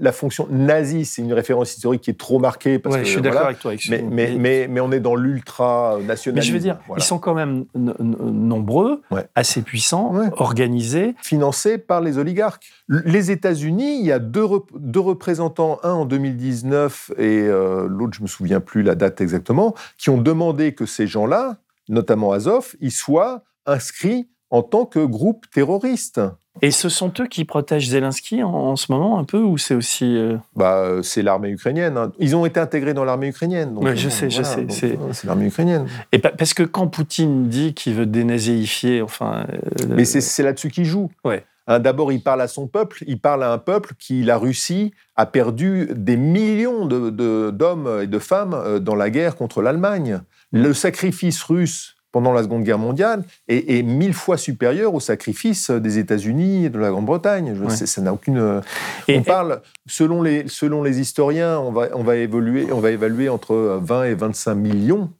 la 0.00 0.12
fonction 0.12 0.46
nazie, 0.50 1.04
c'est 1.04 1.22
une 1.22 1.32
référence 1.34 1.74
historique 1.76 2.00
qui 2.02 2.10
est 2.10 2.18
trop 2.18 2.38
marquée. 2.38 2.78
Parce 2.78 2.94
Ouais, 2.94 3.00
que, 3.02 3.06
je 3.06 3.10
suis 3.12 3.18
voilà. 3.20 3.32
d'accord 3.34 3.46
avec 3.48 3.58
toi. 3.58 3.70
avec 3.72 3.88
Mais, 3.90 4.02
mais, 4.02 4.36
mais, 4.38 4.68
mais 4.68 4.80
on 4.80 4.90
est 4.92 5.00
dans 5.00 5.16
l'ultra-nationalisme. 5.16 6.34
Mais 6.34 6.42
je 6.42 6.52
veux 6.52 6.58
dire, 6.58 6.78
voilà. 6.86 7.02
ils 7.02 7.06
sont 7.06 7.18
quand 7.18 7.34
même 7.34 7.64
nombreux, 7.74 9.02
Ouais. 9.10 9.26
assez 9.34 9.62
puissants, 9.62 10.12
Ouais. 10.14 10.28
organisés. 10.36 11.14
financés 11.22 11.78
par 11.78 12.00
les 12.00 12.18
oligarques. 12.18 12.66
Les 12.88 13.30
États-Unis, 13.30 13.98
il 14.00 14.06
y 14.06 14.12
a 14.12 14.18
deux, 14.18 14.44
rep- 14.44 14.70
deux 14.78 15.00
représentants, 15.00 15.78
un 15.82 15.92
en 15.92 16.04
2019 16.06 17.12
et 17.18 17.40
euh, 17.42 17.86
l'autre, 17.88 18.14
je 18.16 18.22
me 18.22 18.26
souviens 18.28 18.60
plus 18.60 18.82
la 18.82 18.94
date 18.94 19.20
exactement, 19.20 19.74
qui 19.98 20.10
ont 20.10 20.18
demandé 20.20 20.74
que 20.74 20.86
ces 20.86 21.06
gens-là, 21.06 21.56
notamment 21.88 22.32
Azov, 22.32 22.74
ils 22.80 22.92
soient 22.92 23.42
inscrits 23.66 24.28
en 24.50 24.62
tant 24.62 24.84
que 24.86 25.04
groupe 25.04 25.46
terroriste. 25.52 26.20
Et 26.62 26.70
ce 26.70 26.88
sont 26.88 27.12
eux 27.20 27.26
qui 27.26 27.44
protègent 27.44 27.88
Zelensky 27.88 28.42
en, 28.42 28.48
en 28.50 28.76
ce 28.76 28.90
moment 28.90 29.18
un 29.18 29.24
peu 29.24 29.38
ou 29.38 29.58
c'est 29.58 29.74
aussi 29.74 30.16
euh, 30.16 30.36
Bah, 30.54 30.78
euh, 30.78 31.02
c'est 31.02 31.20
l'armée 31.22 31.50
ukrainienne. 31.50 31.98
hein. 31.98 32.12
Ils 32.18 32.34
ont 32.34 32.46
été 32.46 32.58
intégrés 32.60 32.94
dans 32.94 33.04
l'armée 33.04 33.28
ukrainienne. 33.28 33.74
donc, 33.74 33.84
Ouais, 33.84 33.96
je 33.96 34.06
euh, 34.06 34.10
sais, 34.10 34.30
je 34.30 34.42
sais, 34.42 34.64
c'est- 34.70 34.98
l'armée 35.24 35.46
ukrainienne. 35.46 35.86
et 36.12 36.18
pa- 36.18 36.30
parce 36.30 36.54
que 36.54 36.62
quand 36.62 36.86
Poutine 36.86 37.48
dit 37.48 37.74
qu'il 37.74 37.92
veut 37.94 38.06
dénazéifier, 38.06 39.02
enfin, 39.02 39.46
euh, 39.50 39.86
Mais 39.88 40.04
c'est 40.06 40.42
là-dessus 40.42 40.70
qu'il 40.70 40.84
joue. 40.86 41.10
Ouais. 41.24 41.44
Hein, 41.66 41.80
D'abord, 41.80 42.12
il 42.12 42.22
parle 42.22 42.40
à 42.40 42.48
son 42.48 42.68
peuple. 42.68 43.02
Il 43.08 43.20
parle 43.20 43.42
à 43.42 43.52
un 43.52 43.58
peuple 43.58 43.94
qui, 43.98 44.22
la 44.22 44.38
Russie, 44.38 44.94
a 45.16 45.26
perdu 45.26 45.88
des 45.94 46.16
millions 46.16 46.86
de- 46.86 47.10
de- 47.10 47.50
d'hommes 47.50 48.00
et 48.02 48.06
de 48.06 48.18
femmes 48.20 48.78
dans 48.78 48.94
la 48.94 49.10
guerre 49.10 49.34
contre 49.36 49.60
l'Allemagne. 49.60 50.20
Le 50.52 50.72
sacrifice 50.72 51.42
russe 51.42 51.96
pendant 52.12 52.32
la 52.32 52.42
Seconde 52.42 52.62
Guerre 52.64 52.78
mondiale 52.78 53.24
est, 53.46 53.76
est 53.78 53.82
mille 53.82 54.14
fois 54.14 54.38
supérieur 54.38 54.94
au 54.94 55.00
sacrifice 55.00 55.70
des 55.70 55.98
États-Unis 55.98 56.64
et 56.64 56.70
de 56.70 56.78
la 56.78 56.90
Grande-Bretagne. 56.90 57.54
Je- 57.54 57.62
Ouais. 57.64 57.70
c'est- 57.76 57.84
Ça 57.86 58.00
n'a 58.00 58.12
aucune. 58.14 58.38
euh, 58.38 58.60
Et- 59.06 59.18
on 59.18 59.22
parle, 59.22 59.60
selon 59.86 60.22
les, 60.22 60.48
selon 60.48 60.82
les 60.82 60.98
historiens, 61.00 61.58
on 61.58 61.72
va, 61.72 61.88
on, 61.94 62.02
va 62.04 62.16
évoluer, 62.16 62.72
on 62.72 62.80
va 62.80 62.90
évaluer 62.92 63.28
entre 63.28 63.54
20 63.82 64.04
et 64.04 64.14
25 64.14 64.54
millions 64.54 65.12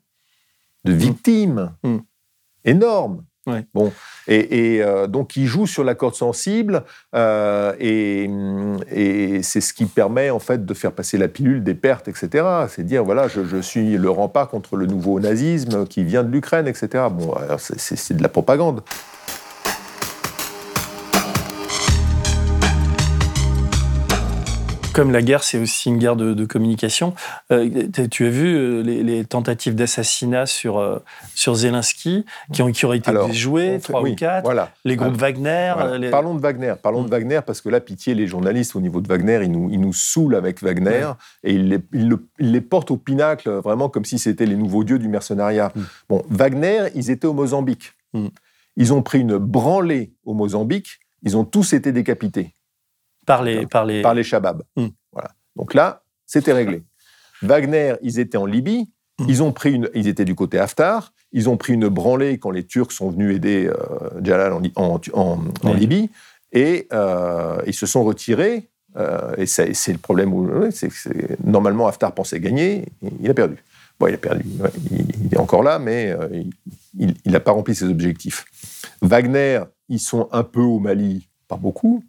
de 0.85 0.93
victimes. 0.93 1.73
Mm. 1.83 1.99
Énorme. 2.65 3.25
Bon, 3.75 3.93
et, 4.27 4.81
euh, 4.83 5.07
donc 5.07 5.37
il 5.37 5.47
joue 5.47 5.67
sur 5.67 5.85
la 5.85 5.95
corde 5.95 6.15
sensible, 6.15 6.83
euh, 7.15 7.73
et, 7.79 9.43
c'est 9.43 9.61
ce 9.61 9.73
qui 9.73 9.85
permet 9.85 10.31
en 10.31 10.41
fait 10.41 10.67
de 10.67 10.75
faire 10.75 10.93
passer 10.93 11.17
la 11.17 11.29
pilule 11.29 11.63
des 11.63 11.75
pertes, 11.75 12.09
etc. 12.09 12.45
C'est 12.69 12.85
dire 12.85 13.05
voilà, 13.05 13.29
je, 13.29 13.45
je 13.45 13.59
suis 13.59 13.97
le 13.97 14.11
rempart 14.11 14.49
contre 14.49 14.77
le 14.77 14.87
nouveau 14.87 15.21
nazisme 15.21 15.87
qui 15.87 16.03
vient 16.03 16.25
de 16.25 16.31
l'Ukraine, 16.31 16.67
etc. 16.67 17.05
Bon, 17.11 17.35
c'est 17.59 18.17
de 18.17 18.23
la 18.23 18.29
propagande. 18.29 18.83
Comme 24.97 25.13
la 25.13 25.21
guerre, 25.23 25.43
c'est 25.45 25.59
aussi 25.59 25.91
une 25.91 25.99
guerre 25.99 26.17
de, 26.17 26.33
de 26.33 26.45
communication. 26.47 27.15
euh, 27.53 27.69
tu 28.11 28.27
as 28.27 28.31
vu 28.31 28.55
euh, 28.57 28.81
les, 28.83 29.03
les 29.03 29.25
tentatives 29.27 29.75
d'assassinat 29.75 30.47
sur 30.47 30.79
euh, 30.79 30.99
sur 31.35 31.55
Zelensky 31.55 32.25
qui 32.53 32.63
ont 32.63 32.73
qui 32.73 32.87
auraient 32.87 32.97
été 32.97 33.11
Alors, 33.11 33.29
déjouées, 33.29 33.79
trois 33.83 34.01
oui, 34.03 34.13
ou 34.13 34.15
quatre. 34.17 34.45
Voilà. 34.45 34.71
Les 34.87 34.97
groupes 34.97 35.17
Wagner. 35.17 35.73
Voilà. 35.77 35.99
les- 35.99 36.11
Parlons 36.11 36.35
de 36.35 36.41
Wagner. 36.41 36.75
Parlons 36.83 37.03
Mm. 37.03 37.07
de 37.07 37.11
Wagner 37.11 37.41
parce 37.47 37.61
que 37.61 37.69
là, 37.69 37.81
pitié, 37.81 38.15
les 38.15 38.27
journalistes 38.27 38.75
au 38.75 38.81
niveau 38.81 39.01
de 39.03 39.09
Wagner, 39.09 39.41
ils 39.45 39.53
nous, 39.53 39.69
ils 39.71 39.81
nous 39.81 39.93
saoulent 39.93 40.35
avec 40.35 40.63
Wagner 40.63 41.11
et 41.45 41.53
ils 41.53 41.69
les, 41.69 41.79
ils 41.93 42.09
le- 42.09 42.27
ils 42.39 42.51
les 42.53 42.63
portent 42.63 42.91
au 42.91 42.97
pinacle, 42.97 43.51
vraiment 43.51 43.91
comme 43.91 44.07
si 44.07 44.19
c'était 44.19 44.47
les 44.47 44.57
nouveaux 44.57 44.83
dieux 44.83 44.99
du 44.99 45.09
mercenariat. 45.09 45.73
Mm. 45.77 45.81
Bon, 46.09 46.23
Wagner, 46.31 46.85
ils 46.95 47.11
étaient 47.11 47.27
au 47.27 47.35
Mozambique. 47.35 47.93
Mm. 48.15 48.29
Ils 48.79 48.93
ont 48.95 49.03
pris 49.03 49.21
une 49.21 49.37
branlée 49.37 50.15
au 50.25 50.33
Mozambique. 50.33 51.01
Ils 51.23 51.37
ont 51.37 51.45
tous 51.45 51.75
été 51.75 51.93
décapités 51.93 52.55
par 53.27 53.43
les 53.43 53.67
par 53.67 53.85
les. 53.85 54.03
par 54.03 54.15
les 54.15 54.23
Shabab. 54.23 54.63
Mm. 54.77 54.87
Voilà. 55.13 55.31
Donc 55.57 55.75
là, 55.75 56.03
c'était 56.27 56.53
réglé. 56.53 56.83
Wagner, 57.43 57.95
ils 58.03 58.19
étaient 58.19 58.39
en 58.39 58.47
Libye. 58.47 58.89
Mm. 59.19 59.25
Ils 59.29 59.43
ont 59.43 59.53
pris 59.53 59.73
une, 59.73 59.91
ils 59.95 60.09
étaient 60.09 60.25
du 60.25 60.35
côté 60.35 60.59
Haftar. 60.59 61.13
Ils 61.33 61.49
ont 61.51 61.57
pris 61.57 61.75
une 61.75 61.89
branlée 61.89 62.39
quand 62.39 62.51
les 62.51 62.65
Turcs 62.65 62.93
sont 62.93 63.11
venus 63.11 63.35
aider 63.37 63.67
euh, 63.69 64.23
Jalal 64.23 64.53
en, 64.53 64.63
en- 64.77 65.01
en-. 65.13 65.73
Libye 65.75 66.09
et 66.53 66.87
euh, 66.93 67.59
ils 67.67 67.75
se 67.75 67.85
sont 67.87 68.05
retirés. 68.05 68.71
euh, 68.97 69.35
et 69.37 69.45
c'est 69.47 69.93
le 69.93 69.99
problème 69.99 70.33
où 70.33 70.49
normalement 71.45 71.87
Haftar 71.89 72.13
pensait 72.15 72.41
gagner, 72.41 72.87
il 73.21 73.29
a 73.29 73.35
perdu. 73.35 73.63
Bon, 73.99 74.07
il 74.07 74.15
a 74.15 74.19
perdu. 74.19 74.45
il 74.91 75.35
est 75.35 75.39
encore 75.39 75.63
là, 75.63 75.79
mais 75.79 76.11
euh, 76.13 76.43
il 76.99 77.15
n'a 77.33 77.41
pas 77.41 77.53
rempli 77.53 77.75
ses 77.75 77.87
objectifs. 77.87 78.45
Wagner, 79.03 79.61
ils 79.89 79.99
sont 80.01 80.29
un 80.33 80.43
peu 80.45 80.61
au 80.61 80.79
Mali, 80.79 81.29
pas 81.49 81.57
beaucoup, 81.57 82.03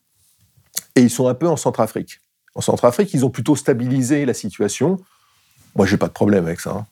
et 0.97 1.01
ils 1.01 1.09
sont 1.09 1.27
un 1.27 1.33
peu 1.35 1.47
en 1.47 1.55
Centrafrique. 1.57 2.19
En 2.55 2.61
Centrafrique, 2.61 3.13
ils 3.13 3.23
ont 3.25 3.29
plutôt 3.29 3.55
stabilisé 3.55 4.25
la 4.25 4.33
situation. 4.33 4.97
Moi, 5.75 5.85
j'ai 5.85 5.97
pas 5.97 6.07
de 6.07 6.13
problème 6.13 6.45
avec 6.45 6.59
ça. 6.59 6.71
hein. 6.71 6.85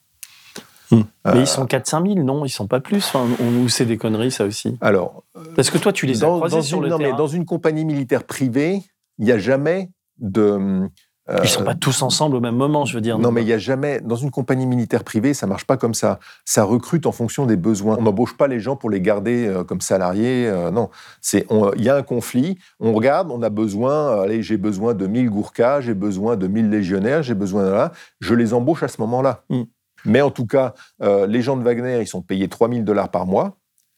Mais 0.91 1.03
Euh, 1.31 1.39
ils 1.39 1.47
sont 1.47 1.65
4-5 1.65 2.05
000, 2.13 2.23
non? 2.23 2.45
Ils 2.45 2.49
sont 2.51 2.67
pas 2.67 2.79
plus 2.79 2.97
Enfin, 3.07 3.25
on- 3.41 3.63
Ou 3.63 3.69
c'est 3.69 3.85
des 3.87 3.97
conneries, 3.97 4.29
ça 4.29 4.45
aussi 4.45 4.77
Alors, 4.81 5.23
Parce 5.55 5.71
que 5.71 5.79
toi, 5.79 5.91
tu 5.91 6.05
les 6.05 6.23
as 6.23 6.27
dans, 6.27 6.35
croisés 6.37 6.57
dans 6.57 6.61
sur 6.61 6.77
une, 6.77 6.83
le 6.83 6.89
non, 6.89 6.97
terrain? 6.99 7.11
mais 7.11 7.17
dans 7.17 7.27
une 7.27 7.45
compagnie 7.45 7.83
militaire 7.85 8.23
privée, 8.23 8.83
il 9.17 9.25
n'y 9.25 9.31
a 9.31 9.39
jamais 9.39 9.89
de. 10.19 10.87
Euh, 11.29 11.39
Ils 11.43 11.49
sont 11.49 11.63
pas 11.63 11.75
tous 11.75 12.01
ensemble 12.01 12.35
au 12.35 12.39
même 12.39 12.55
moment, 12.55 12.85
je 12.85 12.93
veux 12.95 13.01
dire. 13.01 13.17
Non, 13.17 13.31
mais 13.31 13.41
il 13.41 13.47
y 13.47 13.53
a 13.53 13.57
jamais. 13.57 13.99
Dans 14.01 14.15
une 14.15 14.31
compagnie 14.31 14.65
militaire 14.65 15.03
privée, 15.03 15.33
ça 15.33 15.47
marche 15.47 15.65
pas 15.65 15.77
comme 15.77 15.93
ça. 15.93 16.19
Ça 16.45 16.63
recrute 16.63 17.05
en 17.05 17.11
fonction 17.11 17.45
des 17.45 17.55
besoins. 17.55 17.97
On 17.99 18.03
n'embauche 18.03 18.37
pas 18.37 18.47
les 18.47 18.59
gens 18.59 18.75
pour 18.75 18.89
les 18.89 19.01
garder 19.01 19.47
euh, 19.47 19.63
comme 19.63 19.81
salariés. 19.81 20.47
euh, 20.47 20.69
non, 20.71 20.89
c'est. 21.21 21.45
on- 21.49 21.71
Il 21.75 21.83
y 21.83 21.89
a 21.89 21.95
un 21.95 22.03
conflit. 22.03 22.57
On 22.79 22.93
regarde. 22.93 23.31
On 23.31 23.41
a 23.41 23.49
besoin. 23.49 23.93
euh, 23.93 24.21
Allez, 24.23 24.43
j'ai 24.43 24.57
besoin 24.57 24.93
de 24.93 25.07
1000 25.07 25.29
Gourkas, 25.29 25.81
j'ai 25.81 25.93
besoin 25.95 26.35
de 26.35 26.47
1000 26.47 26.69
légionnaires, 26.69 27.23
j'ai 27.23 27.35
besoin 27.35 27.63
de 27.65 27.69
là. 27.69 27.91
Je 28.21 28.33
les 28.35 28.53
embauche 28.53 28.83
à 28.83 28.87
ce 28.87 29.01
moment-là. 29.01 29.43
Mm. 29.49 29.61
Mais 30.05 30.21
en 30.21 30.29
tout 30.29 30.45
cas, 30.45 30.73
euh, 31.01 31.25
les 31.25 31.41
gens 31.41 31.57
de 31.57 31.63
Wagner, 31.63 31.99
ils 32.01 32.07
sont 32.07 32.21
payés 32.21 32.47
3000 32.47 32.83
dollars 32.83 33.09
par 33.09 33.25
mois. 33.25 33.57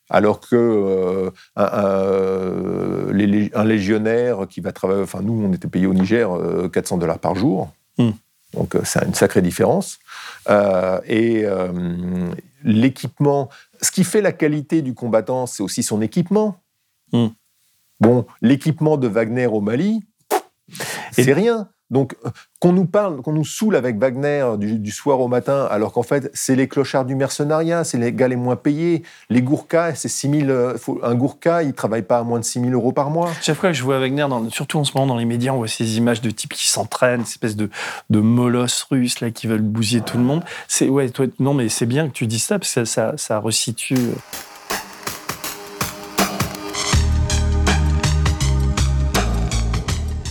Alors 0.09 0.39
que 0.39 0.55
euh, 0.55 1.31
un, 1.55 1.65
un- 1.65 3.11
les 3.13 3.27
lég- 3.27 3.51
un 3.55 3.63
légionnaire 3.65 4.47
qui 4.49 4.61
va 4.61 4.71
travailler, 4.71 5.01
enfin 5.03 5.19
nous 5.21 5.33
on 5.45 5.51
était 5.53 5.67
payé 5.67 5.85
au 5.87 5.93
Niger 5.93 6.33
euh, 6.33 6.69
400 6.69 6.97
dollars 6.97 7.19
par 7.19 7.35
jour, 7.35 7.71
Hmm. 7.97 8.11
donc 8.53 8.75
euh, 8.75 8.81
c'est 8.83 9.03
une 9.05 9.15
sacrée 9.15 9.41
différence. 9.41 9.97
Euh, 10.49 10.99
et 11.07 11.45
euh, 11.45 11.67
l'équipement, 12.63 13.49
ce 13.81 13.89
qui 13.91 14.03
fait 14.03 14.21
la 14.21 14.31
qualité 14.31 14.81
du 14.83 14.93
combattant, 14.93 15.45
c'est 15.47 15.63
aussi 15.63 15.81
son 15.83 16.01
équipement. 16.01 16.57
Hmm. 17.11 17.27
Bon, 17.99 18.25
l'équipement 18.41 18.97
de 18.97 19.07
Wagner 19.07 19.47
au 19.47 19.61
Mali, 19.61 20.01
c'est 21.11 21.33
rien. 21.33 21.69
Donc, 21.89 22.15
euh, 22.25 22.29
qu'on 22.59 22.73
nous 22.73 22.85
parle, 22.85 23.21
qu'on 23.21 23.33
nous 23.33 23.45
saoule 23.45 23.75
avec 23.75 23.97
Wagner 23.97 24.45
du, 24.57 24.91
soir 24.91 25.19
au 25.19 25.27
matin, 25.27 25.67
alors 25.69 25.93
qu'en 25.93 26.03
fait, 26.03 26.29
c'est 26.33 26.55
les 26.55 26.67
clochards 26.67 27.05
du 27.05 27.15
mercenariat, 27.15 27.83
c'est 27.83 27.97
les 27.97 28.11
gars 28.11 28.27
les 28.27 28.35
moins 28.35 28.55
payés. 28.55 29.03
Les 29.29 29.41
Gourkas, 29.41 29.95
c'est 29.95 30.07
6 30.07 30.39
000, 30.41 30.49
euh, 30.49 30.77
un 31.03 31.15
Gourka, 31.15 31.63
il 31.63 31.73
travaille 31.73 32.01
pas 32.01 32.19
à 32.19 32.23
moins 32.23 32.39
de 32.39 32.45
6 32.45 32.61
000 32.61 32.71
euros 32.71 32.91
par 32.91 33.09
mois. 33.09 33.29
Chaque 33.41 33.57
fois 33.57 33.69
que 33.69 33.75
je 33.75 33.83
vois 33.83 33.99
Wagner, 33.99 34.25
surtout 34.49 34.79
en 34.79 34.83
ce 34.83 34.91
moment 34.95 35.07
dans 35.07 35.17
les 35.17 35.25
médias, 35.25 35.53
on 35.53 35.57
voit 35.57 35.67
ces 35.67 35.97
images 35.97 36.21
de 36.21 36.29
types 36.31 36.53
qui 36.53 36.67
s'entraînent, 36.67 37.25
ces 37.25 37.33
espèces 37.33 37.55
de, 37.55 37.69
molosses 38.09 38.83
russes 38.89 39.21
là, 39.21 39.31
qui 39.31 39.47
veulent 39.47 39.61
bousiller 39.61 40.01
tout 40.01 40.17
le 40.17 40.23
monde. 40.23 40.43
C'est 40.67 40.89
ouais, 40.89 41.11
non, 41.39 41.53
mais 41.53 41.69
c'est 41.69 41.85
bien 41.85 42.07
que 42.07 42.13
tu 42.13 42.27
dises 42.27 42.43
ça 42.43 42.59
parce 42.59 42.73
que 42.73 42.85
ça, 42.85 43.11
ça, 43.11 43.17
ça 43.17 43.39
resitue. 43.39 43.95
euh, 43.95 44.13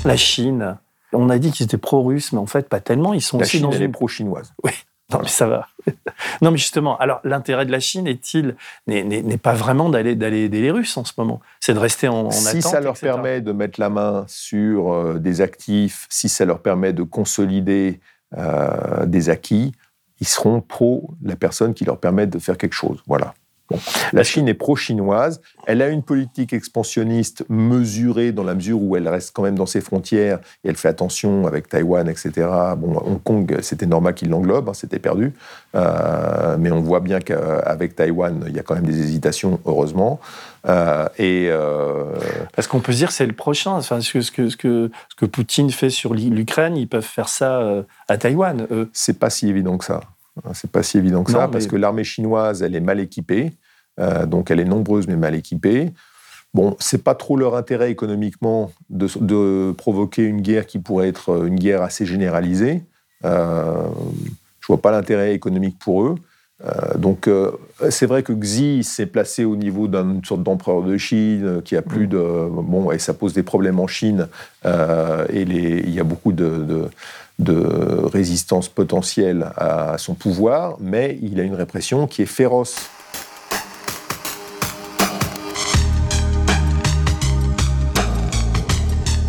La 0.04 0.16
Chine, 0.16 0.76
on 1.16 1.28
a 1.30 1.38
dit 1.38 1.50
qu'ils 1.52 1.64
étaient 1.64 1.78
pro-russes, 1.78 2.32
mais 2.32 2.38
en 2.38 2.46
fait 2.46 2.68
pas 2.68 2.80
tellement. 2.80 3.12
Ils 3.14 3.20
sont 3.22 3.38
La 3.38 3.42
aussi 3.42 3.58
Chine, 3.58 3.62
dans 3.62 3.72
elle 3.72 3.82
est 3.82 3.86
une 3.86 3.92
pro-chinoise. 3.92 4.52
Non, 5.12 5.20
mais 5.22 5.28
ça 5.28 5.46
va. 5.46 5.68
non, 6.42 6.50
mais 6.50 6.56
justement, 6.58 6.98
alors 6.98 7.20
l'intérêt 7.22 7.64
de 7.64 7.70
la 7.70 7.78
Chine 7.78 8.08
est-il 8.08 8.56
n'est- 8.88 9.38
pas 9.38 9.52
vraiment 9.54 9.88
d'aller 9.88 10.16
d'aller 10.16 10.38
aider 10.46 10.60
les 10.60 10.72
Russes 10.72 10.96
en 10.96 11.04
ce 11.04 11.12
moment? 11.16 11.40
C'est 11.60 11.74
de 11.74 11.78
rester 11.78 12.08
en, 12.08 12.26
en 12.26 12.30
si 12.32 12.48
attente. 12.48 12.62
ça 12.72 12.80
leur 12.80 12.94
etc. 12.94 13.12
permet 13.12 13.40
de 13.40 13.52
mettre 13.52 13.78
la 13.78 13.88
main 13.88 14.24
sur 14.26 14.92
euh, 14.92 15.20
des 15.20 15.42
actifs, 15.42 16.08
si 16.10 16.28
ça 16.28 16.44
leur 16.44 16.58
permet 16.58 16.92
de 16.92 17.04
consolider 17.04 18.00
euh, 18.36 19.06
des 19.06 19.30
acquis, 19.30 19.70
ils 20.18 20.26
seront 20.26 20.60
pro 20.60 21.10
la 21.22 21.36
personne 21.36 21.72
qui 21.72 21.84
leur 21.84 21.98
permet 22.00 22.26
de 22.26 22.40
faire 22.40 22.58
quelque 22.58 22.74
chose. 22.74 23.00
Voilà. 23.06 23.32
Bon. 23.70 23.78
La 24.12 24.22
Chine 24.22 24.48
est 24.48 24.54
pro-chinoise. 24.54 25.40
Elle 25.66 25.82
a 25.82 25.88
une 25.88 26.02
politique 26.02 26.52
expansionniste 26.52 27.44
mesurée 27.48 28.32
dans 28.32 28.44
la 28.44 28.54
mesure 28.54 28.80
où 28.80 28.96
elle 28.96 29.08
reste 29.08 29.32
quand 29.34 29.42
même 29.42 29.56
dans 29.56 29.66
ses 29.66 29.80
frontières 29.80 30.38
et 30.64 30.68
elle 30.68 30.76
fait 30.76 30.88
attention 30.88 31.46
avec 31.46 31.68
Taïwan, 31.68 32.08
etc. 32.08 32.48
Bon, 32.76 32.96
Hong 33.04 33.22
Kong, 33.22 33.58
c'était 33.62 33.86
normal 33.86 34.14
qu'il 34.14 34.28
l'englobe, 34.28 34.68
hein, 34.68 34.74
c'était 34.74 34.98
perdu. 34.98 35.32
Euh, 35.74 36.56
mais 36.58 36.70
on 36.70 36.80
voit 36.80 37.00
bien 37.00 37.20
qu'avec 37.20 37.96
Taïwan, 37.96 38.44
il 38.46 38.54
y 38.54 38.58
a 38.58 38.62
quand 38.62 38.74
même 38.74 38.86
des 38.86 39.00
hésitations, 39.00 39.60
heureusement. 39.66 40.20
Euh, 40.68 41.08
et 41.18 41.48
euh, 41.48 42.12
Parce 42.54 42.66
qu'on 42.66 42.80
peut 42.80 42.92
se 42.92 42.98
dire 42.98 43.12
c'est 43.12 43.26
le 43.26 43.32
prochain. 43.32 43.72
Enfin, 43.72 44.00
ce 44.00 44.12
que, 44.12 44.20
ce 44.20 44.30
que, 44.30 44.48
ce 44.48 44.56
que, 44.56 44.90
ce 45.08 45.14
que 45.14 45.26
Poutine 45.26 45.70
fait 45.70 45.90
sur 45.90 46.14
l'Ukraine, 46.14 46.76
ils 46.76 46.88
peuvent 46.88 47.02
faire 47.02 47.28
ça 47.28 47.60
euh, 47.60 47.82
à 48.08 48.18
Taïwan, 48.18 48.66
eux. 48.70 48.90
c'est 48.92 49.18
pas 49.18 49.30
si 49.30 49.48
évident 49.48 49.78
que 49.78 49.84
ça. 49.84 50.00
C'est 50.52 50.70
pas 50.70 50.82
si 50.82 50.98
évident 50.98 51.24
que 51.24 51.32
Non, 51.32 51.38
ça, 51.38 51.46
mais- 51.46 51.52
parce 51.52 51.66
que 51.66 51.76
l'armée 51.76 52.04
chinoise, 52.04 52.62
elle 52.62 52.74
est 52.76 52.80
mal 52.80 53.00
équipée. 53.00 53.52
Euh, 53.98 54.26
donc 54.26 54.50
elle 54.50 54.60
est 54.60 54.64
nombreuse 54.66 55.06
mais 55.08 55.16
mal 55.16 55.34
équipée. 55.34 55.92
Bon, 56.52 56.76
c'est 56.78 57.02
pas 57.02 57.14
trop 57.14 57.36
leur 57.36 57.54
intérêt 57.56 57.90
économiquement 57.90 58.70
de, 58.90 59.08
de 59.20 59.72
provoquer 59.72 60.24
une 60.24 60.40
guerre 60.42 60.66
qui 60.66 60.78
pourrait 60.78 61.08
être 61.08 61.46
une 61.46 61.56
guerre 61.56 61.82
assez 61.82 62.04
généralisée. 62.06 62.82
Euh, 63.24 63.86
je 64.60 64.66
vois 64.66 64.80
pas 64.80 64.90
l'intérêt 64.90 65.34
économique 65.34 65.78
pour 65.78 66.02
eux. 66.04 66.14
Euh, 66.64 66.96
donc 66.96 67.28
euh, 67.28 67.50
c'est 67.90 68.06
vrai 68.06 68.22
que 68.22 68.32
Xi 68.32 68.82
s'est 68.82 69.04
placé 69.06 69.44
au 69.44 69.56
niveau 69.56 69.88
d'une 69.88 70.24
sorte 70.24 70.42
d'empereur 70.42 70.82
de 70.82 70.96
Chine 70.96 71.44
euh, 71.44 71.60
qui 71.60 71.76
a 71.76 71.82
plus 71.82 72.06
de 72.06 72.16
bon 72.18 72.90
et 72.90 72.98
ça 72.98 73.12
pose 73.12 73.34
des 73.34 73.42
problèmes 73.42 73.78
en 73.78 73.86
Chine 73.86 74.28
euh, 74.64 75.26
et 75.28 75.44
les, 75.44 75.80
il 75.80 75.90
y 75.90 76.00
a 76.00 76.04
beaucoup 76.04 76.32
de, 76.32 76.48
de 76.64 76.88
de 77.38 78.00
résistance 78.04 78.68
potentielle 78.68 79.50
à 79.56 79.98
son 79.98 80.14
pouvoir, 80.14 80.76
mais 80.80 81.18
il 81.22 81.38
a 81.40 81.42
une 81.42 81.54
répression 81.54 82.06
qui 82.06 82.22
est 82.22 82.26
féroce. 82.26 82.90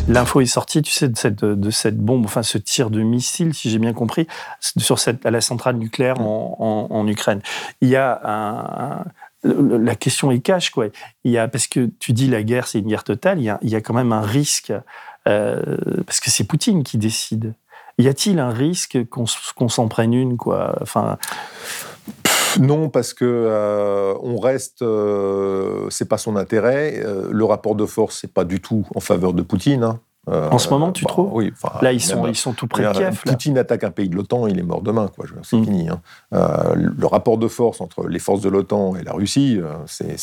L'info 0.07 0.39
est 0.39 0.45
sortie, 0.45 0.81
tu 0.81 0.91
sais, 0.93 1.09
de 1.09 1.17
cette, 1.17 1.43
de 1.43 1.69
cette 1.69 1.97
bombe, 1.97 2.23
enfin 2.23 2.41
ce 2.41 2.57
tir 2.57 2.89
de 2.89 3.01
missile, 3.01 3.53
si 3.53 3.69
j'ai 3.69 3.77
bien 3.77 3.91
compris, 3.91 4.25
sur 4.61 4.97
à 5.25 5.31
la 5.31 5.41
centrale 5.41 5.75
nucléaire 5.75 6.21
en, 6.21 7.07
Ukraine. 7.09 7.41
Il 7.81 7.89
y 7.89 7.97
a 7.97 9.03
la 9.43 9.95
question 9.95 10.31
est 10.31 10.39
cache, 10.39 10.71
quoi. 10.71 10.87
Il 11.23 11.31
y 11.31 11.37
a, 11.37 11.47
parce 11.47 11.67
que 11.67 11.89
tu 11.99 12.13
dis 12.13 12.27
la 12.27 12.43
guerre, 12.43 12.67
c'est 12.67 12.79
une 12.79 12.87
guerre 12.87 13.03
totale, 13.03 13.39
il 13.39 13.43
y 13.43 13.49
a, 13.49 13.59
il 13.61 13.69
y 13.69 13.75
a 13.75 13.81
quand 13.81 13.93
même 13.93 14.13
un 14.13 14.21
risque, 14.21 14.73
euh, 15.27 15.77
parce 16.05 16.19
que 16.19 16.29
c'est 16.29 16.45
Poutine 16.45 16.83
qui 16.83 16.97
décide. 16.97 17.53
Y 17.99 18.07
a-t-il 18.07 18.39
un 18.39 18.51
risque 18.51 18.99
qu'on 19.09 19.69
s'en 19.69 19.87
prenne 19.87 20.13
une, 20.13 20.37
quoi? 20.37 20.75
Enfin. 20.81 21.17
Non, 22.59 22.89
parce 22.89 23.13
que 23.13 23.25
euh, 23.25 24.13
on 24.21 24.37
reste, 24.37 24.81
euh, 24.81 25.87
c'est 25.89 26.07
pas 26.07 26.17
son 26.17 26.35
intérêt. 26.35 27.01
Euh, 27.03 27.27
le 27.31 27.45
rapport 27.45 27.75
de 27.75 27.85
force, 27.85 28.19
c'est 28.21 28.31
pas 28.31 28.45
du 28.45 28.59
tout 28.59 28.85
en 28.95 28.99
faveur 28.99 29.33
de 29.33 29.41
Poutine. 29.41 29.83
Hein. 29.83 29.99
en 30.27 30.57
ce 30.57 30.69
moment, 30.69 30.91
tu 30.91 31.05
bah, 31.05 31.09
trouves? 31.09 31.29
Oui. 31.33 31.53
Là, 31.81 31.91
ils 31.91 32.01
sont, 32.01 32.27
ils 32.27 32.35
sont 32.35 32.53
tout 32.53 32.67
près 32.67 32.83
de 32.83 32.91
Kiev. 32.91 33.21
Poutine 33.25 33.57
attaque 33.57 33.83
un 33.83 33.91
pays 33.91 34.09
de 34.09 34.15
l'OTAN, 34.15 34.47
il 34.47 34.59
est 34.59 34.63
mort 34.63 34.81
demain, 34.81 35.07
quoi. 35.07 35.25
C'est 35.43 35.57
mm. 35.57 35.63
fini. 35.63 35.89
Hein. 35.89 36.01
le 36.75 37.05
rapport 37.05 37.37
de 37.37 37.47
force 37.47 37.81
entre 37.81 38.07
les 38.07 38.19
forces 38.19 38.41
de 38.41 38.49
l'OTAN 38.49 38.95
et 38.95 39.03
la 39.03 39.13
Russie, 39.13 39.59
c'est 39.85 40.17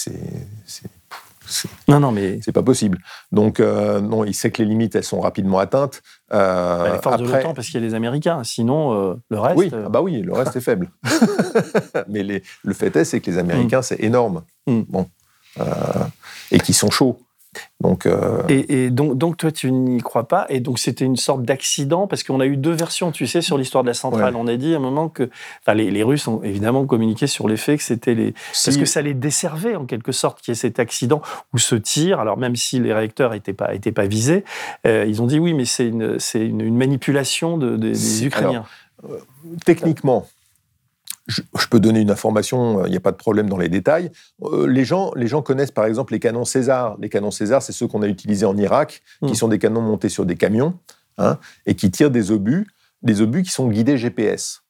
non, 1.89 2.01
non, 2.01 2.13
mais 2.13 2.41
c'est 2.43 2.53
pas 2.53 2.63
possible. 2.63 2.99
Donc 3.33 3.61
euh, 3.61 4.01
non, 4.01 4.25
il 4.25 4.35
sait 4.35 4.51
que 4.51 4.63
les 4.63 4.69
limites, 4.69 4.95
elles 4.95 5.05
sont 5.05 5.21
rapidement 5.21 5.59
atteintes. 5.59 6.03
Euh, 6.33 6.85
bah, 6.85 6.93
les 6.95 7.03
forces 7.03 7.21
de 7.21 7.27
l'OTAN, 7.27 7.55
parce 7.55 7.69
qu'il 7.69 7.81
y 7.81 7.85
a 7.85 7.87
les 7.87 7.95
Américains. 7.95 8.43
Sinon, 8.45 8.93
euh, 8.93 9.15
le 9.31 9.39
reste. 9.39 9.57
Oui, 9.57 9.71
ah 9.73 9.89
bah 9.89 10.01
oui, 10.01 10.23
le 10.23 10.33
reste 10.33 10.57
est 10.57 10.61
faible. 10.61 10.91
mais 12.09 12.23
les, 12.23 12.43
le 12.63 12.75
fait 12.75 12.95
est, 12.97 13.05
c'est 13.05 13.21
que 13.21 13.31
les 13.31 13.39
Américains, 13.39 13.81
mm. 13.81 13.85
c'est 13.85 14.03
énorme. 14.03 14.43
Mm. 14.67 14.81
Bon, 14.89 15.07
et 16.51 16.59
qui 16.61 16.73
sont 16.73 16.91
chauds. 16.91 17.19
Donc, 17.81 18.07
euh, 18.07 18.43
et, 18.49 18.91
donc, 18.91 19.19
donc, 19.19 19.37
toi, 19.37 19.53
tu 19.53 19.71
n'y 19.71 20.01
crois 20.01 20.27
pas. 20.27 20.47
Et 20.49 20.61
donc, 20.61 20.79
c'était 20.79 21.05
une 21.05 21.17
sorte 21.17 21.43
d'accident, 21.43 22.07
parce 22.07 22.23
qu'on 22.23 22.41
a 22.41 22.47
eu 22.47 22.57
deux 22.57 22.73
versions, 22.73 23.13
tu 23.13 23.27
sais, 23.27 23.43
sur 23.43 23.59
l'histoire 23.59 23.85
de 23.85 23.89
la 23.89 23.95
centrale. 23.95 24.37
On 24.37 24.47
a 24.47 24.57
dit 24.57 24.75
à 24.75 24.77
un 24.77 24.81
moment 24.81 25.09
que. 25.09 25.31
Enfin, 25.61 25.75
les, 25.75 26.03
Russes 26.03 26.29
ont 26.29 26.43
évidemment 26.43 26.85
communiqué 26.87 27.27
sur 27.27 27.49
les 27.49 27.57
faits 27.57 27.79
que 27.79 27.85
c'était 27.85 28.15
les. 28.15 28.33
Parce 28.33 28.77
que 28.77 28.85
ça 28.85 29.03
les 29.03 29.15
desservait, 29.15 29.77
en 29.77 29.87
quelque 29.87 30.13
sorte, 30.13 30.41
qu'il 30.41 30.53
y 30.53 30.57
ait 30.57 30.61
cet 30.61 30.79
accident 30.79 31.23
ou 31.53 31.59
ce 31.59 31.75
tir. 31.75 32.21
Alors, 32.21 32.37
même 32.37 32.57
si 32.57 32.79
les 32.81 32.93
réacteurs 32.93 33.33
n'étaient 33.33 33.53
pas, 33.53 33.75
étaient 33.75 33.93
pas 33.93 34.07
visés, 34.07 34.45
euh, 34.87 35.05
ils 35.07 35.23
ont 35.23 35.27
dit 35.27 35.39
oui, 35.39 35.55
mais 35.55 35.65
c'est 35.65 35.87
une, 35.87 36.19
une, 36.35 36.61
une, 36.61 36.77
manipulation 36.77 37.59
de, 37.59 37.77
des 37.77 38.27
Ukrainiens. 38.27 38.65
Euh, 39.09 39.19
techniquement, 39.65 40.27
je, 41.27 41.43
peux 41.71 41.81
donner 41.81 42.01
une 42.01 42.11
information, 42.11 42.81
il 42.81 42.87
euh, 42.87 42.89
n'y 42.91 42.97
a 42.97 43.01
pas 43.01 43.13
de 43.13 43.17
problème 43.17 43.49
dans 43.49 43.57
les 43.57 43.69
détails. 43.69 44.11
Euh, 44.43 44.67
les, 44.67 44.85
gens, 44.85 45.11
les 45.17 45.27
gens 45.27 45.43
connaissent 45.43 45.71
par 45.71 45.87
exemple 45.87 46.13
les 46.13 46.21
canons 46.21 46.45
César. 46.45 46.97
Les 47.01 47.09
canons 47.09 47.31
César, 47.31 47.63
c'est 47.63 47.73
ceux 47.73 47.87
qu'on 47.87 48.03
a 48.03 48.09
utilisés 48.09 48.47
en 48.47 48.57
Irak, 48.57 49.03
qui 49.21 49.33
hmm. 49.33 49.35
sont 49.35 49.49
des 49.49 49.59
canons 49.59 49.81
montés 49.81 50.09
sur 50.09 50.27
des 50.27 50.37
camions 50.37 50.79
hein, 51.19 51.39
et 51.67 51.75
qui 51.75 51.91
tirent 51.91 52.11
des 52.11 52.31
obus, 52.31 52.69
des 53.03 53.23
obus 53.23 53.43
qui 53.43 53.51
sont 53.51 53.69
guidés 53.69 53.97
GPS. 53.97 54.63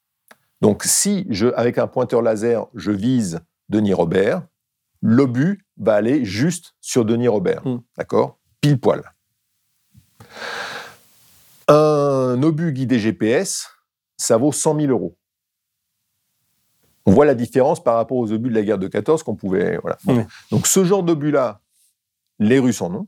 Donc 0.60 0.84
si, 0.84 1.26
je, 1.28 1.48
avec 1.56 1.78
un 1.78 1.88
pointeur 1.88 2.22
laser, 2.22 2.66
je 2.74 2.92
vise 2.92 3.40
Denis 3.68 3.92
Robert, 3.92 4.42
l'obus 5.02 5.66
va 5.76 5.94
aller 5.94 6.24
juste 6.24 6.74
sur 6.80 7.04
Denis 7.04 7.28
Robert. 7.28 7.66
Hmm. 7.66 7.80
D'accord? 7.98 8.38
Pile 8.60 8.78
poil. 8.78 9.02
Un 11.66 12.42
obus 12.42 12.72
guidé 12.72 12.98
GPS, 12.98 13.68
ça 14.16 14.36
vaut 14.36 14.52
100 14.52 14.80
000 14.80 14.92
euros. 14.92 15.16
On 17.06 17.12
voit 17.12 17.26
la 17.26 17.34
différence 17.34 17.82
par 17.82 17.96
rapport 17.96 18.16
aux 18.16 18.32
obus 18.32 18.48
de 18.48 18.54
la 18.54 18.62
guerre 18.62 18.78
de 18.78 18.88
14 18.88 19.22
qu'on 19.22 19.34
pouvait. 19.34 19.78
Voilà. 19.82 19.98
Donc 20.50 20.66
ce 20.66 20.84
genre 20.84 21.02
d'obus-là, 21.02 21.60
les 22.38 22.58
Russes 22.58 22.80
en 22.80 22.94
ont. 22.94 23.06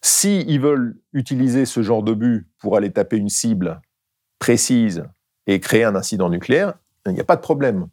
S'ils 0.00 0.50
ils 0.50 0.60
veulent 0.60 0.98
utiliser 1.12 1.64
ce 1.64 1.82
genre 1.82 2.02
d'obus 2.02 2.48
pour 2.58 2.76
aller 2.76 2.90
taper 2.90 3.16
une 3.16 3.28
cible 3.28 3.80
précise 4.40 5.04
et 5.46 5.60
créer 5.60 5.84
un 5.84 5.94
incident 5.94 6.28
nucléaire, 6.28 6.74
il 7.06 7.12
n'y 7.12 7.20
a 7.20 7.24
pas 7.24 7.36
de 7.36 7.40
problème. 7.40 7.86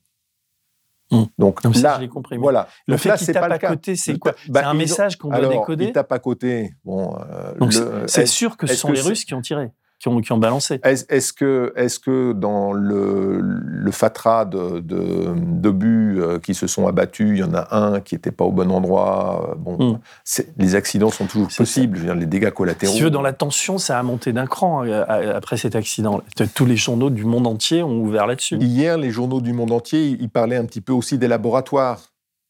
Hmm. 1.11 1.23
Donc 1.37 1.63
là, 1.63 1.99
compris, 2.07 2.37
voilà. 2.37 2.67
Le 2.87 2.97
fait 2.97 3.15
qu'ils 3.15 3.31
tapent 3.33 3.51
à 3.51 3.59
côté, 3.59 3.95
c'est 3.95 4.17
quoi 4.17 4.33
bah, 4.47 4.61
C'est 4.61 4.67
un 4.67 4.73
message 4.73 5.17
qu'on 5.17 5.29
doit 5.29 5.47
décoder. 5.47 5.85
Ils 5.85 5.91
tapent 5.91 6.11
à 6.11 6.19
côté. 6.19 6.73
Bon, 6.83 7.15
euh, 7.29 8.05
c'est 8.07 8.27
sûr 8.27 8.57
que 8.57 8.67
ce 8.67 8.75
sont 8.75 8.91
les 8.91 9.01
Russes 9.01 9.25
qui 9.25 9.33
ont 9.33 9.41
tiré 9.41 9.71
qui 9.99 10.07
ont, 10.07 10.21
qui 10.21 10.31
ont 10.31 10.37
balancé. 10.37 10.79
Est-ce 10.83 11.33
que, 11.33 11.73
est 11.75 12.01
que 12.01 12.31
dans 12.31 12.71
le, 12.71 13.41
le 13.41 13.91
fatras 13.91 14.45
de, 14.45 14.79
de, 14.79 15.75
euh, 16.19 16.39
qui 16.39 16.53
se 16.53 16.67
sont 16.67 16.87
abattus, 16.87 17.29
il 17.31 17.37
y 17.37 17.43
en 17.43 17.53
a 17.53 17.75
un 17.75 17.99
qui 17.99 18.15
n'était 18.15 18.31
pas 18.31 18.45
au 18.45 18.51
bon 18.51 18.71
endroit 18.71 19.49
euh, 19.51 19.55
Bon, 19.55 19.77
hmm. 19.77 19.99
les 20.57 20.75
accidents 20.75 21.09
sont 21.09 21.25
toujours 21.25 21.49
possibles. 21.55 21.97
Je 21.97 22.01
veux 22.01 22.07
dire, 22.07 22.15
les 22.15 22.25
dégâts 22.25 22.51
collatéraux. 22.51 22.93
Si 22.93 22.99
tu 22.99 23.03
veux, 23.03 23.11
dans 23.11 23.21
la 23.21 23.33
tension, 23.33 23.77
ça 23.77 23.99
a 23.99 24.03
monté 24.03 24.31
d'un 24.31 24.47
cran 24.47 24.85
euh, 24.85 25.03
après 25.35 25.57
cet 25.57 25.75
accident. 25.75 26.21
Tous 26.55 26.65
les 26.65 26.77
journaux 26.77 27.09
du 27.09 27.25
monde 27.25 27.47
entier 27.47 27.83
ont 27.83 27.99
ouvert 27.99 28.25
là-dessus. 28.25 28.57
Hier, 28.57 28.97
les 28.97 29.11
journaux 29.11 29.41
du 29.41 29.51
monde 29.51 29.71
entier, 29.71 30.17
ils 30.19 30.29
parlaient 30.29 30.55
un 30.55 30.65
petit 30.65 30.81
peu 30.81 30.93
aussi 30.93 31.17
des 31.17 31.27
laboratoires 31.27 31.99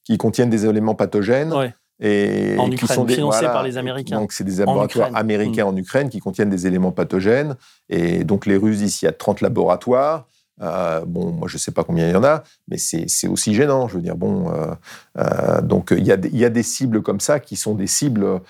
qui 0.04 0.18
contiennent 0.18 0.50
des 0.50 0.66
éléments 0.66 0.96
pathogènes. 0.96 1.54
Ouais 1.54 1.74
et 2.00 2.56
en 2.58 2.72
Ukraine, 2.72 2.78
qui 2.78 2.88
sont 2.88 3.08
financés 3.08 3.46
par 3.46 3.64
les 3.64 3.78
Américains. 3.78 4.20
Donc, 4.20 4.32
c'est 4.32 4.44
des 4.44 4.58
laboratoires 4.58 5.10
américains 5.14 5.66
mm. 5.66 5.68
en 5.68 5.76
Ukraine 5.76 6.10
qui 6.10 6.20
contiennent 6.20 6.50
des 6.50 6.66
éléments 6.66 6.92
pathogènes. 6.92 7.56
Et 7.90 8.24
donc, 8.24 8.46
les 8.46 8.56
Russes 8.56 8.78
disent 8.78 9.02
il 9.02 9.06
y 9.06 9.08
a 9.08 9.12
30 9.12 9.42
laboratoires. 9.42 10.26
Euh, 10.62 11.04
bon, 11.06 11.32
moi, 11.32 11.48
je 11.48 11.56
ne 11.56 11.60
sais 11.60 11.72
pas 11.72 11.84
combien 11.84 12.08
il 12.08 12.12
y 12.12 12.16
en 12.16 12.24
a, 12.24 12.44
mais 12.68 12.78
c'est 12.78 13.28
aussi 13.28 13.54
gênant. 13.54 13.88
Je 13.88 13.96
veux 13.96 14.02
dire, 14.02 14.16
bon, 14.16 14.52
euh, 14.52 14.74
euh, 15.18 15.62
donc 15.62 15.94
il 15.96 16.06
y, 16.06 16.12
a, 16.12 16.18
y, 16.22 16.46
a, 16.46 16.50
des 16.50 16.64
cibles 16.64 17.02
comme 17.02 17.20
ça 17.20 17.40
qui 17.40 17.56
sont 17.56 17.76
des 17.76 17.88
cibles 17.88 18.42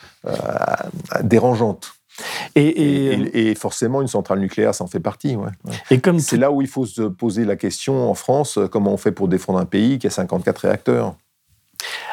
dérangeantes. 1.22 1.94
Et, 2.56 2.68
et, 2.68 3.50
et, 3.50 3.56
forcément, 3.56 4.02
une 4.02 4.08
centrale 4.08 4.40
nucléaire, 4.40 4.76
ça 4.76 4.84
en 4.84 4.88
fait 4.88 5.00
partie. 5.00 5.36
Ouais. 5.36 5.52
Et 5.90 6.00
comme 6.00 6.20
c'est 6.20 6.36
là 6.36 6.52
où 6.52 6.62
il 6.62 6.68
faut 6.68 6.86
se 6.86 7.04
poser 7.04 7.46
la 7.46 7.56
question 7.56 8.10
en 8.10 8.14
France 8.14 8.60
comment 8.72 8.92
on 8.92 8.98
fait 8.98 9.14
pour 9.14 9.30
défendre 9.30 9.60
un 9.60 9.66
pays 9.66 10.00
qui 10.00 10.08
a 10.08 10.10
54 10.10 10.58
réacteurs? 10.58 11.16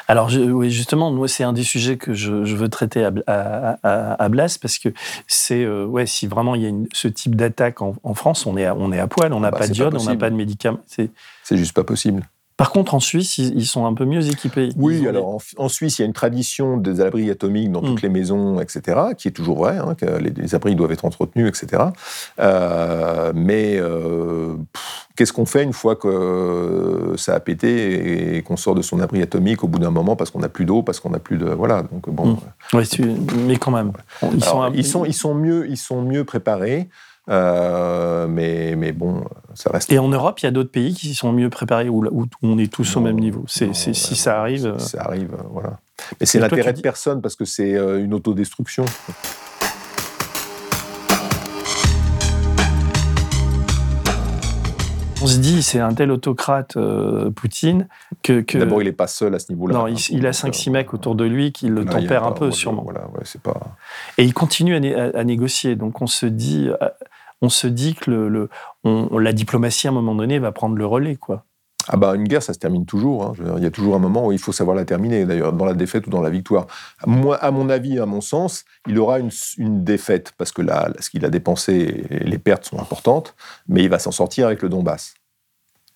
Alors, 0.08 0.30
oui, 0.32 0.70
justement, 0.70 1.10
moi, 1.10 1.26
c'est 1.26 1.42
un 1.42 1.52
des 1.52 1.64
sujets 1.64 1.96
que 1.96 2.14
je, 2.14 2.30
veux 2.30 2.68
traiter 2.68 3.08
à, 3.26 3.78
à, 3.82 4.28
Blas, 4.28 4.58
parce 4.60 4.78
que 4.78 4.90
c'est, 5.26 5.64
euh, 5.64 5.84
ouais, 5.84 6.06
si 6.06 6.26
vraiment 6.26 6.54
il 6.54 6.62
y 6.62 6.66
a 6.66 6.72
ce 6.92 7.08
type 7.08 7.34
d'attaque 7.34 7.82
en, 7.82 8.14
France, 8.14 8.46
on 8.46 8.56
est 8.56 8.66
à, 8.66 8.74
on 8.76 8.92
est 8.92 9.00
à 9.00 9.08
poil, 9.08 9.32
on 9.32 9.40
n'a 9.40 9.50
bah, 9.50 9.58
pas 9.58 9.68
de 9.68 9.72
diode, 9.72 9.96
on 9.98 10.04
n'a 10.04 10.16
pas 10.16 10.30
de 10.30 10.36
médicaments. 10.36 10.80
C'est 10.86 11.10
juste 11.56 11.74
pas 11.74 11.84
possible. 11.84 12.22
Par 12.56 12.70
contre, 12.70 12.94
en 12.94 13.00
Suisse, 13.00 13.36
ils 13.36 13.66
sont 13.66 13.84
un 13.84 13.92
peu 13.92 14.06
mieux 14.06 14.26
équipés. 14.28 14.70
Oui, 14.76 15.06
alors 15.06 15.38
en, 15.58 15.68
Suisse, 15.68 15.98
il 15.98 16.02
y 16.02 16.04
a 16.04 16.06
une 16.06 16.14
tradition 16.14 16.78
des 16.78 17.02
abris 17.02 17.30
atomiques 17.30 17.70
dans 17.70 17.82
toutes 17.82 18.02
mm. 18.02 18.06
les 18.06 18.08
maisons, 18.08 18.60
etc., 18.60 18.98
qui 19.18 19.28
est 19.28 19.32
toujours 19.32 19.58
vrai, 19.58 19.76
hein, 19.76 19.94
que 19.94 20.06
les, 20.06 20.54
abris 20.54 20.74
doivent 20.74 20.92
être 20.92 21.04
entretenus, 21.04 21.46
etc. 21.48 21.82
Euh, 22.40 23.32
mais 23.34 23.76
euh, 23.76 24.54
qu'est-ce 25.16 25.34
qu'on 25.34 25.44
fait 25.44 25.64
une 25.64 25.74
fois 25.74 25.96
que 25.96 27.12
ça 27.18 27.34
a 27.34 27.40
pété 27.40 28.36
et 28.36 28.42
qu'on 28.42 28.56
sort 28.56 28.74
de 28.74 28.80
son 28.80 29.00
abri 29.00 29.20
atomique 29.20 29.62
au 29.62 29.68
bout 29.68 29.78
d'un 29.78 29.90
moment 29.90 30.16
parce 30.16 30.30
qu'on 30.30 30.40
n'a 30.40 30.48
plus 30.48 30.64
d'eau, 30.64 30.82
parce 30.82 30.98
qu'on 30.98 31.10
n'a 31.10 31.18
plus 31.18 31.36
de 31.36 31.46
voilà. 31.46 31.82
Donc 31.82 32.08
bon. 32.08 32.38
Mm. 32.72 32.78
mais 33.46 33.56
quand 33.58 33.70
même, 33.70 33.92
ils, 34.32 34.42
sont, 34.42 34.72
ils, 34.72 34.86
sont, 34.86 35.04
ils 35.04 35.14
sont 35.14 35.34
mieux, 35.34 35.68
ils 35.68 35.76
sont 35.76 36.00
mieux 36.00 36.24
préparés. 36.24 36.88
Euh, 37.28 38.28
mais, 38.28 38.76
mais 38.76 38.92
bon, 38.92 39.24
ça 39.54 39.70
reste. 39.70 39.90
Et 39.90 39.98
en 39.98 40.08
Europe, 40.08 40.38
il 40.40 40.44
y 40.44 40.48
a 40.48 40.52
d'autres 40.52 40.70
pays 40.70 40.94
qui 40.94 41.14
sont 41.14 41.32
mieux 41.32 41.50
préparés 41.50 41.88
où, 41.88 42.04
où 42.06 42.26
on 42.42 42.58
est 42.58 42.72
tous 42.72 42.96
au 42.96 43.00
même 43.00 43.18
niveau. 43.18 43.44
C'est, 43.48 43.74
si 43.74 43.94
ça 43.94 44.40
arrive. 44.40 44.74
Si 44.78 44.90
ça 44.90 45.02
arrive, 45.02 45.34
euh, 45.34 45.42
voilà. 45.50 45.78
Mais 46.20 46.26
c'est 46.26 46.38
l'intérêt 46.38 46.72
de 46.72 46.80
personne 46.80 47.20
parce 47.20 47.34
que 47.34 47.44
c'est 47.44 47.74
euh, 47.74 48.04
une 48.04 48.14
autodestruction. 48.14 48.84
On 55.22 55.28
se 55.28 55.38
dit, 55.38 55.62
c'est 55.62 55.80
un 55.80 55.92
tel 55.94 56.12
autocrate, 56.12 56.78
Poutine, 57.34 57.88
que. 58.22 58.44
D'abord, 58.56 58.82
il 58.82 58.84
n'est 58.84 58.92
pas 58.92 59.08
seul 59.08 59.34
à 59.34 59.40
ce 59.40 59.50
niveau-là. 59.50 59.74
Non, 59.74 59.86
il, 59.88 60.26
a 60.26 60.30
5-6 60.30 60.70
mecs 60.70 60.94
autour 60.94 61.16
de 61.16 61.24
lui 61.24 61.50
qui 61.50 61.66
le 61.68 61.84
tempèrent 61.84 62.24
un 62.24 62.32
peu, 62.32 62.52
sûrement. 62.52 62.82
Voilà, 62.84 63.08
ouais, 63.08 63.22
c'est 63.24 63.40
pas... 63.40 63.74
Et 64.18 64.24
il 64.24 64.34
continue 64.34 64.76
à, 64.76 65.18
à, 65.18 65.24
négocier. 65.24 65.74
Donc, 65.74 66.00
on 66.00 66.06
se 66.06 66.26
dit 66.26 66.68
on 67.42 67.48
se 67.48 67.66
dit 67.66 67.94
que 67.94 68.48
la 68.84 69.32
diplomatie, 69.32 69.86
à 69.86 69.90
un 69.90 69.94
moment 69.94 70.14
donné, 70.14 70.38
va 70.38 70.52
prendre 70.52 70.76
le 70.76 70.86
relais. 70.86 71.16
quoi. 71.16 71.44
Ah 71.88 71.96
bah 71.96 72.16
une 72.16 72.24
guerre, 72.24 72.42
ça 72.42 72.52
se 72.52 72.58
termine 72.58 72.84
toujours. 72.84 73.24
Hein. 73.24 73.32
il 73.56 73.62
y 73.62 73.66
a 73.66 73.70
toujours 73.70 73.94
un 73.94 74.00
moment 74.00 74.26
où 74.26 74.32
il 74.32 74.38
faut 74.38 74.52
savoir 74.52 74.76
la 74.76 74.84
terminer, 74.84 75.24
d'ailleurs, 75.24 75.52
dans 75.52 75.64
la 75.64 75.74
défaite 75.74 76.06
ou 76.06 76.10
dans 76.10 76.20
la 76.20 76.30
victoire. 76.30 76.66
Moi, 77.06 77.36
à 77.36 77.50
mon 77.50 77.68
avis, 77.68 77.98
à 77.98 78.06
mon 78.06 78.20
sens, 78.20 78.64
il 78.88 78.98
aura 78.98 79.20
une, 79.20 79.30
défaite, 79.84 80.32
parce 80.36 80.50
que 80.50 80.62
là, 80.62 80.90
ce 80.98 81.10
qu'il 81.10 81.24
a 81.24 81.30
dépensé, 81.30 82.06
les 82.10 82.38
pertes 82.38 82.64
sont 82.64 82.80
importantes, 82.80 83.36
mais 83.68 83.84
il 83.84 83.88
va 83.88 83.98
s'en 83.98 84.10
sortir 84.10 84.46
avec 84.46 84.62
le 84.62 84.68
Donbass. 84.68 85.14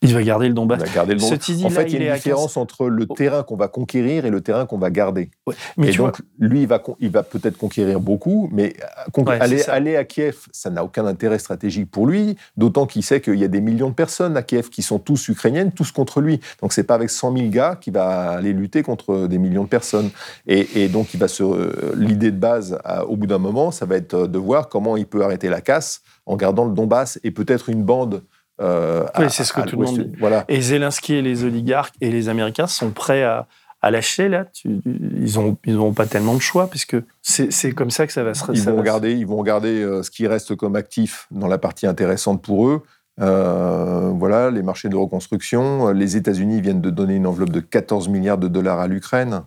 Il 0.03 0.15
va 0.15 0.23
garder 0.23 0.49
le 0.49 0.55
Donbass. 0.55 0.81
Il 0.83 0.87
va 0.89 0.95
garder 0.95 1.13
le 1.15 1.21
Donbass. 1.21 1.51
En 1.51 1.69
là, 1.69 1.71
fait, 1.71 1.87
il 1.89 2.03
y 2.03 2.09
a 2.09 2.11
une 2.11 2.15
différence 2.17 2.57
entre 2.57 2.87
le 2.89 3.05
Oh. 3.07 3.15
terrain 3.15 3.43
qu'on 3.43 3.57
va 3.57 3.69
conquérir 3.69 4.25
et 4.25 4.31
le 4.31 4.41
terrain 4.41 4.65
qu'on 4.65 4.79
va 4.79 4.89
garder. 4.91 5.31
Ouais. 5.47 5.55
Mais 5.77 5.89
et 5.89 5.91
tu 5.91 5.99
donc, 5.99 6.23
lui, 6.39 6.63
il 6.63 6.67
va, 6.67 6.79
con- 6.79 6.97
il 7.01 7.11
va 7.11 7.23
peut-être 7.23 7.59
conquérir 7.59 8.01
beaucoup, 8.01 8.49
mais 8.51 8.75
euh, 9.19 9.23
Ouais, 9.23 9.39
aller, 9.69 9.97
à 9.97 10.05
Kiev, 10.05 10.37
ça 10.53 10.71
n'a 10.71 10.83
aucun 10.85 11.05
intérêt 11.05 11.39
stratégique 11.39 11.91
pour 11.91 12.07
lui, 12.07 12.37
d'autant 12.57 12.87
qu'il 12.87 13.03
sait 13.03 13.21
qu'il 13.21 13.35
y 13.35 13.45
a 13.45 13.49
des 13.49 13.61
millions 13.61 13.91
de 13.91 13.95
personnes 13.95 14.39
à 14.39 14.43
Kiev 14.43 14.71
qui 14.71 14.81
sont 14.83 14.99
tous 14.99 15.29
ukrainiennes, 15.29 15.71
tous 15.73 15.93
contre 15.93 16.23
lui. 16.23 16.41
Donc, 16.63 16.73
c'est 16.73 16.85
pas 16.85 16.95
avec 16.95 17.11
100 17.11 17.37
000 17.37 17.49
gars 17.51 17.77
qu'il 17.79 17.93
va 17.93 18.31
aller 18.31 18.55
lutter 18.55 18.83
contre 18.83 19.27
des 19.27 19.37
millions 19.39 19.65
de 19.65 19.69
personnes. 19.69 20.09
Et, 20.47 20.83
et 20.83 20.89
donc, 20.89 21.13
il 21.13 21.21
va 21.21 21.29
se, 21.29 21.43
euh, 21.43 21.93
l'idée 21.95 22.31
de 22.31 22.39
base, 22.39 22.79
au 23.07 23.17
bout 23.17 23.27
d'un 23.27 23.39
moment, 23.39 23.71
ça 23.71 23.85
va 23.85 23.97
être 23.97 24.15
euh, 24.15 24.27
de 24.27 24.39
voir 24.39 24.71
comment 24.71 24.97
il 24.97 25.07
peut 25.07 25.23
arrêter 25.23 25.51
la 25.51 25.61
casse 25.61 26.01
en 26.25 26.37
gardant 26.37 26.65
le 26.65 26.73
Donbass 26.73 27.21
et 27.23 27.31
peut-être 27.33 27.69
une 27.69 27.83
bande. 27.83 28.23
Euh, 28.61 29.05
Oui, 29.19 29.27
c'est 29.31 29.45
ce 29.45 29.53
que 29.53 29.61
tout 29.63 29.79
le 29.79 29.87
monde 29.87 29.99
dit. 29.99 30.13
Voilà. 30.19 30.45
Et 30.49 30.61
Zelensky 30.61 31.15
et 31.15 31.23
les 31.23 31.45
oligarques 31.45 31.95
et 32.01 32.11
les 32.11 32.29
Américains 32.29 32.67
sont 32.67 32.91
prêts 32.91 33.23
à, 33.23 33.47
à 33.83 33.91
lâcher 33.91 34.29
là. 34.29 34.45
Tu- 34.45 34.81
ils 34.85 35.35
n'ont 35.37 35.57
ils 35.67 35.95
pas 35.95 36.07
tellement 36.07 36.35
de 36.35 36.41
choix 36.41 36.69
puisque 36.69 36.97
c'est 37.23 37.73
comme 37.73 37.91
ça 37.91 38.07
que 38.07 38.13
ça 38.13 38.23
va 38.23 38.35
se. 38.35 38.45
Ils 38.53 38.63
vont 38.63 38.85
se- 38.85 39.07
ils 39.07 39.27
vont 39.27 39.37
regarder 39.37 39.83
euh, 39.83 40.03
ce 40.03 40.11
qui 40.11 40.27
reste 40.27 40.55
comme 40.57 40.77
actif 40.77 41.27
dans 41.31 41.49
la 41.49 41.59
partie 41.59 41.87
intéressante 41.87 42.43
pour 42.43 42.69
eux. 42.69 42.83
Euh, 43.21 44.11
voilà, 44.15 44.51
les 44.51 44.63
marchés 44.63 44.89
de 44.89 44.97
reconstruction. 44.97 45.89
Les 45.93 46.17
États-Unis 46.17 46.61
viennent 46.61 46.81
de 46.81 46.91
donner 46.91 47.17
une 47.17 47.27
enveloppe 47.27 47.51
de 47.51 47.61
14 47.61 48.09
milliards 48.09 48.39
de 48.39 48.49
dollars 48.49 48.81
à 48.81 48.87
l'Ukraine. 48.87 49.43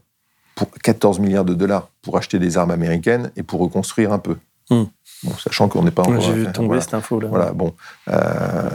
Pour 0.55 0.69
14 0.69 1.17
milliards 1.19 1.45
de 1.45 1.55
dollars 1.55 1.89
pour 2.03 2.15
acheter 2.15 2.37
des 2.37 2.59
armes 2.59 2.69
américaines 2.69 3.31
et 3.35 3.41
pour 3.41 3.59
reconstruire 3.59 4.13
un 4.13 4.19
peu. 4.19 4.35
Hmm. 4.73 4.85
Bon, 5.23 5.31
sachant 5.37 5.67
qu'on 5.69 5.83
n'est 5.83 5.91
pas 5.91 6.01
encore. 6.03 6.19
J'ai 6.21 6.33
vu 6.33 6.51
tomber 6.51 6.67
voilà. 6.67 6.81
cette 6.81 6.93
info 6.93 7.19
là. 7.19 7.27
Voilà, 7.29 7.51
bon. 7.53 7.73
Euh, 8.09 8.69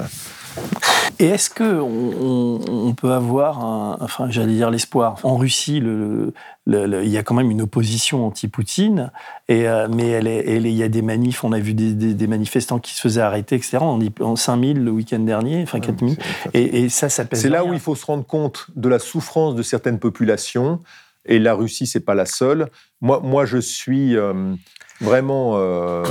Et 1.21 1.27
est-ce 1.27 1.51
que 1.51 1.79
on, 1.81 1.89
on- 1.89 2.89
on 2.89 2.95
peut 2.95 3.13
avoir, 3.13 3.65
un, 3.65 3.97
enfin, 4.01 4.29
j'allais 4.31 4.55
dire 4.55 4.71
l'espoir. 4.71 5.17
En 5.25 5.37
Russie, 5.37 5.81
le, 5.81 6.33
le- 6.67 6.87
le- 6.87 7.05
il 7.05 7.11
y 7.11 7.19
a 7.19 7.23
quand 7.23 7.35
même 7.35 7.51
une 7.51 7.63
opposition 7.63 8.27
anti-Poutine, 8.27 9.11
et 9.49 9.69
euh, 9.69 9.89
mais 9.93 10.07
elle 10.09 10.27
est, 10.29 10.45
elle 10.49 10.65
est- 10.67 10.71
il 10.71 10.77
y 10.77 10.83
a 10.83 10.89
des 10.89 11.03
manifs. 11.03 11.43
On 11.45 11.53
a 11.53 11.59
vu 11.59 11.75
des, 11.75 11.93
des- 11.93 12.15
des 12.15 12.27
manifestants 12.29 12.79
qui 12.79 12.95
se 12.95 13.01
faisaient 13.01 13.21
arrêter, 13.21 13.57
etc. 13.57 13.79
On 13.81 13.99
dit 13.99 14.13
en 14.21 14.37
5000 14.37 14.83
le 14.83 14.91
week-end 14.91 15.19
dernier, 15.21 15.63
enfin 15.65 15.81
4000. 15.81 16.17
c'est- 16.45 16.51
Et, 16.55 16.85
et 16.85 16.89
ça, 16.89 17.09
ça 17.09 17.25
pèse. 17.25 17.41
C'est 17.43 17.49
là 17.51 17.65
où 17.65 17.73
il 17.73 17.81
faut 17.81 17.95
se 17.97 18.07
rendre 18.07 18.25
compte 18.25 18.67
de 18.77 18.89
la 18.89 18.99
souffrance 19.01 19.55
de 19.55 19.63
certaines 19.63 19.99
populations. 19.99 20.81
Et 21.29 21.39
la 21.39 21.55
Russie, 21.55 21.87
c'est 21.87 22.01
pas 22.01 22.15
la 22.15 22.27
seule. 22.27 22.69
Moi, 23.01 23.21
moi 23.23 23.45
je 23.47 23.59
suis 23.59 24.17
euh, 24.17 24.55
vraiment 25.01 25.53
euh, 25.59 26.03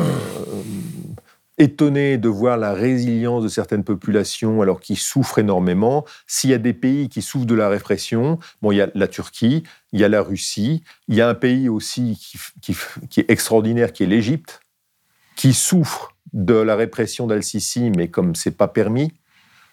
étonné 1.57 2.18
de 2.20 2.30
voir 2.30 2.55
la 2.57 2.74
résilience 2.74 3.43
de 3.43 3.47
certaines 3.47 3.84
populations 3.84 4.61
alors 4.61 4.80
qu'ils 4.80 4.97
souffrent 4.99 5.39
énormément. 5.39 6.05
S'il 6.28 6.51
y 6.51 6.53
a 6.53 6.59
des 6.59 6.74
pays 6.74 7.09
qui 7.09 7.22
souffrent 7.24 7.47
de 7.47 7.55
la 7.55 7.68
répression, 7.68 8.38
bon, 8.61 8.72
il 8.72 8.78
y 8.78 8.82
a 8.82 8.89
la 8.93 9.07
Turquie, 9.07 9.63
il 9.91 9.99
y 9.99 10.03
a 10.03 10.09
la 10.09 10.22
Russie, 10.22 10.84
il 11.07 11.15
y 11.15 11.22
a 11.22 11.28
un 11.28 11.34
pays 11.34 11.68
aussi 11.68 12.18
qui, 12.22 12.38
qui- 12.61 12.78
qui 13.09 13.20
est 13.22 13.32
extraordinaire, 13.32 13.91
qui 13.91 14.03
est 14.03 14.07
l'Égypte, 14.07 14.59
qui 15.36 15.53
souffre 15.53 16.15
de 16.34 16.53
la 16.53 16.76
répression 16.76 17.26
d'Al-Sisi, 17.26 17.89
mais 17.95 18.09
comme 18.09 18.36
c'est 18.36 18.51
pas 18.55 18.68
permis, 18.68 19.11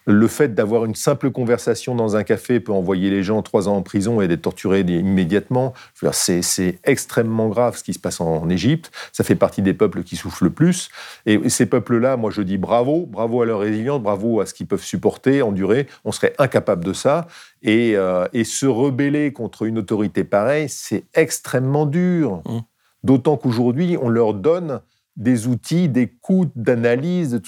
le 0.06 0.28
fait 0.28 0.54
d'avoir 0.54 0.84
une 0.84 0.94
simple 0.94 1.30
conversation 1.30 1.94
dans 1.94 2.16
un 2.16 2.24
café 2.24 2.60
peut 2.60 2.72
envoyer 2.72 3.10
les 3.10 3.22
gens 3.22 3.42
trois 3.42 3.68
ans 3.68 3.76
en 3.76 3.82
prison 3.82 4.20
et 4.20 4.28
d'être 4.28 4.42
torturés 4.42 4.80
immédiatement. 4.80 5.72
C'est 6.12 6.78
extrêmement 6.84 7.48
grave 7.48 7.76
ce 7.76 7.82
qui 7.82 7.94
se 7.94 7.98
passe 7.98 8.20
en, 8.20 8.48
Égypte. 8.48 8.90
Ça 9.12 9.24
fait 9.24 9.34
partie 9.34 9.62
des 9.62 9.72
peuples 9.72 10.02
qui 10.02 10.16
souffrent 10.16 10.44
le 10.44 10.50
plus. 10.50 10.90
Et 11.24 11.48
ces 11.48 11.66
peuples-là, 11.66 12.16
moi 12.16 12.30
je 12.30 12.42
dis 12.42 12.58
bravo, 12.58 13.06
bravo 13.06 13.42
à 13.42 13.46
leur 13.46 13.60
résilience, 13.60 14.02
bravo 14.02 14.40
à 14.40 14.46
ce 14.46 14.52
qu'ils 14.52 14.66
peuvent 14.66 14.84
supporter, 14.84 15.40
endurer. 15.40 15.86
On 16.04 16.12
serait 16.12 16.34
incapable 16.38 16.84
de 16.84 16.92
ça. 16.92 17.26
Et, 17.62 17.96
euh, 17.96 18.26
et 18.34 18.44
se 18.44 18.66
rebeller 18.66 19.32
contre 19.32 19.62
une 19.62 19.78
autorité 19.78 20.24
pareille, 20.24 20.68
c'est 20.68 21.04
extrêmement 21.14 21.86
dur. 21.86 22.42
Mm. 22.44 22.58
D'autant 23.02 23.36
qu'aujourd'hui, 23.36 23.96
on 24.00 24.08
leur 24.08 24.34
donne 24.34 24.80
des 25.16 25.46
outils 25.46 25.88
d'écoute, 25.88 26.50
d'analyse, 26.56 27.40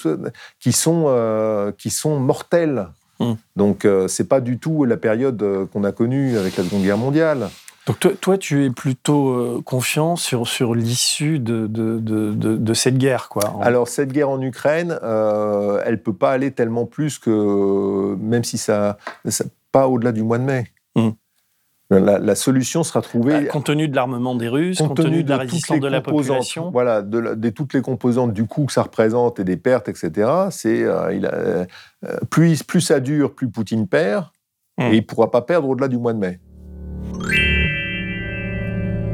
qui 0.59 0.71
sont, 0.71 1.05
euh, 1.07 1.71
qui 1.77 1.89
sont 1.89 2.19
mortels. 2.19 2.87
Mm. 3.19 3.33
Donc, 3.55 3.85
euh, 3.85 4.07
c'est 4.07 4.27
pas 4.27 4.41
du 4.41 4.57
tout 4.59 4.85
la 4.85 4.97
période 4.97 5.41
euh, 5.41 5.65
qu'on 5.65 5.83
a 5.83 5.91
connue 5.91 6.37
avec 6.37 6.55
la 6.57 6.63
Seconde 6.63 6.83
Guerre 6.83 6.97
mondiale. 6.97 7.49
Donc 7.87 7.99
toi, 7.99 8.11
toi, 8.19 8.37
tu 8.37 8.65
es 8.65 8.69
plutôt 8.69 9.29
euh, 9.29 9.61
confiant 9.63 10.17
sur, 10.17 10.45
sur 10.45 10.75
l'issue 10.75 11.39
de, 11.39 11.67
de, 11.67 11.99
de, 11.99 12.73
cette 12.73 12.97
guerre, 12.97 13.29
quoi. 13.29 13.49
En- 13.55 13.61
Alors, 13.61 13.87
cette 13.87 14.11
guerre 14.11 14.29
en 14.29 14.41
Ukraine, 14.41 14.99
euh, 15.03 15.81
elle 15.85 16.03
peut 16.03 16.13
pas 16.13 16.31
aller 16.31 16.51
tellement 16.51 16.85
plus 16.85 17.17
que, 17.17 18.15
même 18.19 18.43
si 18.43 18.57
ça, 18.57 18.97
ça 19.29 19.45
pas 19.71 19.87
au-delà 19.87 20.11
du 20.11 20.21
mois 20.21 20.37
de 20.37 20.43
mai. 20.43 20.67
Mm. 20.97 21.09
La, 21.89 22.19
la 22.19 22.35
solution 22.35 22.83
sera 22.83 23.01
trouvée. 23.01 23.31
Bah, 23.31 23.45
compte 23.45 23.65
tenu 23.67 23.87
de 23.87 23.95
l'armement 23.95 24.35
des 24.35 24.49
Russes, 24.49 24.79
compte, 24.79 24.97
tenu 24.97 25.23
de 25.23 25.29
la 25.29 25.37
résistance 25.37 25.79
de 25.79 25.87
la 25.87 26.01
population. 26.01 26.69
Voilà, 26.69 27.01
de, 27.01 27.17
la- 27.17 27.35
de 27.35 27.49
toutes 27.49 27.73
les 27.73 27.81
composantes 27.81 28.33
du 28.33 28.45
coût 28.45 28.65
que 28.65 28.73
ça 28.73 28.83
représente 28.83 29.39
et 29.39 29.45
des 29.45 29.55
pertes, 29.55 29.87
etc. 29.87 30.29
C'est 30.49 30.83
euh, 30.83 31.13
il 31.13 31.25
a- 31.25 31.33
euh, 31.33 31.65
plus, 32.29 32.61
plus 32.63 32.81
ça 32.81 32.99
dure, 32.99 33.33
plus 33.33 33.49
Poutine 33.49 33.87
perd, 33.87 34.25
Mm. 34.79 34.83
et 34.91 34.95
il 34.97 35.05
pourra 35.05 35.31
pas 35.31 35.41
perdre 35.41 35.69
au-delà 35.69 35.87
du 35.87 35.97
mois 35.97 36.11
de 36.13 36.19
mai. 36.19 36.39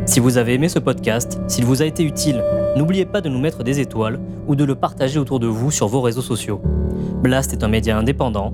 Si 0.06 0.20
vous 0.20 0.38
avez 0.38 0.56
aimé 0.56 0.68
ce 0.68 0.80
podcast, 0.80 1.40
s'il 1.48 1.66
vous 1.66 1.82
a 1.82 1.86
été 1.86 2.04
utile, 2.04 2.44
n'oubliez 2.76 3.06
pas 3.06 3.22
de 3.22 3.30
nous 3.30 3.40
mettre 3.40 3.64
des 3.64 3.80
étoiles 3.80 4.20
ou 4.48 4.56
de 4.56 4.64
le 4.66 4.76
partager 4.76 5.20
autour 5.20 5.40
de 5.40 5.48
vous 5.48 5.72
sur 5.72 5.88
vos 5.88 6.02
réseaux 6.02 6.22
sociaux. 6.22 6.62
Blast 7.22 7.54
est 7.54 7.64
un 7.64 7.70
média 7.70 7.98
indépendant, 7.98 8.54